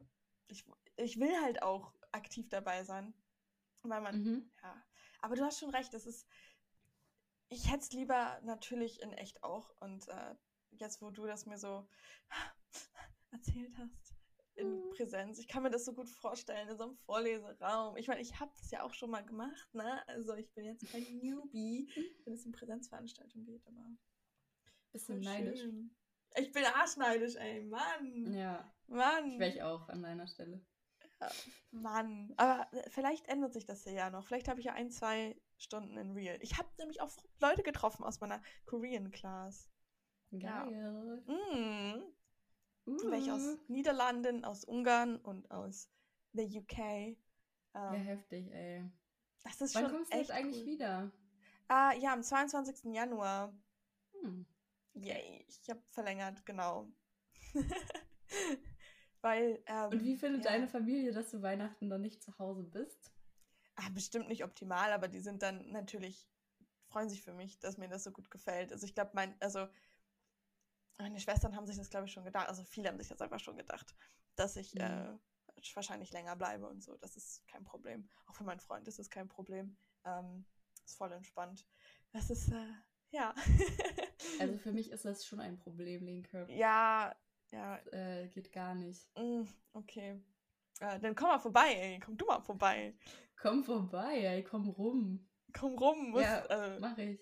ich, 0.48 0.64
ich 0.96 1.18
will 1.18 1.35
halt 1.42 1.62
auch 1.62 1.94
aktiv 2.12 2.48
dabei 2.48 2.85
sein, 2.85 3.14
weil 3.83 4.01
man, 4.01 4.16
Mhm. 4.16 4.51
ja, 4.62 4.83
aber 5.20 5.37
du 5.37 5.44
hast 5.44 5.61
schon 5.61 5.70
recht, 5.70 5.94
es 5.94 6.07
ist, 6.07 6.27
ich 7.48 7.70
hätte 7.70 7.79
es 7.85 7.92
lieber 7.92 8.40
natürlich 8.42 9.01
in 9.01 9.12
echt 9.12 9.42
auch 9.44 9.70
und 9.81 10.09
äh, 10.09 10.35
jetzt, 10.72 11.03
wo 11.03 11.11
du 11.11 11.27
das 11.27 11.46
mir 11.46 11.59
so 11.59 11.88
erzählt 13.31 13.77
hast, 13.79 14.12
in 14.55 14.69
Mhm. 14.69 14.91
Präsenz, 14.91 15.38
ich 15.38 15.49
kann 15.49 15.62
mir 15.62 15.71
das 15.71 15.85
so 15.85 15.93
gut 15.93 16.09
vorstellen, 16.09 16.69
in 16.69 16.77
so 16.77 16.85
einem 16.85 16.97
Vorleseraum. 16.97 17.97
Ich 17.97 18.09
meine, 18.09 18.21
ich 18.21 18.38
habe 18.38 18.53
das 18.59 18.71
ja 18.71 18.83
auch 18.83 18.95
schon 18.95 19.11
mal 19.11 19.25
gemacht, 19.25 19.75
ne? 19.75 20.07
Also 20.09 20.35
ich 20.35 20.53
bin 20.53 20.65
jetzt 20.65 20.91
kein 20.91 21.03
Newbie, 21.19 21.88
wenn 22.25 22.35
es 22.35 22.45
um 22.45 22.53
Präsenzveranstaltungen 22.53 23.47
geht, 23.47 23.67
aber 23.67 23.87
voll 24.97 25.21
neidisch? 25.21 25.61
schön. 25.61 25.95
Ich 26.37 26.53
bin 26.53 26.65
arschneidisch, 26.65 27.37
ey, 27.37 27.62
Mann. 27.62 28.33
Ja, 28.35 28.73
Mann. 28.87 29.33
ich 29.33 29.38
wäre 29.38 29.51
ich 29.51 29.62
auch 29.62 29.88
an 29.88 30.03
deiner 30.03 30.27
Stelle. 30.27 30.65
Mann. 31.71 32.33
Aber 32.37 32.67
äh, 32.73 32.91
vielleicht 32.91 33.29
ändert 33.29 33.53
sich 33.53 33.65
das 33.65 33.85
ja 33.85 34.11
noch. 34.11 34.27
Vielleicht 34.27 34.49
habe 34.49 34.61
ich 34.61 34.67
ja 34.67 34.73
ein, 34.73 34.91
zwei 34.91 35.37
Stunden 35.57 35.97
in 35.97 36.12
Real. 36.12 36.38
Ich 36.41 36.59
habe 36.59 36.69
nämlich 36.79 37.01
auch 37.01 37.11
Leute 37.41 37.62
getroffen 37.62 38.03
aus 38.05 38.21
meiner 38.21 38.43
Korean 38.67 39.11
Class. 39.11 39.71
Ja. 40.31 40.65
Geil. 40.65 41.23
Mm. 41.27 42.03
Uh. 42.87 43.11
Welche 43.11 43.33
aus 43.33 43.59
Niederlanden, 43.68 44.45
aus 44.45 44.64
Ungarn 44.64 45.16
und 45.16 45.51
aus 45.51 45.88
the 46.33 46.45
UK. 46.59 46.79
Ähm, 46.79 47.16
Ja, 47.75 47.92
heftig, 47.92 48.51
ey. 48.53 48.90
das 49.45 49.61
ist 49.61 49.75
Wann 49.75 49.85
schon 49.85 49.92
kommst 49.92 50.12
du 50.12 50.18
jetzt 50.18 50.31
eigentlich 50.31 50.62
cool. 50.62 50.66
wieder? 50.66 51.12
Ah, 51.68 51.92
ja, 51.95 52.12
am 52.12 52.23
22. 52.23 52.92
Januar. 52.95 53.55
Hm. 54.21 54.47
Yay, 54.95 55.45
ich 55.49 55.71
habe 55.71 55.83
verlängert, 55.88 56.45
genau. 56.45 56.88
Weil, 59.23 59.62
ähm, 59.66 59.90
Und 59.90 60.05
wie 60.05 60.16
findet 60.16 60.45
ja. 60.45 60.51
deine 60.51 60.68
Familie, 60.68 61.12
dass 61.12 61.31
du 61.31 61.40
Weihnachten 61.42 61.88
dann 61.88 62.03
nicht 62.03 62.23
zu 62.23 62.37
Hause 62.38 62.64
bist? 62.64 63.12
Ah, 63.77 63.88
bestimmt 63.95 64.29
nicht 64.29 64.45
optimal, 64.45 64.92
aber 64.92 65.09
die 65.09 65.21
sind 65.21 65.42
dann 65.42 65.71
natürlich, 65.71 66.29
freuen 66.88 67.09
sich 67.09 67.23
für 67.23 67.33
mich, 67.33 67.59
dass 67.61 67.79
mir 67.79 67.88
das 67.88 68.05
so 68.05 68.11
gut 68.11 68.31
gefällt. 68.31 68.73
Also 68.73 68.85
ich 68.85 68.95
glaube, 68.95 69.12
mein, 69.14 69.35
also 69.40 69.66
meine 71.03 71.21
Schwestern 71.21 71.55
haben 71.57 71.67
sich 71.67 71.77
das, 71.77 71.91
glaube 71.91 72.07
ich, 72.07 72.12
schon 72.12 72.25
gedacht. 72.25 72.49
Also 72.49 72.65
viele 72.65 72.88
haben 72.88 72.99
sich 72.99 73.09
das 73.09 73.21
einfach 73.21 73.41
schon 73.41 73.57
gedacht, 73.57 73.95
dass 74.37 74.57
ich 74.57 74.75
Mhm. 74.75 74.81
äh, 74.81 75.19
wahrscheinlich 75.75 76.12
länger 76.12 76.37
bleibe 76.37 76.67
und 76.69 76.83
so. 76.83 76.97
Das 76.97 77.17
ist 77.17 77.47
kein 77.47 77.65
Problem. 77.65 78.09
Auch 78.27 78.35
für 78.35 78.45
meinen 78.45 78.61
Freund 78.61 78.88
ist 78.88 78.99
es 78.99 79.11
kein 79.11 79.29
Problem. 79.29 79.77
Ähm, 80.05 80.45
ist 80.85 80.97
voll 80.97 81.12
entspannt. 81.12 81.67
Das 82.12 82.31
ist, 82.31 82.51
äh, 82.51 82.73
ja. 83.11 83.35
Also 84.41 84.59
für 84.59 84.73
mich 84.73 84.91
ist 84.93 85.05
das 85.05 85.25
schon 85.25 85.41
ein 85.41 85.57
Problem, 85.59 86.05
Linke. 86.05 86.47
ja, 86.51 87.15
ja, 87.51 87.79
Das, 87.79 87.93
äh, 87.93 88.29
geht 88.29 88.53
gar 88.53 88.75
nicht. 88.75 89.07
mm, 89.17 89.43
okay. 89.75 90.21
Äh, 90.81 90.99
dann 91.01 91.15
komm 91.15 91.29
mal 91.29 91.38
vorbei, 91.38 91.75
ey. 91.75 92.01
Komm 92.01 92.17
du 92.17 92.27
mal 92.27 92.41
vorbei. 92.41 92.97
Komm 93.37 93.62
vorbei, 93.62 94.19
ey, 94.25 94.43
komm 94.43 94.69
rum. 94.71 95.29
Komm 95.53 95.77
rum. 95.79 96.11
Muss, 96.11 96.23
Ja, 96.23 96.38
äh, 96.47 96.81
Mach 96.81 96.97
ich. 96.99 97.21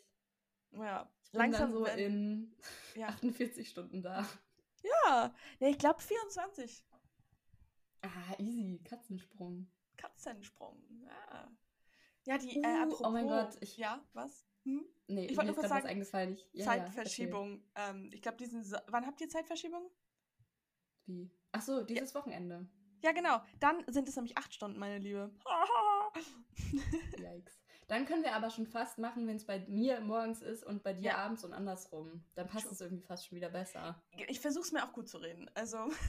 ja. 0.72 1.10
Langsam 1.32 1.72
so 1.72 1.84
in 1.86 2.54
ja. 2.94 3.08
48 3.08 3.68
Stunden 3.68 4.02
da. 4.02 4.26
Ja, 5.04 5.34
nee, 5.60 5.70
ich 5.70 5.78
glaube 5.78 6.00
24. 6.00 6.82
Ah, 8.02 8.08
easy. 8.38 8.80
Katzensprung. 8.84 9.70
Katzensprung. 9.96 10.82
Ja. 11.04 11.50
Ja, 12.24 12.38
die, 12.38 12.58
Uh, 12.58 12.62
äh, 12.62 12.66
oh 12.66 12.82
apropos. 12.82 13.12
mein 13.12 13.28
Gott, 13.28 13.56
ich- 13.60 13.76
Ja, 13.76 14.02
was? 14.12 14.46
Hm? 14.64 14.84
Nee, 15.06 15.26
Ich 15.26 15.36
wollte 15.36 15.46
nur 15.46 15.54
kurz 15.54 15.66
gerade 15.68 15.74
was 15.74 15.82
sagen, 15.82 15.86
eingefallen. 15.88 16.32
Ich, 16.34 16.48
ja, 16.52 16.64
Zeitverschiebung. 16.64 17.62
ähm, 17.74 18.10
ich 18.12 18.20
glaube, 18.22 18.36
diesen. 18.38 18.62
Sa 18.62 18.82
Wann 18.88 19.06
habt 19.06 19.20
ihr 19.20 19.28
Zeitverschiebung? 19.28 19.84
Ja, 21.06 21.14
Wie? 21.14 21.30
Ach 21.52 21.62
so, 21.62 21.82
dieses 21.82 22.14
Wochenende. 22.14 22.68
Ja, 23.02 23.12
genau. 23.12 23.40
Dann 23.58 23.82
sind 23.86 24.08
es 24.08 24.16
nämlich 24.16 24.36
acht 24.36 24.52
Stunden, 24.54 24.78
meine 24.78 24.98
Liebe. 24.98 25.30
Yikes. 27.18 27.59
Dann 27.90 28.06
können 28.06 28.22
wir 28.22 28.36
aber 28.36 28.50
schon 28.50 28.68
fast 28.68 28.98
machen, 28.98 29.26
wenn 29.26 29.34
es 29.34 29.44
bei 29.46 29.58
mir 29.66 30.00
morgens 30.00 30.42
ist 30.42 30.62
und 30.64 30.84
bei 30.84 30.92
dir 30.92 31.06
Ja. 31.10 31.16
abends 31.18 31.42
und 31.42 31.52
andersrum. 31.52 32.24
Dann 32.36 32.46
passt 32.46 32.66
True. 32.66 32.72
es 32.74 32.80
irgendwie 32.80 33.02
fast 33.02 33.26
schon 33.26 33.34
wieder 33.34 33.48
besser. 33.50 34.00
ich 34.28 34.38
versuche 34.38 34.62
es 34.64 34.70
mir 34.70 34.84
auch 34.84 34.92
gut 34.92 35.08
zu 35.08 35.18
reden. 35.18 35.50
Also. 35.54 35.90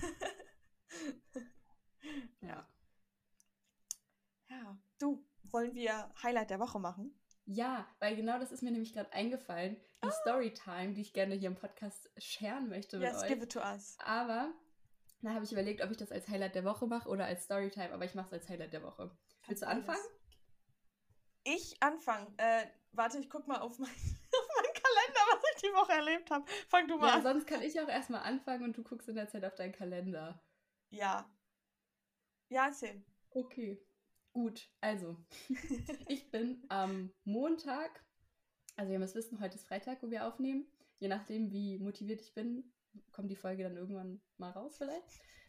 Ja. 2.41 2.67
ja. 4.49 4.77
Du, 4.99 5.23
wollen 5.43 5.73
wir 5.75 6.11
Highlight 6.21 6.49
der 6.49 6.59
Woche 6.59 6.79
machen? 6.79 7.15
Ja, 7.45 7.87
weil 7.99 8.15
genau 8.15 8.39
das 8.39 8.51
ist 8.51 8.63
mir 8.63 8.71
nämlich 8.71 8.93
gerade 8.93 9.13
eingefallen. 9.13 9.77
Die 10.03 10.09
Storytime, 10.11 10.93
die 10.93 11.01
ich 11.01 11.13
gerne 11.13 11.35
hier 11.35 11.49
im 11.49 11.55
Podcast 11.55 12.09
scheren 12.17 12.69
möchte 12.69 12.97
mit. 12.97 13.07
Yes, 13.07 13.21
euch. 13.21 13.27
give 13.29 13.43
it 13.43 13.51
to 13.51 13.59
us. 13.59 13.95
Aber 14.03 14.51
da 15.21 15.33
habe 15.33 15.45
ich 15.45 15.51
überlegt, 15.51 15.81
ob 15.83 15.91
ich 15.91 15.97
das 15.97 16.11
als 16.11 16.27
Highlight 16.27 16.55
der 16.55 16.65
Woche 16.65 16.87
mache 16.87 17.07
oder 17.07 17.25
als 17.25 17.43
Storytime, 17.43 17.91
aber 17.93 18.05
ich 18.05 18.15
mache 18.15 18.27
es 18.27 18.33
als 18.33 18.49
Highlight 18.49 18.73
der 18.73 18.83
Woche. 18.83 19.11
Willst 19.47 19.61
du 19.63 19.67
anfangen? 19.67 20.01
Ich 21.43 21.81
anfangen. 21.81 22.33
Äh, 22.37 22.65
warte, 22.91 23.17
ich 23.19 23.29
guck 23.29 23.47
mal 23.47 23.59
auf, 23.59 23.79
mein, 23.79 23.89
auf 23.89 24.47
meinen 24.55 24.73
Kalender, 24.73 25.21
was 25.31 25.43
ich 25.55 25.61
die 25.61 25.73
Woche 25.73 25.91
erlebt 25.93 26.29
habe. 26.31 26.45
Fang 26.67 26.87
du 26.87 26.97
mal 26.97 27.07
Ja, 27.07 27.13
an. 27.15 27.23
sonst 27.23 27.47
kann 27.47 27.61
ich 27.61 27.79
auch 27.79 27.87
erstmal 27.87 28.21
anfangen 28.21 28.63
und 28.63 28.77
du 28.77 28.83
guckst 28.83 29.09
in 29.09 29.15
der 29.15 29.27
Zeit 29.27 29.43
auf 29.45 29.55
deinen 29.55 29.73
Kalender. 29.73 30.41
Ja. 30.89 31.29
Ja, 32.49 32.67
erzähl. 32.67 33.03
Okay. 33.31 33.81
Gut, 34.33 34.69
also, 34.79 35.17
ich 36.07 36.31
bin 36.31 36.63
am 36.69 37.11
Montag, 37.25 38.01
also 38.77 38.93
ihr 38.93 38.99
müsst 38.99 39.15
wissen, 39.15 39.41
heute 39.41 39.55
ist 39.55 39.67
Freitag, 39.67 40.01
wo 40.01 40.09
wir 40.09 40.25
aufnehmen. 40.25 40.65
Je 40.99 41.09
nachdem, 41.09 41.51
wie 41.51 41.77
motiviert 41.79 42.21
ich 42.21 42.33
bin, 42.33 42.71
kommt 43.11 43.29
die 43.29 43.35
Folge 43.35 43.63
dann 43.63 43.75
irgendwann 43.75 44.21
mal 44.37 44.51
raus 44.51 44.77
vielleicht. 44.77 45.03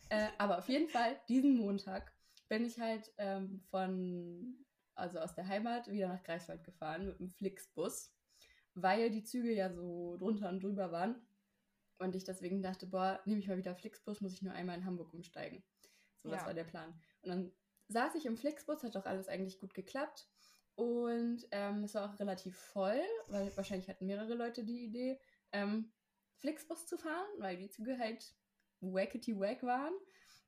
Äh, 0.08 0.28
aber 0.38 0.58
auf 0.58 0.68
jeden 0.68 0.88
Fall, 0.88 1.20
diesen 1.28 1.56
Montag 1.56 2.12
bin 2.48 2.64
ich 2.64 2.80
halt 2.80 3.12
ähm, 3.18 3.60
von, 3.70 4.64
also 5.02 5.18
aus 5.18 5.34
der 5.34 5.46
Heimat 5.48 5.88
wieder 5.88 6.08
nach 6.08 6.22
Greifswald 6.22 6.64
gefahren 6.64 7.06
mit 7.06 7.18
dem 7.18 7.28
Flixbus, 7.28 8.14
weil 8.74 9.10
die 9.10 9.24
Züge 9.24 9.52
ja 9.52 9.70
so 9.72 10.16
drunter 10.16 10.48
und 10.48 10.62
drüber 10.62 10.92
waren. 10.92 11.20
Und 11.98 12.14
ich 12.14 12.24
deswegen 12.24 12.62
dachte, 12.62 12.86
boah, 12.86 13.20
nehme 13.26 13.40
ich 13.40 13.48
mal 13.48 13.56
wieder 13.58 13.74
Flixbus, 13.74 14.20
muss 14.20 14.32
ich 14.32 14.42
nur 14.42 14.52
einmal 14.54 14.78
in 14.78 14.84
Hamburg 14.84 15.12
umsteigen. 15.12 15.62
So, 16.16 16.30
das 16.30 16.40
Ja. 16.42 16.46
war 16.46 16.54
der 16.54 16.64
Plan. 16.64 16.88
Und 17.22 17.28
dann 17.28 17.52
saß 17.88 18.14
ich 18.14 18.26
im 18.26 18.36
Flixbus, 18.36 18.82
hat 18.82 18.94
doch 18.94 19.04
alles 19.06 19.28
eigentlich 19.28 19.60
gut 19.60 19.74
geklappt. 19.74 20.28
Und 20.74 21.46
ähm, 21.50 21.84
es 21.84 21.94
war 21.94 22.08
auch 22.10 22.18
relativ 22.18 22.56
voll, 22.56 23.02
weil 23.28 23.54
wahrscheinlich 23.56 23.88
hatten 23.88 24.06
mehrere 24.06 24.34
Leute 24.34 24.64
die 24.64 24.84
Idee, 24.84 25.20
ähm, 25.52 25.92
Flixbus 26.36 26.86
zu 26.86 26.96
fahren, 26.96 27.28
weil 27.38 27.56
die 27.56 27.68
Züge 27.68 27.98
halt 27.98 28.34
wackety 28.80 29.38
wack 29.38 29.62
waren. 29.62 29.92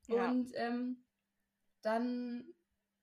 Ja. 0.07 0.31
Und 0.31 0.51
ähm, 0.55 1.05
dann 1.83 2.54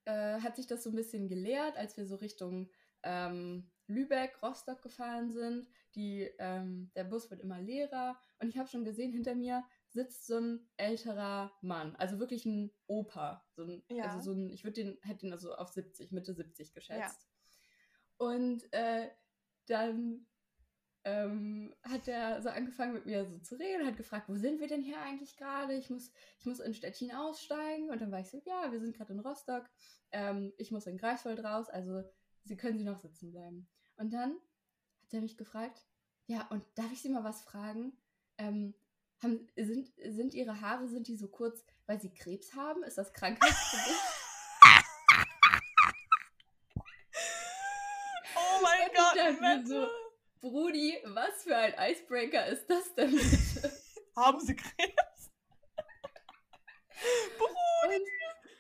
äh, 0.06 0.40
hat 0.40 0.56
sich 0.56 0.68
das 0.68 0.84
so 0.84 0.90
ein 0.90 0.96
bisschen 0.96 1.28
geleert, 1.28 1.78
als 1.78 1.98
wir 1.98 2.06
so 2.06 2.16
Richtung 2.16 2.70
ähm, 3.04 3.72
Lübeck, 3.88 4.42
Rostock 4.42 4.82
gefahren 4.82 5.32
sind. 5.32 5.68
Die, 5.96 6.30
ähm, 6.40 6.92
der 6.96 7.04
Bus 7.04 7.30
wird 7.30 7.42
immer 7.42 7.62
leerer 7.62 8.18
und 8.40 8.48
ich 8.48 8.58
habe 8.58 8.70
schon 8.70 8.86
gesehen, 8.86 9.12
hinter 9.12 9.36
mir 9.36 9.66
sitzt 9.90 10.26
so 10.26 10.38
ein 10.38 10.70
älterer 10.78 11.52
Mann, 11.62 11.96
also 11.98 12.18
wirklich 12.18 12.46
ein 12.46 12.72
Opa. 12.88 13.46
So 13.52 13.64
ein, 13.64 13.84
Ja. 13.90 14.06
Also 14.06 14.22
so 14.22 14.32
ein, 14.34 14.50
ich 14.52 14.64
würde 14.64 14.84
den, 14.84 14.98
hätte 15.02 15.26
ihn 15.26 15.34
also 15.34 15.54
auf 15.54 15.70
70, 15.70 16.12
Mitte 16.12 16.34
70 16.34 16.74
geschätzt. 16.74 17.28
Und 18.18 18.72
äh, 18.72 19.10
dann 19.66 20.28
ähm, 21.04 21.74
hat 21.84 22.08
er 22.08 22.42
so 22.42 22.50
angefangen 22.50 22.94
mit 22.94 23.06
mir 23.06 23.26
so 23.26 23.38
zu 23.40 23.56
reden, 23.56 23.86
hat 23.86 23.98
gefragt, 23.98 24.30
wo 24.30 24.36
sind 24.36 24.60
wir 24.60 24.68
denn 24.68 24.84
hier 24.84 25.02
eigentlich 25.02 25.36
gerade? 25.36 25.74
Ich 25.74 25.90
muss, 25.90 26.12
ich 26.40 26.46
muss 26.46 26.60
in 26.60 26.74
Stettin 26.74 27.12
aussteigen. 27.12 27.90
Und 27.90 28.02
dann 28.02 28.12
war 28.12 28.20
ich 28.20 28.30
so, 28.30 28.42
ja, 28.46 28.72
wir 28.72 28.80
sind 28.80 28.96
gerade 28.96 29.14
in 29.14 29.20
Rostock. 29.20 29.66
Ähm, 30.12 30.54
ich 30.58 30.72
muss 30.72 30.86
in 30.88 30.98
Greifswald 30.98 31.44
raus, 31.44 31.70
also 31.70 32.04
Sie 32.44 32.58
können 32.58 32.78
Sie 32.78 32.84
noch 32.84 33.00
sitzen 33.00 33.32
bleiben. 33.32 33.68
Und 33.98 34.14
dann 34.14 34.32
hat 35.02 35.14
er 35.14 35.22
mich 35.22 35.38
gefragt, 35.38 35.86
ja, 36.28 36.48
und 36.50 36.66
darf 36.76 36.92
ich 36.92 37.02
Sie 37.02 37.10
mal 37.10 37.24
was 37.24 37.42
fragen? 37.42 37.94
Ähm, 38.38 38.74
haben, 39.22 39.48
sind, 39.56 39.92
sind 40.04 40.34
Ihre 40.34 40.62
Haare, 40.62 40.88
sind 40.88 41.08
die 41.08 41.16
so 41.16 41.28
kurz, 41.28 41.64
weil 41.86 42.02
Sie 42.02 42.14
Krebs 42.14 42.54
haben? 42.56 42.84
Ist 42.84 42.98
das 42.98 43.14
krankheitsbedingt? 43.14 44.00
Oh 48.34 48.64
mein 48.64 48.90
Gott, 48.94 49.68
so, 49.68 49.88
Brudi, 50.42 50.98
was 51.06 51.44
für 51.44 51.56
ein 51.56 51.74
Icebreaker 51.92 52.48
ist 52.48 52.68
das 52.68 52.94
denn? 52.96 53.14
Haben 54.16 54.40
Sie 54.40 54.56
Krebs? 54.56 55.32
Und 57.86 58.02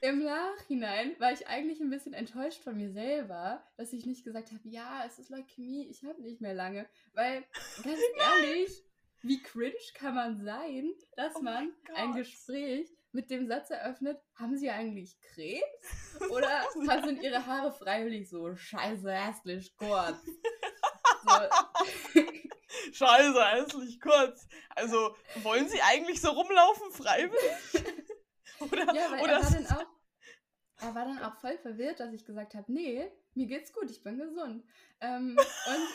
im 0.01 0.23
Nachhinein 0.23 1.19
war 1.19 1.31
ich 1.31 1.47
eigentlich 1.47 1.79
ein 1.79 1.89
bisschen 1.89 2.13
enttäuscht 2.13 2.63
von 2.63 2.77
mir 2.77 2.91
selber, 2.91 3.63
dass 3.77 3.93
ich 3.93 4.05
nicht 4.05 4.23
gesagt 4.23 4.51
habe, 4.51 4.67
ja, 4.67 5.03
es 5.05 5.19
ist 5.19 5.29
Leukämie, 5.29 5.87
ich 5.89 6.03
habe 6.03 6.21
nicht 6.21 6.41
mehr 6.41 6.53
lange. 6.53 6.87
Weil, 7.13 7.43
ganz 7.83 7.99
ehrlich, 8.19 8.83
wie 9.21 9.41
cringe 9.41 9.73
kann 9.95 10.15
man 10.15 10.43
sein, 10.43 10.91
dass 11.15 11.35
Oh 11.35 11.41
man 11.41 11.71
ein. 11.95 12.13
Gespräch 12.13 12.89
mit 13.11 13.29
dem 13.29 13.47
Satz 13.47 13.69
eröffnet, 13.69 14.19
haben 14.35 14.57
Sie 14.57 14.69
eigentlich 14.69 15.19
Krebs? 15.19 16.29
Oder 16.29 16.63
sind 17.03 17.21
Ihre 17.21 17.45
Haare 17.45 17.71
freiwillig 17.71 18.29
so 18.29 18.55
scheiße 18.55 19.11
hässlich 19.11 19.75
kurz? 19.75 20.17
So, 21.23 22.21
Scheiße, 22.93 23.45
hässlich 23.45 23.99
kurz. 23.99 24.47
Also, 24.75 25.15
wollen 25.43 25.67
Sie 25.67 25.81
eigentlich 25.81 26.21
so 26.21 26.29
rumlaufen, 26.31 26.91
freiwillig? 26.91 27.35
Oder, 28.59 28.93
Ja, 28.93 29.11
weil 29.11 29.23
oder 29.23 29.33
er 29.33 29.43
war 29.43 29.51
dann 29.51 29.65
auch, 29.67 29.85
er 30.81 30.95
war 30.95 31.05
dann 31.05 31.19
auch 31.19 31.35
voll 31.35 31.57
verwirrt, 31.57 31.99
dass 31.99 32.13
ich 32.13 32.25
gesagt 32.25 32.53
habe, 32.53 32.71
nee, 32.71 33.11
mir 33.33 33.47
geht's 33.47 33.73
gut, 33.73 33.89
ich 33.89 34.03
bin 34.03 34.17
gesund. 34.19 34.63
Ähm, 34.99 35.35
und 35.37 35.87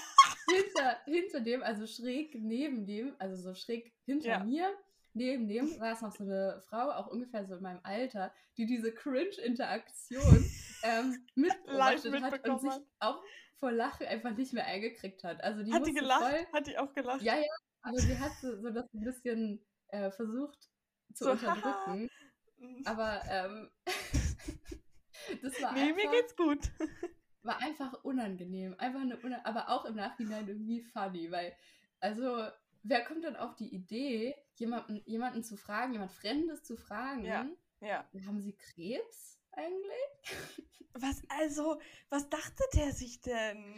hinter, 0.55 0.97
hinter 1.05 1.41
dem, 1.41 1.63
also 1.63 1.87
schräg 1.87 2.35
neben 2.35 2.85
dem, 2.87 3.15
also 3.19 3.37
so 3.37 3.55
schräg 3.55 3.93
hinter 4.05 4.29
Ja. 4.29 4.45
mir, 4.45 4.73
neben 5.15 5.47
dem 5.49 5.69
saß 5.69 6.03
noch 6.03 6.13
so 6.17 6.25
eine 6.25 6.61
Frau, 6.69 6.91
auch 6.91 7.07
ungefähr 7.07 7.47
so 7.47 7.55
in 7.55 7.63
meinem 7.63 7.81
Alter, 7.85 8.33
die 8.57 8.67
diese 8.67 8.93
Cringe-Interaktion 8.93 10.51
ähm, 10.83 11.27
Live 11.67 12.05
mitbeobachtet 12.05 12.23
hat 12.23 12.49
und 12.51 12.61
sich 12.61 12.81
auch 13.01 13.23
vor 13.57 13.73
Lachen 13.73 14.07
einfach 14.07 14.37
nicht 14.37 14.53
mehr 14.53 14.67
eingekriegt 14.67 15.25
hat. 15.25 15.43
Also 15.43 15.63
die 15.63 15.73
hat 15.73 15.87
die 15.87 15.93
gelacht? 15.95 16.23
voll 16.23 16.47
Hat 16.53 16.67
die 16.67 16.79
auch 16.79 16.93
gelacht? 16.93 17.23
ja, 17.23 17.37
ja, 17.37 17.43
aber 17.83 17.99
sie 17.99 18.19
hat 18.19 18.33
so, 18.43 18.61
so 18.61 18.71
das 18.71 18.93
ein 18.93 19.01
bisschen 19.05 19.65
äh, 19.89 20.11
versucht 20.11 20.59
zu 21.15 21.25
So, 21.25 21.31
haha. 21.31 21.53
unterdrücken. 21.93 22.11
Aber 22.85 23.23
ähm, 23.29 23.71
das 25.43 25.63
war, 25.63 25.73
nee, 25.73 25.93
mir 25.93 25.97
einfach, 26.03 26.13
geht's 26.13 26.37
gut. 26.37 26.71
war 27.43 27.59
einfach 27.63 28.05
unangenehm. 28.05 28.75
Einfach 28.79 29.01
eine 29.01 29.17
una 29.19 29.45
aber 29.45 29.69
auch 29.71 29.85
im 29.85 29.95
Nachhinein 29.97 30.49
irgendwie 30.49 30.83
funny, 30.83 31.31
weil, 31.31 31.55
also, 32.01 32.47
wer 32.83 33.05
kommt 33.05 33.25
dann 33.25 33.37
auf 33.37 33.55
die 33.57 33.75
Idee, 33.75 34.35
jemanden, 34.57 35.03
jemanden 35.07 35.43
zu 35.43 35.57
fragen, 35.57 35.93
jemand 35.93 36.13
Fremdes 36.13 36.63
zu 36.63 36.77
fragen, 36.77 37.25
Ja. 37.25 37.47
Ja. 37.81 38.05
haben 38.27 38.41
sie 38.41 38.57
Krebs 38.57 39.36
eigentlich? 39.57 40.37
Was, 40.95 41.23
also, 41.29 41.81
was 42.09 42.29
dachte 42.29 42.63
der 42.75 42.93
sich 42.93 43.21
denn? 43.21 43.75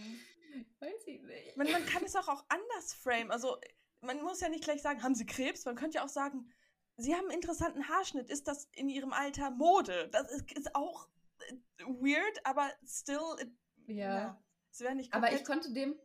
Weiß 0.81 1.07
ich 1.07 1.21
nicht. 1.23 1.57
Man, 1.57 1.71
man 1.73 1.85
kann 1.87 2.05
es 2.05 2.15
auch, 2.17 2.29
auch 2.29 2.45
anders 2.49 2.95
framen. 2.95 3.31
Also, 3.31 3.59
man 4.01 4.23
muss 4.23 4.41
ja 4.41 4.49
nicht 4.49 4.65
gleich 4.65 4.83
sagen, 4.83 5.03
haben 5.03 5.15
Sie 5.15 5.27
Krebs? 5.27 5.65
Man 5.65 5.75
könnte 5.75 5.97
ja 5.97 6.05
auch 6.05 6.09
sagen, 6.09 6.51
Sie 6.97 7.15
haben 7.15 7.25
einen 7.25 7.35
interessanten 7.35 7.89
Haarschnitt. 7.89 8.31
Ist 8.31 8.49
das 8.49 8.69
in 8.73 8.89
Ihrem 8.89 9.13
Alter 9.13 9.51
Mode? 9.51 10.09
Das 10.13 10.31
ist, 10.31 10.53
ist 10.53 10.75
auch 10.75 11.09
äh, 11.41 11.85
weird, 11.85 12.45
aber 12.45 12.71
still, 12.85 13.37
it, 13.41 13.51
ja. 13.87 14.43
Es 14.71 14.81
wäre 14.81 14.95
nicht 14.95 15.13
Aber 15.13 15.33
ich 15.33 15.45
konnte 15.45 15.73
dem, 15.73 15.99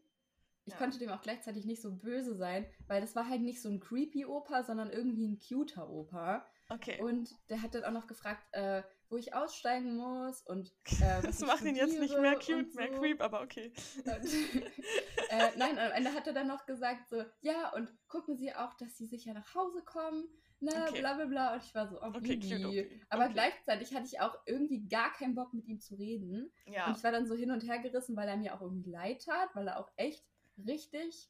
ich 0.65 0.73
Ja. 0.73 0.79
konnte 0.79 0.97
dem 0.97 1.09
auch 1.09 1.21
gleichzeitig 1.21 1.65
nicht 1.65 1.81
so 1.81 1.91
böse 1.91 2.35
sein, 2.35 2.65
weil 2.87 3.01
das 3.01 3.15
war 3.15 3.27
halt 3.27 3.41
nicht 3.41 3.61
so 3.61 3.69
ein 3.69 3.79
creepy 3.79 4.25
Opa, 4.25 4.63
sondern 4.63 4.89
irgendwie 4.89 5.27
ein 5.27 5.39
cuter 5.39 5.89
Opa. 5.89 6.47
Okay. 6.69 6.99
Und 7.01 7.29
der 7.49 7.61
hat 7.61 7.75
dann 7.75 7.83
auch 7.83 7.91
noch 7.91 8.07
gefragt, 8.07 8.47
äh, 8.53 8.81
wo 9.13 9.17
ich 9.17 9.33
aussteigen 9.35 9.95
muss 9.95 10.41
und 10.41 10.73
äh, 11.01 11.21
das 11.21 11.39
macht 11.41 11.63
ihn 11.63 11.75
jetzt 11.75 11.99
nicht 11.99 12.17
mehr 12.17 12.35
cute, 12.35 12.73
mehr 12.75 12.91
so. 12.91 12.99
creep, 12.99 13.21
aber 13.21 13.41
okay. 13.41 13.71
Und, 13.97 14.07
äh, 15.29 15.51
nein, 15.55 15.77
am 15.77 15.91
Ende 15.91 16.13
hat 16.13 16.25
er 16.25 16.33
dann 16.33 16.47
noch 16.47 16.65
gesagt 16.65 17.07
so, 17.09 17.23
ja, 17.41 17.71
und 17.73 17.93
gucken 18.07 18.35
Sie 18.35 18.53
auch, 18.53 18.73
dass 18.77 18.97
Sie 18.97 19.05
sicher 19.05 19.33
nach 19.33 19.53
Hause 19.53 19.83
kommen, 19.83 20.27
ne, 20.59 20.71
Okay. 20.89 20.99
bla 20.99 21.13
bla 21.13 21.25
bla. 21.25 21.53
Und 21.53 21.63
ich 21.63 21.75
war 21.75 21.87
so, 21.87 22.01
oh, 22.01 22.07
Okay, 22.07 22.39
cute, 22.39 22.65
okay. 22.65 23.01
Aber 23.09 23.25
okay. 23.25 23.33
gleichzeitig 23.33 23.93
hatte 23.93 24.07
ich 24.07 24.19
auch 24.19 24.35
irgendwie 24.47 24.87
gar 24.87 25.13
keinen 25.13 25.35
Bock 25.35 25.53
mit 25.53 25.67
ihm 25.67 25.79
zu 25.79 25.95
reden. 25.95 26.51
Ja. 26.65 26.87
Und 26.87 26.97
ich 26.97 27.03
war 27.03 27.11
dann 27.11 27.27
so 27.27 27.35
hin 27.35 27.51
und 27.51 27.63
her 27.67 27.79
gerissen, 27.79 28.15
weil 28.15 28.27
er 28.27 28.37
mir 28.37 28.55
auch 28.55 28.61
irgendwie 28.61 28.89
leid 28.89 29.23
tat, 29.23 29.49
weil 29.53 29.67
er 29.67 29.79
auch 29.79 29.91
echt 29.95 30.25
richtig 30.57 31.29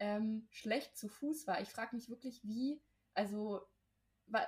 ähm, 0.00 0.48
schlecht 0.50 0.96
zu 0.96 1.08
Fuß 1.08 1.46
war. 1.46 1.60
Ich 1.60 1.68
frage 1.68 1.94
mich 1.94 2.08
wirklich, 2.08 2.42
wie, 2.42 2.82
also, 3.14 3.60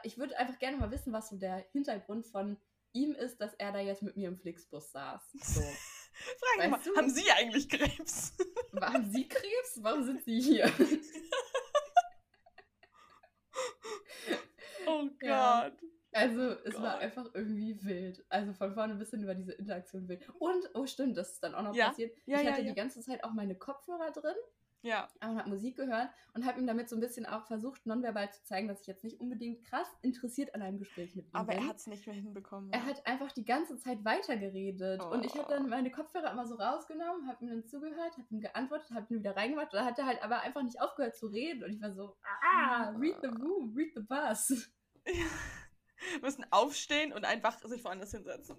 ich 0.02 0.18
würde 0.18 0.36
einfach 0.38 0.58
gerne 0.58 0.76
mal 0.76 0.90
wissen, 0.90 1.12
was 1.12 1.28
so 1.28 1.36
der 1.36 1.64
Hintergrund 1.72 2.26
von 2.26 2.56
ihm 2.92 3.12
ist, 3.12 3.40
dass 3.40 3.54
er 3.54 3.72
da 3.72 3.80
jetzt 3.80 4.02
mit 4.02 4.16
mir 4.16 4.28
im 4.28 4.38
Flixbus 4.38 4.92
saß. 4.92 5.22
So. 5.32 5.60
Fragen 6.38 6.62
Sie 6.62 6.68
mal, 6.68 6.80
du? 6.84 6.96
haben 6.96 7.10
Sie 7.10 7.30
eigentlich 7.32 7.68
Krebs? 7.68 8.36
Haben 8.80 9.10
Sie 9.10 9.26
Krebs? 9.28 9.78
Warum 9.82 10.04
sind 10.04 10.22
Sie 10.24 10.40
hier? 10.40 10.66
oh 14.86 15.08
Ja. 15.22 15.68
Gott. 15.68 15.78
Also, 16.12 16.50
es 16.64 16.80
war 16.80 16.98
einfach 16.98 17.26
irgendwie 17.34 17.82
wild. 17.82 18.24
Also 18.28 18.52
von 18.52 18.72
vorne 18.72 18.94
bis 18.94 19.10
hin 19.10 19.24
über 19.24 19.34
diese 19.34 19.50
Interaktion 19.52 20.06
wild. 20.08 20.28
Und, 20.38 20.70
oh 20.74 20.86
stimmt, 20.86 21.16
das 21.16 21.32
ist 21.32 21.42
dann 21.42 21.56
auch 21.56 21.62
noch 21.62 21.74
Ja. 21.74 21.88
passiert. 21.88 22.16
Ja, 22.26 22.38
ich 22.38 22.44
ja, 22.44 22.52
hatte 22.52 22.62
ja. 22.62 22.68
die 22.68 22.74
ganze 22.76 23.00
Zeit 23.00 23.24
auch 23.24 23.32
meine 23.32 23.56
Kopfhörer 23.56 24.12
drin 24.12 24.36
Ja. 24.84 25.08
und 25.22 25.38
habe 25.38 25.48
Musik 25.48 25.76
gehört 25.76 26.10
und 26.34 26.44
habe 26.46 26.60
ihm 26.60 26.66
damit 26.66 26.88
so 26.90 26.96
ein 26.96 27.00
bisschen 27.00 27.24
auch 27.26 27.46
versucht, 27.46 27.86
nonverbal 27.86 28.30
zu 28.32 28.44
zeigen, 28.44 28.68
dass 28.68 28.82
ich 28.82 28.86
jetzt 28.86 29.02
nicht 29.02 29.18
unbedingt 29.18 29.64
krass 29.64 29.88
interessiert 30.02 30.54
an 30.54 30.60
einem 30.62 30.78
Gespräch 30.78 31.16
mit 31.16 31.26
ihm 31.26 31.34
Aber 31.34 31.52
bin. 31.54 31.62
er 31.62 31.68
hat 31.68 31.76
es 31.78 31.86
nicht 31.86 32.06
mehr 32.06 32.14
hinbekommen. 32.14 32.70
Er 32.70 32.80
ja. 32.80 32.84
hat 32.86 33.06
einfach 33.06 33.32
die 33.32 33.44
ganze 33.46 33.78
Zeit 33.78 34.04
weitergeredet. 34.04 35.02
Und 35.02 35.24
ich 35.24 35.32
habe 35.34 35.46
Oh. 35.46 35.50
dann 35.50 35.68
meine 35.70 35.90
Kopfhörer 35.90 36.30
immer 36.32 36.46
so 36.46 36.54
rausgenommen, 36.56 37.26
habe 37.26 37.42
ihm 37.44 37.48
dann 37.50 37.66
zugehört, 37.66 38.12
habe 38.12 38.26
ihm 38.30 38.40
geantwortet, 38.40 38.90
habe 38.92 39.06
ihn 39.12 39.20
wieder 39.20 39.34
reingemacht. 39.34 39.72
Und 39.72 39.78
dann 39.78 39.86
hat 39.86 39.98
er 39.98 40.06
halt 40.06 40.22
aber 40.22 40.40
einfach 40.42 40.62
nicht 40.62 40.80
aufgehört 40.80 41.16
zu 41.16 41.28
reden. 41.28 41.64
Und 41.64 41.72
ich 41.72 41.80
war 41.80 41.92
so, 41.92 42.16
ah, 42.42 42.90
read 43.00 43.16
the 43.22 43.28
room, 43.28 43.74
read 43.74 43.92
the 43.94 44.02
bus. 44.02 44.70
Wir 45.04 45.14
müssen 46.22 46.44
aufstehen 46.50 47.12
und 47.14 47.24
einfach 47.24 47.58
sich 47.66 47.82
woanders 47.84 48.10
hinsetzen. 48.10 48.56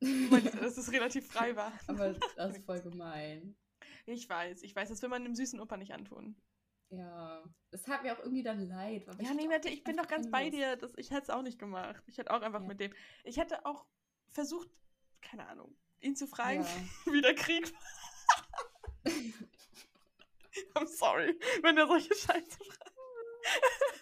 Weil 0.00 0.40
das 0.42 0.78
ist 0.78 0.90
relativ 0.92 1.30
frei 1.30 1.54
war. 1.54 1.72
aber 1.86 2.14
das 2.36 2.56
ist 2.56 2.64
voll 2.64 2.80
gemein. 2.82 3.56
Ich 4.06 4.28
weiß, 4.28 4.62
ich 4.62 4.76
weiß, 4.76 4.88
das 4.90 5.00
will 5.02 5.08
man 5.08 5.24
einem 5.24 5.34
süßen 5.34 5.60
Opa 5.60 5.76
nicht 5.76 5.92
antun. 5.94 6.36
Ja, 6.90 7.42
es 7.70 7.88
hat 7.88 8.02
mir 8.02 8.12
auch 8.14 8.20
irgendwie 8.20 8.42
dann 8.42 8.68
leid. 8.68 9.06
Ja, 9.18 9.32
nee, 9.34 9.48
echt 9.48 9.64
ich 9.66 9.82
bin 9.84 9.96
doch 9.96 10.06
ganz 10.06 10.30
bei 10.30 10.50
dir. 10.50 10.76
Das, 10.76 10.92
ich 10.96 11.10
hätte 11.10 11.22
es 11.22 11.30
auch 11.30 11.42
nicht 11.42 11.58
gemacht. 11.58 12.02
Ich 12.06 12.18
hätte 12.18 12.30
auch 12.30 12.42
einfach 12.42 12.60
Ja. 12.60 12.66
mit 12.66 12.78
dem. 12.80 12.92
Ich 13.24 13.38
hätte 13.38 13.64
auch 13.66 13.86
versucht, 14.28 14.68
keine 15.22 15.46
Ahnung, 15.48 15.74
ihn 16.00 16.14
zu 16.14 16.26
fragen, 16.26 16.62
Ja. 16.62 16.68
wie 17.12 17.22
der 17.22 17.34
Krieg 17.34 17.72
war. 17.72 17.80
I'm 20.76 20.86
sorry, 20.86 21.38
wenn 21.62 21.76
er 21.78 21.86
solche 21.86 22.14
Scheiße 22.14 22.58
fragt. 22.58 22.94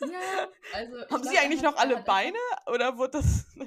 Ja, 0.01 0.49
also. 0.75 0.97
Haben 1.01 1.07
glaub, 1.09 1.25
Sie 1.25 1.39
eigentlich 1.39 1.63
noch 1.63 1.77
alle 1.77 2.03
Beine 2.03 2.39
oder 2.67 2.99
wurde 2.99 3.19
das. 3.19 3.47
Oh. 3.59 3.67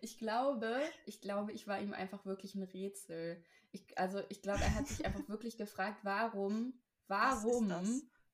Ich 0.00 0.18
glaube, 0.18 0.82
ich 1.06 1.20
glaube, 1.20 1.52
ich 1.52 1.66
war 1.66 1.80
ihm 1.80 1.92
einfach 1.92 2.26
wirklich 2.26 2.54
ein 2.54 2.62
Rätsel. 2.62 3.42
Ich, 3.72 3.98
also 3.98 4.22
ich 4.28 4.42
glaube, 4.42 4.60
er 4.60 4.74
hat 4.74 4.86
sich 4.86 5.04
einfach 5.06 5.28
wirklich 5.28 5.56
gefragt, 5.56 6.00
warum, 6.02 6.74
warum 7.08 7.70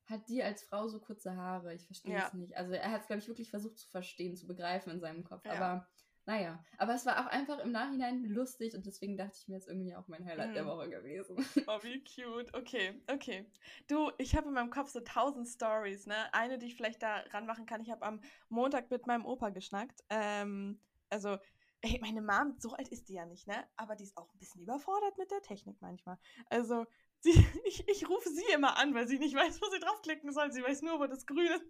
hat 0.05 0.27
die 0.27 0.43
als 0.43 0.63
Frau 0.63 0.87
so 0.87 0.99
kurze 0.99 1.35
Haare? 1.35 1.73
Ich 1.73 1.85
verstehe 1.85 2.13
Ja. 2.13 2.27
es 2.27 2.33
nicht. 2.33 2.55
Also 2.55 2.73
er 2.73 2.91
hat 2.91 3.01
es, 3.01 3.07
glaube 3.07 3.21
ich, 3.21 3.27
wirklich 3.27 3.49
versucht 3.49 3.77
zu 3.77 3.87
verstehen, 3.89 4.35
zu 4.35 4.47
begreifen 4.47 4.91
in 4.91 4.99
seinem 4.99 5.23
Kopf. 5.23 5.45
Ja. 5.45 5.53
Aber 5.53 5.87
naja, 6.25 6.63
aber 6.77 6.95
es 6.95 7.05
war 7.05 7.19
auch 7.19 7.29
einfach 7.29 7.59
im 7.59 7.71
Nachhinein 7.71 8.23
lustig 8.23 8.75
und 8.75 8.85
deswegen 8.85 9.17
dachte 9.17 9.37
ich 9.41 9.47
mir 9.49 9.55
jetzt 9.55 9.67
irgendwie 9.67 9.93
auch 9.93 10.07
mein 10.07 10.25
Highlight 10.25 10.51
mm. 10.51 10.53
der 10.53 10.65
Woche 10.65 10.89
gewesen. 10.89 11.35
Oh, 11.67 11.79
wie 11.83 12.01
cute. 12.01 12.53
Okay, 12.53 13.01
okay. 13.07 13.45
Du, 13.87 14.09
ich 14.17 14.33
habe 14.35 14.47
in 14.47 14.53
meinem 14.53 14.69
Kopf 14.69 14.89
so 14.89 15.01
tausend 15.01 15.49
Stories, 15.49 16.07
ne? 16.07 16.33
Eine, 16.33 16.57
die 16.57 16.67
ich 16.67 16.75
vielleicht 16.75 17.03
da 17.03 17.17
ranmachen 17.31 17.65
kann. 17.65 17.81
Ich 17.81 17.91
habe 17.91 18.05
am 18.05 18.21
Montag 18.47 18.89
mit 18.89 19.05
meinem 19.05 19.25
Opa 19.25 19.49
geschnackt. 19.49 20.01
Ähm, 20.09 20.79
also, 21.09 21.37
ey, 21.83 21.99
meine 22.01 22.21
Mom, 22.21 22.55
so 22.59 22.71
alt 22.71 22.87
ist 22.89 23.09
die 23.09 23.13
ja 23.13 23.25
nicht, 23.25 23.45
ne? 23.45 23.67
Aber 23.75 23.95
die 23.95 24.05
ist 24.05 24.17
auch 24.17 24.33
ein 24.33 24.39
bisschen 24.39 24.61
überfordert 24.61 25.17
mit 25.17 25.29
der 25.31 25.41
Technik 25.41 25.81
manchmal. 25.81 26.17
Also, 26.49 26.85
sie, 27.19 27.31
ich, 27.65 27.87
ich 27.87 28.09
rufe 28.09 28.29
sie 28.29 28.45
immer 28.53 28.77
an, 28.77 28.93
weil 28.93 29.07
sie 29.07 29.19
nicht 29.19 29.35
weiß, 29.35 29.61
wo 29.61 29.69
sie 29.69 29.79
draufklicken 29.79 30.31
soll. 30.31 30.51
Sie 30.51 30.63
weiß 30.63 30.81
nur, 30.81 30.99
wo 30.99 31.07
das 31.07 31.25
Grüne 31.25 31.55
ist. 31.55 31.65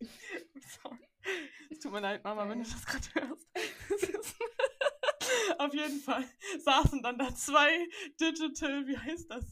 Sorry. 0.82 1.08
Es 1.70 1.80
tut 1.80 1.92
mir 1.92 2.00
leid, 2.00 2.22
Mama, 2.22 2.48
wenn 2.48 2.62
du 2.62 2.70
das 2.70 2.86
gerade 2.86 3.06
hörst. 3.14 3.48
Auf 5.58 5.74
jeden 5.74 5.98
Fall 6.00 6.24
saßen 6.60 7.02
dann 7.02 7.18
da 7.18 7.34
zwei 7.34 7.88
Digital, 8.20 8.86
wie 8.86 8.96
heißt 8.96 9.28
das? 9.30 9.44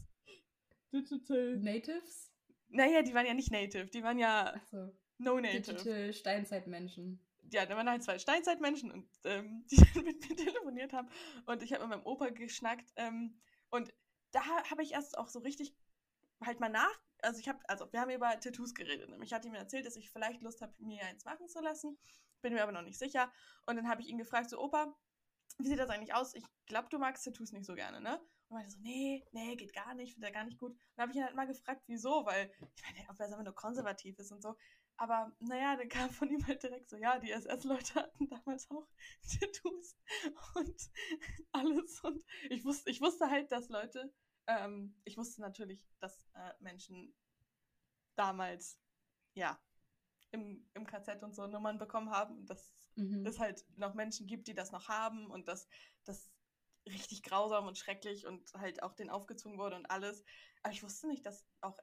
Digital. 0.93 1.57
Natives? 1.57 2.31
Naja, 2.69 3.01
die 3.01 3.13
waren 3.13 3.25
ja 3.25 3.33
nicht 3.33 3.51
Native, 3.51 3.87
die 3.87 4.03
waren 4.03 4.19
ja 4.19 4.53
so. 4.71 4.95
No 5.17 5.37
Native. 5.39 5.73
Digital 5.73 6.13
Steinzeitmenschen. 6.13 7.19
Ja, 7.51 7.65
da 7.65 7.75
waren 7.75 7.89
halt 7.89 8.03
zwei 8.03 8.19
Steinzeitmenschen 8.19 8.91
und 8.91 9.07
ähm, 9.23 9.65
die 9.71 9.99
mit 10.01 10.29
mir 10.29 10.35
telefoniert 10.35 10.93
haben. 10.93 11.09
Und 11.45 11.63
ich 11.63 11.73
habe 11.73 11.87
mit 11.87 11.97
meinem 11.97 12.05
Opa 12.05 12.29
geschnackt. 12.29 12.91
Ähm, 12.95 13.39
und 13.69 13.93
da 14.31 14.41
habe 14.69 14.83
ich 14.83 14.93
erst 14.93 15.17
auch 15.17 15.29
so 15.29 15.39
richtig 15.39 15.75
halt 16.41 16.59
mal 16.59 16.69
nach 16.69 16.99
also 17.25 17.39
ich 17.39 17.49
habe, 17.49 17.59
also 17.67 17.91
wir 17.91 17.99
haben 17.99 18.11
über 18.11 18.39
Tattoos 18.39 18.73
geredet. 18.73 19.09
Nämlich 19.09 19.33
hat 19.33 19.45
ihm 19.45 19.55
erzählt, 19.55 19.85
dass 19.85 19.95
ich 19.95 20.09
vielleicht 20.09 20.41
Lust 20.41 20.61
habe, 20.61 20.73
mir 20.79 21.03
eins 21.03 21.25
machen 21.25 21.47
zu 21.47 21.59
lassen. 21.59 21.97
Bin 22.41 22.53
mir 22.53 22.63
aber 22.63 22.71
noch 22.71 22.83
nicht 22.83 22.99
sicher. 22.99 23.31
Und 23.65 23.75
dann 23.75 23.89
habe 23.89 24.01
ich 24.01 24.07
ihn 24.07 24.17
gefragt, 24.17 24.49
so 24.49 24.59
Opa, 24.59 24.95
wie 25.57 25.67
sieht 25.67 25.79
das 25.79 25.89
eigentlich 25.89 26.13
aus? 26.13 26.35
Ich 26.35 26.45
glaube, 26.67 26.89
du 26.89 26.99
magst 26.99 27.25
Tattoos 27.25 27.51
nicht 27.51 27.65
so 27.65 27.73
gerne, 27.73 28.01
ne? 28.01 28.19
Und 28.47 28.57
meinte 28.57 28.71
so, 28.71 28.79
nee, 28.81 29.25
nee, 29.31 29.55
geht 29.55 29.73
gar 29.73 29.95
nicht, 29.95 30.13
finde 30.13 30.27
er 30.27 30.33
gar 30.33 30.43
nicht 30.43 30.59
gut. 30.59 30.73
Und 30.73 30.79
dann 30.95 31.03
habe 31.03 31.11
ich 31.11 31.17
ihn 31.17 31.23
halt 31.23 31.35
mal 31.35 31.47
gefragt, 31.47 31.81
wieso, 31.87 32.25
weil 32.25 32.51
ich 32.75 32.83
meine, 32.83 33.09
ob 33.09 33.19
er 33.19 33.25
einfach 33.25 33.43
nur 33.43 33.55
konservativ 33.55 34.19
ist 34.19 34.31
und 34.31 34.41
so. 34.41 34.55
Aber 34.97 35.35
naja, 35.39 35.75
dann 35.75 35.89
kam 35.89 36.09
von 36.09 36.29
ihm 36.29 36.45
halt 36.47 36.63
direkt 36.63 36.89
so, 36.89 36.97
ja, 36.97 37.19
die 37.19 37.31
SS-Leute 37.31 37.95
hatten 37.95 38.29
damals 38.29 38.69
auch 38.71 38.87
Tattoos 39.39 39.97
und 40.55 40.89
alles. 41.51 41.99
Und 42.01 42.23
ich 42.49 42.63
wusste, 42.63 42.89
ich 42.89 43.01
wusste 43.01 43.29
halt, 43.29 43.51
dass 43.51 43.69
Leute 43.69 44.13
ähm, 44.47 44.95
ich 45.03 45.17
wusste 45.17 45.41
natürlich, 45.41 45.81
dass 45.99 46.27
äh, 46.33 46.53
Menschen 46.59 47.15
damals, 48.15 48.79
ja, 49.33 49.59
im, 50.31 50.67
im 50.73 50.85
KZ 50.85 51.23
und 51.23 51.33
so 51.33 51.47
Nummern 51.47 51.77
bekommen 51.77 52.09
haben 52.09 52.39
und 52.39 52.49
dass 52.49 52.73
mhm. 52.95 53.25
es 53.25 53.39
halt 53.39 53.65
noch 53.77 53.93
Menschen 53.93 54.27
gibt, 54.27 54.47
die 54.47 54.53
das 54.53 54.71
noch 54.71 54.87
haben 54.87 55.29
und 55.31 55.47
dass 55.47 55.67
das 56.03 56.29
richtig 56.87 57.23
grausam 57.23 57.67
und 57.67 57.77
schrecklich 57.77 58.27
und 58.27 58.53
halt 58.53 58.83
auch 58.83 58.93
denen 58.93 59.09
aufgezwungen 59.09 59.57
wurde 59.57 59.75
und 59.75 59.89
alles. 59.89 60.23
Aber 60.61 60.73
ich 60.73 60.83
wusste 60.83 61.07
nicht, 61.07 61.25
dass 61.25 61.47
auch 61.61 61.79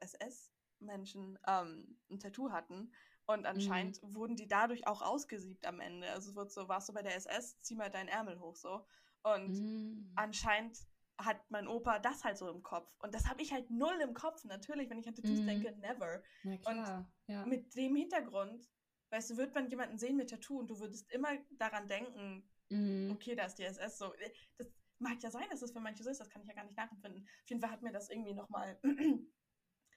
SS-Menschen 0.83 1.39
ähm, 1.47 1.97
ein 2.09 2.19
Tattoo 2.19 2.51
hatten. 2.51 2.91
Und 3.25 3.45
anscheinend 3.45 4.03
mhm. 4.03 4.15
wurden 4.15 4.35
die 4.35 4.47
dadurch 4.47 4.85
auch 4.85 5.01
ausgesiebt 5.01 5.65
am 5.65 5.79
Ende. 5.79 6.09
Also 6.11 6.35
wird 6.35 6.51
so, 6.51 6.67
warst 6.67 6.89
du 6.89 6.93
bei 6.93 7.01
der 7.01 7.15
SS, 7.15 7.59
zieh 7.61 7.75
mal 7.75 7.89
deinen 7.89 8.09
Ärmel 8.09 8.39
hoch 8.39 8.55
so. 8.55 8.85
Und 9.23 9.53
mhm. 9.53 10.11
anscheinend 10.15 10.77
hat 11.17 11.39
mein 11.49 11.67
Opa 11.67 11.99
das 11.99 12.23
halt 12.23 12.37
so 12.37 12.49
im 12.49 12.63
Kopf. 12.63 12.93
Und 12.99 13.13
das 13.13 13.27
habe 13.29 13.41
ich 13.41 13.53
halt 13.53 13.69
null 13.69 13.97
im 14.01 14.13
Kopf. 14.13 14.43
Natürlich, 14.43 14.89
wenn 14.89 14.97
ich 14.97 15.07
an 15.07 15.15
Tattoos 15.15 15.41
mm. 15.41 15.45
denke, 15.45 15.71
never. 15.79 16.23
und 16.43 17.07
ja. 17.27 17.45
mit 17.45 17.75
dem 17.75 17.95
Hintergrund, 17.95 18.67
weißt 19.11 19.29
du, 19.29 19.37
wird 19.37 19.53
man 19.53 19.69
jemanden 19.69 19.99
sehen 19.99 20.17
mit 20.17 20.31
Tattoo 20.31 20.59
und 20.59 20.69
du 20.71 20.79
würdest 20.79 21.09
immer 21.13 21.29
daran 21.51 21.87
denken, 21.87 22.43
mm. 22.69 23.11
okay, 23.11 23.35
da 23.35 23.45
ist 23.45 23.55
die 23.55 23.63
SS 23.63 23.99
so. 23.99 24.11
Das 24.57 24.67
mag 24.97 25.21
ja 25.21 25.29
sein, 25.29 25.45
dass 25.51 25.59
das 25.59 25.71
für 25.71 25.79
manche 25.79 26.03
so 26.03 26.09
ist, 26.09 26.19
das 26.19 26.29
kann 26.29 26.41
ich 26.41 26.47
ja 26.47 26.55
gar 26.55 26.65
nicht 26.65 26.77
nachempfinden. 26.77 27.23
Auf 27.23 27.49
jeden 27.49 27.61
Fall 27.61 27.71
hat 27.71 27.83
mir 27.83 27.91
das 27.91 28.09
irgendwie 28.09 28.33
nochmal, 28.33 28.79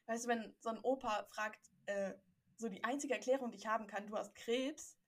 weißt 0.06 0.24
du, 0.24 0.28
wenn 0.28 0.54
so 0.60 0.70
ein 0.70 0.78
Opa 0.78 1.24
fragt, 1.30 1.70
äh, 1.86 2.14
so 2.56 2.68
die 2.68 2.82
einzige 2.84 3.14
Erklärung, 3.14 3.50
die 3.50 3.58
ich 3.58 3.66
haben 3.66 3.86
kann, 3.86 4.06
du 4.06 4.16
hast 4.16 4.34
Krebs, 4.34 4.98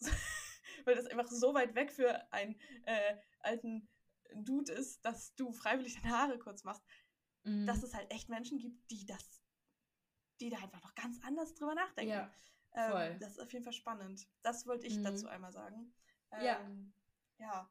weil 0.84 0.94
das 0.94 1.06
einfach 1.06 1.28
so 1.28 1.54
weit 1.54 1.74
weg 1.74 1.92
für 1.92 2.32
einen 2.32 2.58
äh, 2.84 3.16
alten 3.40 3.88
Dude 4.34 4.72
ist, 4.72 5.04
dass 5.04 5.34
du 5.34 5.52
freiwillig 5.52 6.00
deine 6.00 6.16
Haare 6.16 6.38
kurz 6.38 6.64
machst, 6.64 6.82
mhm. 7.44 7.66
dass 7.66 7.82
es 7.82 7.94
halt 7.94 8.10
echt 8.10 8.28
Menschen 8.28 8.58
gibt, 8.58 8.90
die 8.90 9.04
das, 9.04 9.42
die 10.40 10.50
da 10.50 10.58
einfach 10.58 10.82
noch 10.82 10.94
ganz 10.94 11.18
anders 11.22 11.54
drüber 11.54 11.74
nachdenken. 11.74 12.12
Ja, 12.12 12.34
ähm, 12.74 12.90
voll. 12.90 13.18
Das 13.20 13.32
ist 13.32 13.40
auf 13.40 13.52
jeden 13.52 13.64
Fall 13.64 13.72
spannend. 13.72 14.26
Das 14.42 14.66
wollte 14.66 14.86
ich 14.86 14.96
mhm. 14.98 15.04
dazu 15.04 15.28
einmal 15.28 15.52
sagen. 15.52 15.92
Ähm, 16.32 16.44
ja. 16.44 17.46
Ja. 17.46 17.70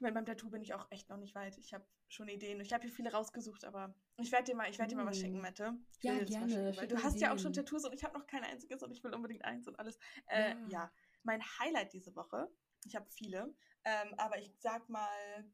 Mit 0.00 0.14
meinem 0.14 0.26
Tattoo 0.26 0.50
bin 0.50 0.62
ich 0.62 0.74
auch 0.74 0.86
echt 0.90 1.08
noch 1.08 1.16
nicht 1.16 1.34
weit. 1.34 1.58
Ich 1.58 1.72
habe 1.74 1.84
schon 2.08 2.28
Ideen. 2.28 2.60
Ich 2.60 2.72
habe 2.72 2.82
hier 2.82 2.92
viele 2.92 3.12
rausgesucht, 3.12 3.64
aber 3.64 3.94
ich 4.16 4.32
werde 4.32 4.44
dir 4.44 4.56
mal, 4.56 4.68
ich 4.68 4.78
werde 4.78 4.90
dir 4.90 4.96
mal 4.96 5.06
was 5.06 5.18
schicken, 5.18 5.38
uh. 5.38 5.42
Mette. 5.42 5.74
Ich 5.98 6.04
ja, 6.04 6.18
gerne. 6.24 6.48
Schicken, 6.48 6.76
weil 6.76 6.88
du 6.88 6.96
hast 6.96 7.16
Ideen. 7.16 7.22
ja 7.22 7.34
auch 7.34 7.38
schon 7.38 7.52
Tattoos 7.52 7.84
und 7.84 7.94
ich 7.94 8.04
habe 8.04 8.18
noch 8.18 8.26
kein 8.26 8.44
einziges 8.44 8.82
und 8.82 8.90
ich 8.90 9.02
will 9.04 9.14
unbedingt 9.14 9.44
eins 9.44 9.68
und 9.68 9.78
alles. 9.78 9.98
Äh, 10.26 10.50
ja. 10.50 10.68
ja. 10.68 10.92
Mein 11.22 11.42
Highlight 11.58 11.92
diese 11.92 12.14
Woche, 12.16 12.50
ich 12.84 12.96
habe 12.96 13.06
viele, 13.10 13.54
ähm, 13.84 14.14
aber 14.16 14.38
ich 14.38 14.52
sag 14.58 14.88
mal, 14.88 15.44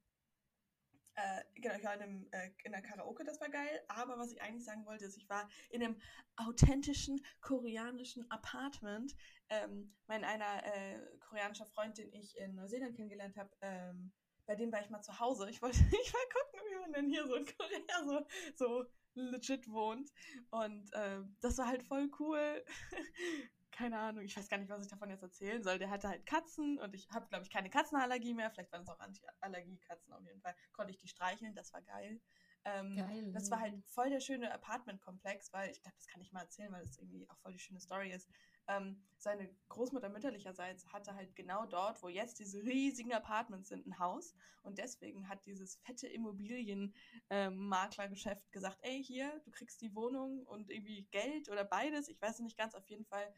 äh, 1.16 1.42
genau, 1.54 1.74
ich 1.76 1.84
war 1.84 1.94
in, 1.94 2.02
einem, 2.02 2.28
äh, 2.30 2.50
in 2.64 2.74
einer 2.74 2.86
Karaoke, 2.86 3.24
das 3.24 3.40
war 3.40 3.48
geil. 3.48 3.82
Aber 3.88 4.18
was 4.18 4.32
ich 4.32 4.42
eigentlich 4.42 4.64
sagen 4.64 4.84
wollte, 4.84 5.06
ist, 5.06 5.16
ich 5.16 5.28
war 5.28 5.48
in 5.70 5.82
einem 5.82 6.00
authentischen 6.36 7.24
koreanischen 7.40 8.30
Apartment. 8.30 9.14
Ähm, 9.48 9.94
mein 10.06 10.24
einer 10.24 10.64
äh, 10.64 11.00
koreanischer 11.20 11.66
Freund, 11.66 11.96
den 11.96 12.12
ich 12.12 12.36
in 12.36 12.54
Neuseeland 12.54 12.94
kennengelernt 12.94 13.36
habe, 13.36 13.50
ähm, 13.62 14.12
bei 14.44 14.54
dem 14.54 14.70
war 14.70 14.80
ich 14.80 14.90
mal 14.90 15.02
zu 15.02 15.18
Hause. 15.18 15.48
Ich 15.48 15.62
wollte 15.62 15.78
ich 16.02 16.12
mal 16.12 16.28
gucken, 16.32 16.60
wie 16.70 16.80
man 16.80 16.92
denn 16.92 17.08
hier 17.08 17.26
so 17.26 17.34
in 17.34 17.46
Korea 17.46 18.04
so, 18.04 18.26
so 18.54 18.84
legit 19.14 19.68
wohnt. 19.70 20.10
Und 20.50 20.92
äh, 20.92 21.22
das 21.40 21.56
war 21.58 21.66
halt 21.66 21.82
voll 21.82 22.10
cool. 22.18 22.64
keine 23.76 23.98
Ahnung, 23.98 24.24
ich 24.24 24.34
weiß 24.36 24.48
gar 24.48 24.56
nicht, 24.56 24.70
was 24.70 24.82
ich 24.82 24.88
davon 24.88 25.10
jetzt 25.10 25.22
erzählen 25.22 25.62
soll. 25.62 25.78
Der 25.78 25.90
hatte 25.90 26.08
halt 26.08 26.24
Katzen 26.24 26.78
und 26.78 26.94
ich 26.94 27.10
habe, 27.10 27.26
glaube 27.28 27.44
ich, 27.44 27.50
keine 27.50 27.68
Katzenallergie 27.68 28.32
mehr. 28.32 28.50
Vielleicht 28.50 28.72
waren 28.72 28.80
es 28.82 28.88
auch 28.88 28.98
Anti-Allergie-Katzen 28.98 30.14
auf 30.14 30.24
jeden 30.24 30.40
Fall. 30.40 30.54
Konnte 30.72 30.92
ich 30.92 30.98
die 30.98 31.08
streicheln, 31.08 31.54
das 31.54 31.74
war 31.74 31.82
geil. 31.82 32.22
Ähm, 32.64 32.96
geil. 32.96 33.30
Das 33.32 33.50
war 33.50 33.60
halt 33.60 33.84
voll 33.86 34.08
der 34.08 34.20
schöne 34.20 34.50
Apartment-Komplex, 34.52 35.52
weil 35.52 35.70
ich 35.70 35.82
glaube, 35.82 35.94
das 35.98 36.06
kann 36.06 36.22
ich 36.22 36.32
mal 36.32 36.40
erzählen, 36.40 36.72
weil 36.72 36.84
das 36.84 36.96
irgendwie 36.98 37.28
auch 37.28 37.36
voll 37.38 37.52
die 37.52 37.58
schöne 37.58 37.80
Story 37.80 38.12
ist. 38.12 38.30
Ähm, 38.66 39.04
seine 39.18 39.54
Großmutter 39.68 40.08
mütterlicherseits 40.08 40.90
hatte 40.92 41.14
halt 41.14 41.36
genau 41.36 41.66
dort, 41.66 42.02
wo 42.02 42.08
jetzt 42.08 42.38
diese 42.40 42.64
riesigen 42.64 43.12
Apartments 43.12 43.68
sind, 43.68 43.86
ein 43.86 43.98
Haus. 43.98 44.34
Und 44.62 44.78
deswegen 44.78 45.28
hat 45.28 45.44
dieses 45.46 45.76
fette 45.76 46.08
Immobilienmaklergeschäft 46.08 48.42
ähm, 48.42 48.50
gesagt, 48.50 48.78
ey, 48.80 49.04
hier, 49.04 49.38
du 49.44 49.50
kriegst 49.52 49.82
die 49.82 49.94
Wohnung 49.94 50.44
und 50.46 50.70
irgendwie 50.70 51.02
Geld 51.12 51.50
oder 51.50 51.64
beides. 51.64 52.08
Ich 52.08 52.20
weiß 52.20 52.40
nicht 52.40 52.56
ganz, 52.56 52.74
auf 52.74 52.88
jeden 52.88 53.04
Fall 53.04 53.32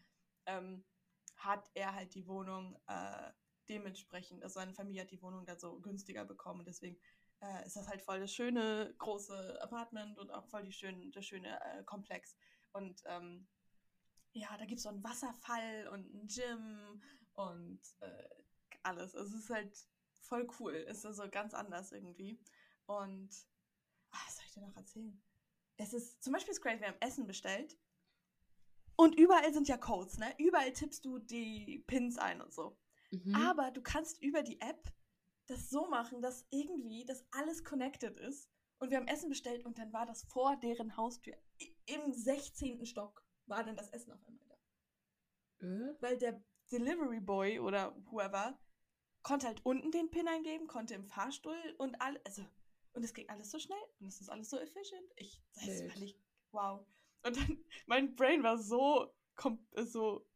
ähm, 0.49 0.85
hat 1.37 1.71
er 1.75 1.95
halt 1.95 2.15
die 2.15 2.27
Wohnung 2.27 2.77
äh, 2.89 3.31
dementsprechend, 3.69 4.43
also 4.43 4.55
seine 4.55 4.75
Familie 4.75 5.03
hat 5.03 5.11
die 5.11 5.23
Wohnung 5.23 5.45
da 5.45 5.57
so 5.57 5.79
günstiger 5.81 6.25
bekommen. 6.25 6.65
Deswegen 6.65 6.99
äh, 7.41 7.67
ist 7.67 7.77
das 7.77 7.87
halt 7.89 8.03
voll 8.03 8.21
das 8.21 8.33
schöne 8.33 8.95
große 8.99 9.61
Apartment 9.63 10.19
und 10.19 10.31
auch 10.31 10.47
voll 10.47 10.65
die 10.65 10.73
schöne, 10.73 11.11
der 11.11 11.23
schöne 11.23 11.61
äh, 11.61 11.85
Komplex. 11.85 12.37
Und 12.73 13.03
ähm, 13.07 13.47
ja, 14.33 14.57
da 14.57 14.65
gibt 14.65 14.79
es 14.79 14.85
so 14.85 14.89
einen 14.89 15.05
Wasserfall 15.05 15.89
und 15.89 16.13
ein 16.15 16.27
Gym 16.27 17.03
und 17.35 17.81
äh, 18.01 18.29
alles. 18.83 19.15
Also 19.15 19.37
es 19.37 19.45
ist 19.45 19.51
halt 19.51 19.87
voll 20.21 20.49
cool. 20.59 20.75
Ist 20.75 21.07
also 21.07 21.29
ganz 21.31 21.55
anders 21.55 21.93
irgendwie. 21.93 22.41
Und 22.87 23.31
ach, 24.11 24.27
was 24.27 24.37
soll 24.37 24.45
ich 24.47 24.53
dir 24.55 24.63
noch 24.63 24.77
erzählen? 24.77 25.23
Es 25.77 25.93
ist 25.93 26.23
zum 26.23 26.33
Beispiel 26.33 26.53
ist 26.53 26.61
crazy, 26.61 26.81
wir 26.81 26.89
haben 26.89 27.01
Essen 27.01 27.27
bestellt 27.27 27.77
und 28.99 29.15
überall 29.15 29.53
sind 29.53 29.69
ja 29.69 29.77
Codes, 29.77 30.19
ne? 30.19 30.35
Überall 30.39 30.73
tippst 30.73 31.05
du 31.05 31.21
die 31.21 31.85
Pins 31.87 32.19
ein 32.19 32.41
und 32.41 32.53
so. 32.53 32.77
Mhm. 33.13 33.33
Aber 33.37 33.71
du 33.71 33.81
kannst 33.81 34.21
über 34.21 34.43
die 34.43 34.61
App 34.61 34.93
das 35.47 35.71
so 35.71 35.87
machen, 35.89 36.21
dass 36.21 36.45
irgendwie 36.51 37.05
das 37.05 37.25
alles 37.31 37.63
connected 37.63 38.19
ist. 38.19 38.51
Und 38.81 38.91
wir 38.91 38.97
haben 38.97 39.07
Essen 39.07 39.29
bestellt 39.29 39.65
und 39.65 39.79
dann 39.79 39.93
war 39.93 40.05
das 40.05 40.25
vor 40.25 40.57
deren 40.57 40.97
Haustür. 40.97 41.37
Im 41.87 42.13
16. 42.13 42.85
Stock 42.87 43.25
war 43.47 43.63
dann 43.63 43.77
das 43.77 43.89
Essen 43.91 44.13
auf 44.13 44.21
einmal 44.27 44.47
da. 44.49 45.67
Äh? 45.67 45.97
Weil 46.01 46.19
der 46.19 46.43
Delivery 46.73 47.21
Boy 47.21 47.61
oder 47.61 47.97
whoever 48.11 48.59
konnte 49.23 49.47
halt 49.47 49.65
unten 49.65 49.93
den 49.93 50.11
Pin 50.11 50.27
eingeben, 50.27 50.67
konnte 50.67 50.95
im 50.95 51.05
Fahrstuhl 51.05 51.57
und 51.79 52.01
alles. 52.03 52.21
Also, 52.25 52.43
und 52.95 53.05
es 53.05 53.15
ging 53.15 53.29
alles 53.29 53.53
so 53.53 53.61
schnell 53.61 53.79
und 54.01 54.09
es 54.09 54.21
ist 54.21 54.29
alles 54.29 54.51
so 54.51 54.59
efficient. 54.59 55.13
Ich, 55.17 55.41
das 55.55 55.83
fand 55.83 56.03
ich, 56.03 56.21
wow. 56.51 56.85
Und 57.23 57.37
dann, 57.37 57.59
mein 57.87 58.14
Brain 58.14 58.43
war 58.43 58.59
so, 58.59 59.14
so, 59.77 60.27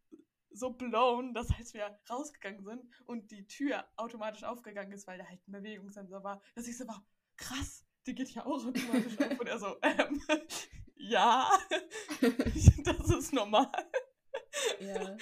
so 0.51 0.71
blown, 0.71 1.35
dass 1.35 1.51
als 1.59 1.75
wir 1.75 1.99
rausgegangen 2.11 2.65
sind 2.65 2.85
und 3.07 3.31
die 3.31 3.47
Tür 3.47 3.85
automatisch 3.97 4.45
aufgegangen 4.45 4.93
ist, 4.93 5.07
weil 5.07 5.19
da 5.19 5.25
halt 5.25 5.47
ein 5.49 5.53
Bewegungssensor 5.53 6.23
war, 6.23 6.43
dass 6.55 6.69
ich 6.69 6.77
so 6.77 6.87
war, 6.87 7.05
krass, 7.37 7.85
die 8.07 8.15
geht 8.15 8.31
ja 8.31 8.45
auch 8.45 8.65
automatisch 8.65 9.19
auf. 9.19 9.41
Und 9.41 9.49
er 9.49 9.59
so, 9.59 9.77
ähm, 9.83 10.23
ja, 10.97 11.51
das 12.85 13.11
ist 13.11 13.33
normal. 13.33 13.71
Ja. 14.81 15.17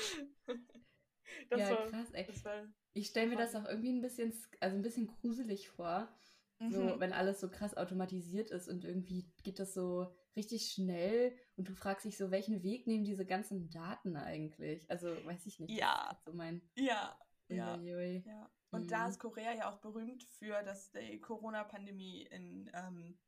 ja, 1.51 1.71
war, 1.71 1.87
krass, 1.89 2.11
ey. 2.13 2.27
ich 2.93 3.09
stelle 3.09 3.29
mir 3.29 3.37
das 3.37 3.55
auch 3.55 3.65
irgendwie 3.65 3.93
ein 3.93 4.01
bisschen, 4.01 4.33
also 4.61 4.77
ein 4.77 4.83
bisschen 4.83 5.07
gruselig 5.07 5.69
vor. 5.69 6.09
Mhm. 6.59 6.73
So, 6.73 7.01
wenn 7.01 7.13
alles 7.13 7.41
so 7.41 7.49
krass 7.49 7.77
automatisiert 7.77 8.51
ist 8.51 8.69
und 8.69 8.85
irgendwie 8.85 9.31
geht 9.43 9.59
das 9.59 9.73
so 9.73 10.15
richtig 10.37 10.71
schnell 10.71 11.37
und 11.57 11.69
du 11.69 11.75
fragst 11.75 12.05
dich 12.05 12.17
so, 12.17 12.31
welchen 12.31 12.63
Weg 12.63 12.87
nehmen 12.87 13.05
diese 13.05 13.27
ganzen 13.27 13.71
Daten 13.71 14.17
eigentlich? 14.17 14.91
Also, 14.91 15.09
weiß 15.25 15.47
ich 15.47 15.61
nicht. 15.61 15.79
Ja. 15.79 16.21
so 16.25 16.33
mein. 16.33 16.63
Ja. 16.77 17.19
Ja. 17.49 17.77
ja. 17.77 18.51
Und 18.71 18.85
mhm. 18.85 18.89
da 18.89 19.09
ist 19.09 19.19
Korea 19.19 19.53
ja 19.53 19.71
auch 19.71 19.79
berühmt 19.79 20.23
für, 20.25 20.63
dass 20.63 20.93
die 20.93 21.21
Corona-Pandemie 21.21 22.23
in, 22.31 22.71
ähm, 22.73 23.19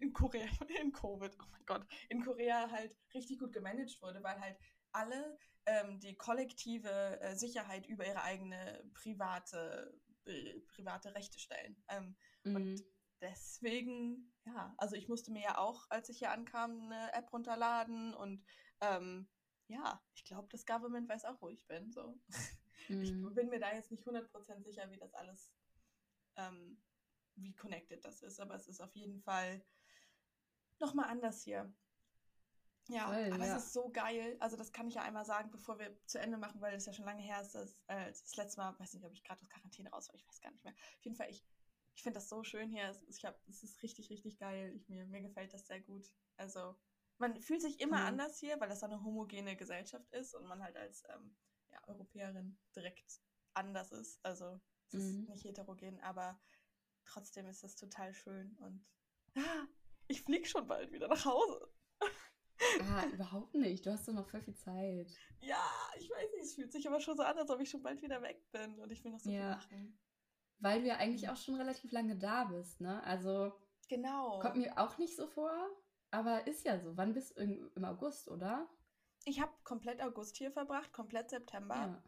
in 0.00 0.12
Korea, 0.12 0.46
in 0.82 0.92
Covid, 0.92 1.36
oh 1.40 1.46
mein 1.52 1.66
Gott, 1.66 1.86
in 2.08 2.22
Korea 2.22 2.70
halt 2.70 2.96
richtig 3.14 3.38
gut 3.38 3.52
gemanagt 3.52 4.00
wurde, 4.02 4.22
weil 4.22 4.40
halt 4.40 4.58
alle 4.92 5.38
ähm, 5.66 6.00
die 6.00 6.16
kollektive 6.16 7.20
äh, 7.20 7.36
Sicherheit 7.36 7.86
über 7.86 8.06
ihre 8.06 8.22
eigene 8.22 8.84
private, 8.94 9.98
äh, 10.26 10.60
private 10.68 11.14
Rechte 11.14 11.38
stellen. 11.38 11.76
Ähm, 11.88 12.16
mhm. 12.44 12.56
Und 12.56 12.84
deswegen, 13.24 14.32
ja, 14.44 14.74
also 14.76 14.96
ich 14.96 15.08
musste 15.08 15.32
mir 15.32 15.42
ja 15.42 15.58
auch, 15.58 15.86
als 15.90 16.08
ich 16.08 16.18
hier 16.18 16.30
ankam, 16.30 16.92
eine 16.92 17.12
App 17.14 17.32
runterladen 17.32 18.14
und 18.14 18.44
ähm, 18.80 19.28
ja, 19.66 20.02
ich 20.14 20.24
glaube, 20.24 20.48
das 20.50 20.66
Government 20.66 21.08
weiß 21.08 21.24
auch, 21.24 21.40
wo 21.40 21.48
ich 21.48 21.66
bin. 21.66 21.90
So. 21.92 22.18
Mhm. 22.88 23.02
Ich 23.02 23.34
bin 23.34 23.48
mir 23.48 23.60
da 23.60 23.72
jetzt 23.72 23.90
nicht 23.90 24.06
100% 24.06 24.62
sicher, 24.62 24.90
wie 24.90 24.98
das 24.98 25.14
alles, 25.14 25.50
ähm, 26.36 26.82
wie 27.34 27.54
connected 27.54 28.04
das 28.04 28.20
ist, 28.20 28.38
aber 28.40 28.56
es 28.56 28.66
ist 28.66 28.82
auf 28.82 28.94
jeden 28.94 29.22
Fall 29.22 29.64
nochmal 30.80 31.08
anders 31.08 31.40
hier. 31.40 31.72
Ja, 32.88 33.06
Voll, 33.06 33.32
aber 33.32 33.46
ja. 33.46 33.56
es 33.56 33.64
ist 33.64 33.72
so 33.72 33.88
geil. 33.90 34.36
Also 34.40 34.58
das 34.58 34.70
kann 34.70 34.86
ich 34.86 34.96
ja 34.96 35.02
einmal 35.02 35.24
sagen, 35.24 35.50
bevor 35.50 35.78
wir 35.78 35.96
zu 36.04 36.18
Ende 36.18 36.36
machen, 36.36 36.60
weil 36.60 36.74
es 36.74 36.84
ja 36.84 36.92
schon 36.92 37.06
lange 37.06 37.22
her 37.22 37.40
ist, 37.40 37.54
dass, 37.54 37.72
äh, 37.86 38.08
das 38.08 38.36
letzte 38.36 38.60
Mal, 38.60 38.78
weiß 38.78 38.92
nicht, 38.92 39.06
ob 39.06 39.12
ich 39.14 39.24
gerade 39.24 39.40
aus 39.40 39.48
Quarantäne 39.48 39.88
raus 39.88 40.08
war, 40.08 40.14
ich 40.14 40.26
weiß 40.28 40.42
gar 40.42 40.50
nicht 40.50 40.64
mehr. 40.64 40.74
Auf 40.74 41.04
jeden 41.04 41.16
Fall, 41.16 41.30
ich, 41.30 41.42
ich 41.94 42.02
finde 42.02 42.18
das 42.18 42.28
so 42.28 42.42
schön 42.42 42.70
hier. 42.70 42.90
Ich 43.08 43.24
hab, 43.24 43.40
es 43.48 43.62
ist 43.62 43.82
richtig, 43.82 44.10
richtig 44.10 44.38
geil. 44.38 44.72
Ich, 44.74 44.88
mir, 44.88 45.06
mir 45.06 45.22
gefällt 45.22 45.54
das 45.54 45.66
sehr 45.66 45.80
gut. 45.80 46.12
Also 46.36 46.76
man 47.18 47.40
fühlt 47.40 47.62
sich 47.62 47.80
immer 47.80 48.00
mhm. 48.00 48.06
anders 48.06 48.38
hier, 48.38 48.60
weil 48.60 48.68
das 48.68 48.80
so 48.80 48.86
eine 48.86 49.02
homogene 49.02 49.56
Gesellschaft 49.56 50.10
ist 50.12 50.34
und 50.34 50.46
man 50.46 50.62
halt 50.62 50.76
als 50.76 51.04
ähm, 51.14 51.36
ja, 51.70 51.78
Europäerin 51.86 52.58
direkt 52.74 53.20
anders 53.54 53.92
ist. 53.92 54.24
Also 54.24 54.60
es 54.88 54.94
mhm. 54.94 55.00
ist 55.00 55.28
nicht 55.28 55.44
heterogen, 55.44 56.00
aber 56.00 56.40
trotzdem 57.04 57.46
ist 57.46 57.62
das 57.62 57.76
total 57.76 58.12
schön 58.12 58.56
und 58.58 58.84
ah, 59.36 59.66
ich 60.08 60.22
fliege 60.22 60.46
schon 60.46 60.66
bald 60.66 60.90
wieder 60.90 61.08
nach 61.08 61.24
Hause. 61.24 61.72
Ah, 62.80 63.04
überhaupt 63.12 63.54
nicht. 63.54 63.86
Du 63.86 63.92
hast 63.92 64.08
doch 64.08 64.12
noch 64.12 64.28
voll 64.28 64.42
viel 64.42 64.56
Zeit. 64.56 65.12
Ja, 65.40 65.70
ich 65.98 66.10
weiß 66.10 66.32
nicht, 66.32 66.44
es 66.44 66.54
fühlt 66.54 66.72
sich 66.72 66.86
aber 66.88 67.00
schon 67.00 67.16
so 67.16 67.22
an, 67.22 67.38
als 67.38 67.50
ob 67.50 67.60
ich 67.60 67.70
schon 67.70 67.82
bald 67.82 68.02
wieder 68.02 68.20
weg 68.22 68.50
bin 68.50 68.80
und 68.80 68.90
ich 68.90 69.04
will 69.04 69.12
noch 69.12 69.20
so 69.20 69.30
ja. 69.30 69.58
viel 69.60 69.78
machen. 69.78 69.98
Weil 70.58 70.82
du 70.82 70.88
ja 70.88 70.96
eigentlich 70.96 71.28
auch 71.28 71.36
schon 71.36 71.56
relativ 71.56 71.92
lange 71.92 72.16
da 72.16 72.44
bist, 72.44 72.80
ne? 72.80 73.02
Also. 73.04 73.52
Genau. 73.88 74.38
Kommt 74.40 74.56
mir 74.56 74.78
auch 74.78 74.96
nicht 74.98 75.14
so 75.16 75.26
vor, 75.26 75.52
aber 76.10 76.46
ist 76.46 76.64
ja 76.64 76.78
so. 76.78 76.96
Wann 76.96 77.12
bist 77.12 77.36
du 77.36 77.42
im 77.42 77.84
August, 77.84 78.28
oder? 78.28 78.68
Ich 79.24 79.40
habe 79.40 79.52
komplett 79.62 80.02
August 80.02 80.36
hier 80.36 80.50
verbracht, 80.50 80.92
komplett 80.92 81.30
September. 81.30 81.74
Ja. 81.74 82.02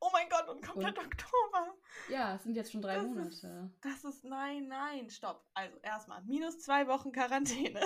Oh 0.00 0.10
mein 0.12 0.28
Gott, 0.28 0.48
und 0.48 0.62
komplett 0.62 0.98
und, 0.98 1.06
Oktober. 1.06 1.74
Ja, 2.10 2.34
es 2.34 2.42
sind 2.42 2.54
jetzt 2.54 2.70
schon 2.70 2.82
drei 2.82 2.96
das 2.96 3.06
Monate. 3.06 3.28
Ist, 3.28 3.44
das 3.80 4.04
ist, 4.04 4.24
nein, 4.24 4.68
nein, 4.68 5.08
stopp. 5.08 5.44
Also 5.54 5.78
erstmal, 5.78 6.22
minus 6.24 6.60
zwei 6.60 6.86
Wochen 6.86 7.12
Quarantäne. 7.12 7.80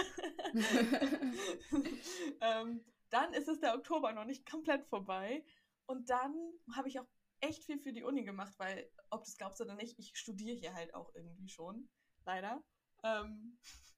ähm, 2.40 2.84
dann 3.10 3.32
ist 3.34 3.48
es 3.48 3.60
der 3.60 3.74
Oktober 3.74 4.12
noch 4.12 4.24
nicht 4.24 4.48
komplett 4.48 4.86
vorbei. 4.86 5.44
Und 5.86 6.10
dann 6.10 6.34
habe 6.74 6.88
ich 6.88 6.98
auch 6.98 7.06
echt 7.40 7.64
viel 7.64 7.78
für 7.78 7.92
die 7.92 8.02
Uni 8.02 8.24
gemacht, 8.24 8.54
weil, 8.58 8.90
ob 9.10 9.24
du 9.24 9.28
es 9.28 9.36
glaubst 9.36 9.60
oder 9.60 9.74
nicht, 9.74 9.98
ich 9.98 10.16
studiere 10.16 10.56
hier 10.56 10.74
halt 10.74 10.94
auch 10.94 11.14
irgendwie 11.14 11.48
schon. 11.48 11.88
Leider. 12.24 12.62
Ähm, 13.02 13.58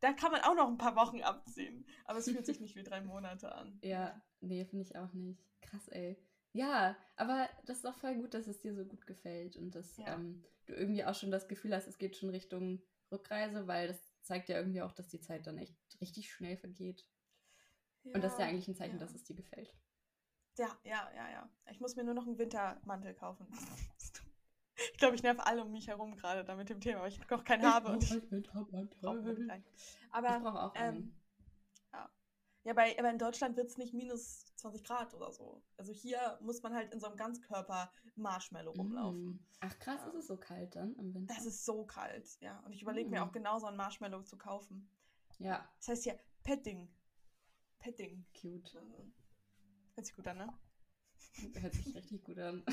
da 0.00 0.12
kann 0.12 0.32
man 0.32 0.42
auch 0.42 0.54
noch 0.54 0.68
ein 0.68 0.78
paar 0.78 0.96
Wochen 0.96 1.22
abziehen. 1.22 1.86
Aber 2.04 2.18
es 2.18 2.26
fühlt 2.26 2.46
sich 2.46 2.60
nicht 2.60 2.76
wie 2.76 2.82
drei 2.82 3.00
Monate 3.00 3.54
an. 3.54 3.78
Ja, 3.84 4.20
nee, 4.40 4.64
finde 4.64 4.84
ich 4.84 4.96
auch 4.96 5.12
nicht. 5.12 5.42
Krass, 5.60 5.88
ey. 5.88 6.16
Ja, 6.52 6.96
aber 7.16 7.48
das 7.66 7.78
ist 7.78 7.86
auch 7.86 7.96
voll 7.96 8.16
gut, 8.16 8.34
dass 8.34 8.48
es 8.48 8.60
dir 8.60 8.74
so 8.74 8.84
gut 8.84 9.06
gefällt 9.06 9.56
und 9.56 9.74
dass 9.74 9.96
ja. 9.98 10.14
ähm, 10.14 10.44
du 10.66 10.74
irgendwie 10.74 11.04
auch 11.04 11.14
schon 11.14 11.30
das 11.30 11.46
Gefühl 11.46 11.74
hast, 11.74 11.86
es 11.86 11.98
geht 11.98 12.16
schon 12.16 12.30
Richtung 12.30 12.82
Rückreise, 13.12 13.68
weil 13.68 13.88
das 13.88 14.00
zeigt 14.22 14.48
ja 14.48 14.58
irgendwie 14.58 14.82
auch, 14.82 14.92
dass 14.92 15.08
die 15.08 15.20
Zeit 15.20 15.46
dann 15.46 15.58
echt 15.58 15.76
richtig 16.00 16.32
schnell 16.32 16.56
vergeht. 16.56 17.06
Ja, 18.02 18.14
und 18.14 18.24
das 18.24 18.32
ist 18.32 18.38
ja 18.38 18.46
eigentlich 18.46 18.68
ein 18.68 18.74
Zeichen, 18.74 18.96
ja. 18.96 19.00
dass 19.00 19.14
es 19.14 19.24
dir 19.24 19.36
gefällt. 19.36 19.72
Ja, 20.60 20.78
ja, 20.84 21.10
ja, 21.16 21.30
ja. 21.30 21.50
Ich 21.70 21.80
muss 21.80 21.96
mir 21.96 22.04
nur 22.04 22.12
noch 22.12 22.26
einen 22.26 22.36
Wintermantel 22.36 23.14
kaufen. 23.14 23.46
ich 24.92 24.98
glaube, 24.98 25.14
ich 25.14 25.22
nerv 25.22 25.38
alle 25.40 25.64
um 25.64 25.72
mich 25.72 25.88
herum 25.88 26.16
gerade 26.16 26.44
da 26.44 26.54
mit 26.54 26.68
dem 26.68 26.80
Thema, 26.80 27.00
weil 27.00 27.08
ich 27.08 27.30
noch 27.30 27.44
keinen 27.44 27.64
habe. 27.64 27.92
Und 27.92 28.02
ich 28.02 28.30
Wintermantel. 28.30 29.00
Aber 30.10 30.36
ich 30.36 30.42
brauche 30.42 30.62
auch 30.62 30.74
einen. 30.74 30.98
Ähm, 30.98 31.20
ja, 32.62 32.74
bei, 32.74 32.98
aber 32.98 33.10
in 33.10 33.18
Deutschland 33.18 33.56
wird 33.56 33.68
es 33.68 33.78
nicht 33.78 33.94
minus 33.94 34.44
20 34.56 34.84
Grad 34.84 35.14
oder 35.14 35.32
so. 35.32 35.62
Also 35.78 35.92
hier 35.92 36.38
muss 36.42 36.62
man 36.62 36.74
halt 36.74 36.92
in 36.92 37.00
so 37.00 37.06
einem 37.06 37.16
Ganzkörper-Marshmallow 37.16 38.72
rumlaufen. 38.72 39.24
Mm. 39.24 39.40
Ach 39.60 39.78
krass, 39.78 40.00
ja. 40.02 40.08
ist 40.08 40.14
es 40.14 40.26
so 40.26 40.36
kalt 40.36 40.76
dann 40.76 40.94
im 40.96 41.14
Winter? 41.14 41.34
Das 41.34 41.46
ist 41.46 41.64
so 41.64 41.86
kalt, 41.86 42.38
ja. 42.40 42.60
Und 42.66 42.72
ich 42.72 42.82
überlege 42.82 43.08
mm. 43.08 43.12
mir 43.12 43.24
auch 43.24 43.32
genau 43.32 43.58
so 43.58 43.66
ein 43.66 43.76
Marshmallow 43.76 44.24
zu 44.24 44.36
kaufen. 44.36 44.90
Ja. 45.38 45.66
Das 45.78 45.88
heißt 45.88 46.04
hier 46.04 46.18
Petting. 46.42 46.92
Petting. 47.78 48.26
Cute. 48.38 48.76
Hört 50.00 50.06
sich 50.06 50.16
gut 50.16 50.28
an, 50.28 50.38
ne? 50.38 50.48
Hört 51.60 51.74
sich 51.74 51.94
richtig 51.94 52.24
gut 52.24 52.38
an. 52.38 52.64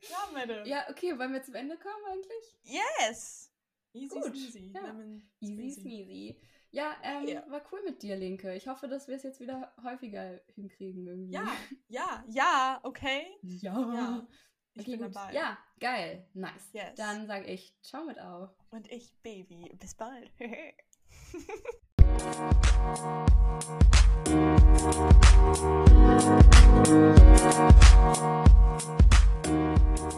ja, 0.00 0.28
Madame. 0.32 0.64
Ja, 0.64 0.88
okay, 0.88 1.18
wollen 1.18 1.32
wir 1.32 1.42
zum 1.42 1.56
Ende 1.56 1.76
kommen 1.76 2.04
eigentlich? 2.06 2.56
Yes! 2.62 3.52
Easy 3.94 4.14
Gut. 4.14 4.26
sneezy. 4.26 4.70
Ja. 4.72 4.96
Easy 5.40 5.70
sneezy. 5.72 6.40
Ja, 6.70 6.94
ähm, 7.02 7.26
ja, 7.26 7.44
war 7.50 7.62
cool 7.72 7.82
mit 7.84 8.00
dir, 8.04 8.14
Linke. 8.14 8.54
Ich 8.54 8.68
hoffe, 8.68 8.86
dass 8.86 9.08
wir 9.08 9.16
es 9.16 9.24
jetzt 9.24 9.40
wieder 9.40 9.74
häufiger 9.82 10.40
hinkriegen 10.54 11.04
irgendwie. 11.04 11.32
Ja, 11.32 11.52
ja, 11.88 12.24
ja, 12.28 12.78
okay. 12.84 13.26
Ja. 13.42 13.72
ja. 13.72 14.28
Ich 14.74 14.82
okay, 14.82 14.90
bin 14.92 15.00
gut. 15.00 15.16
dabei. 15.16 15.32
Ja, 15.34 15.58
geil. 15.80 16.28
Nice. 16.32 16.70
Yes. 16.74 16.94
Dann 16.94 17.26
sage 17.26 17.46
ich 17.46 17.76
ciao 17.82 18.04
mit 18.04 18.20
Au. 18.20 18.54
Und 18.70 18.88
ich, 18.88 19.12
Baby. 19.24 19.76
Bis 19.80 19.96
bald. 19.96 20.30
Thank 22.18 22.36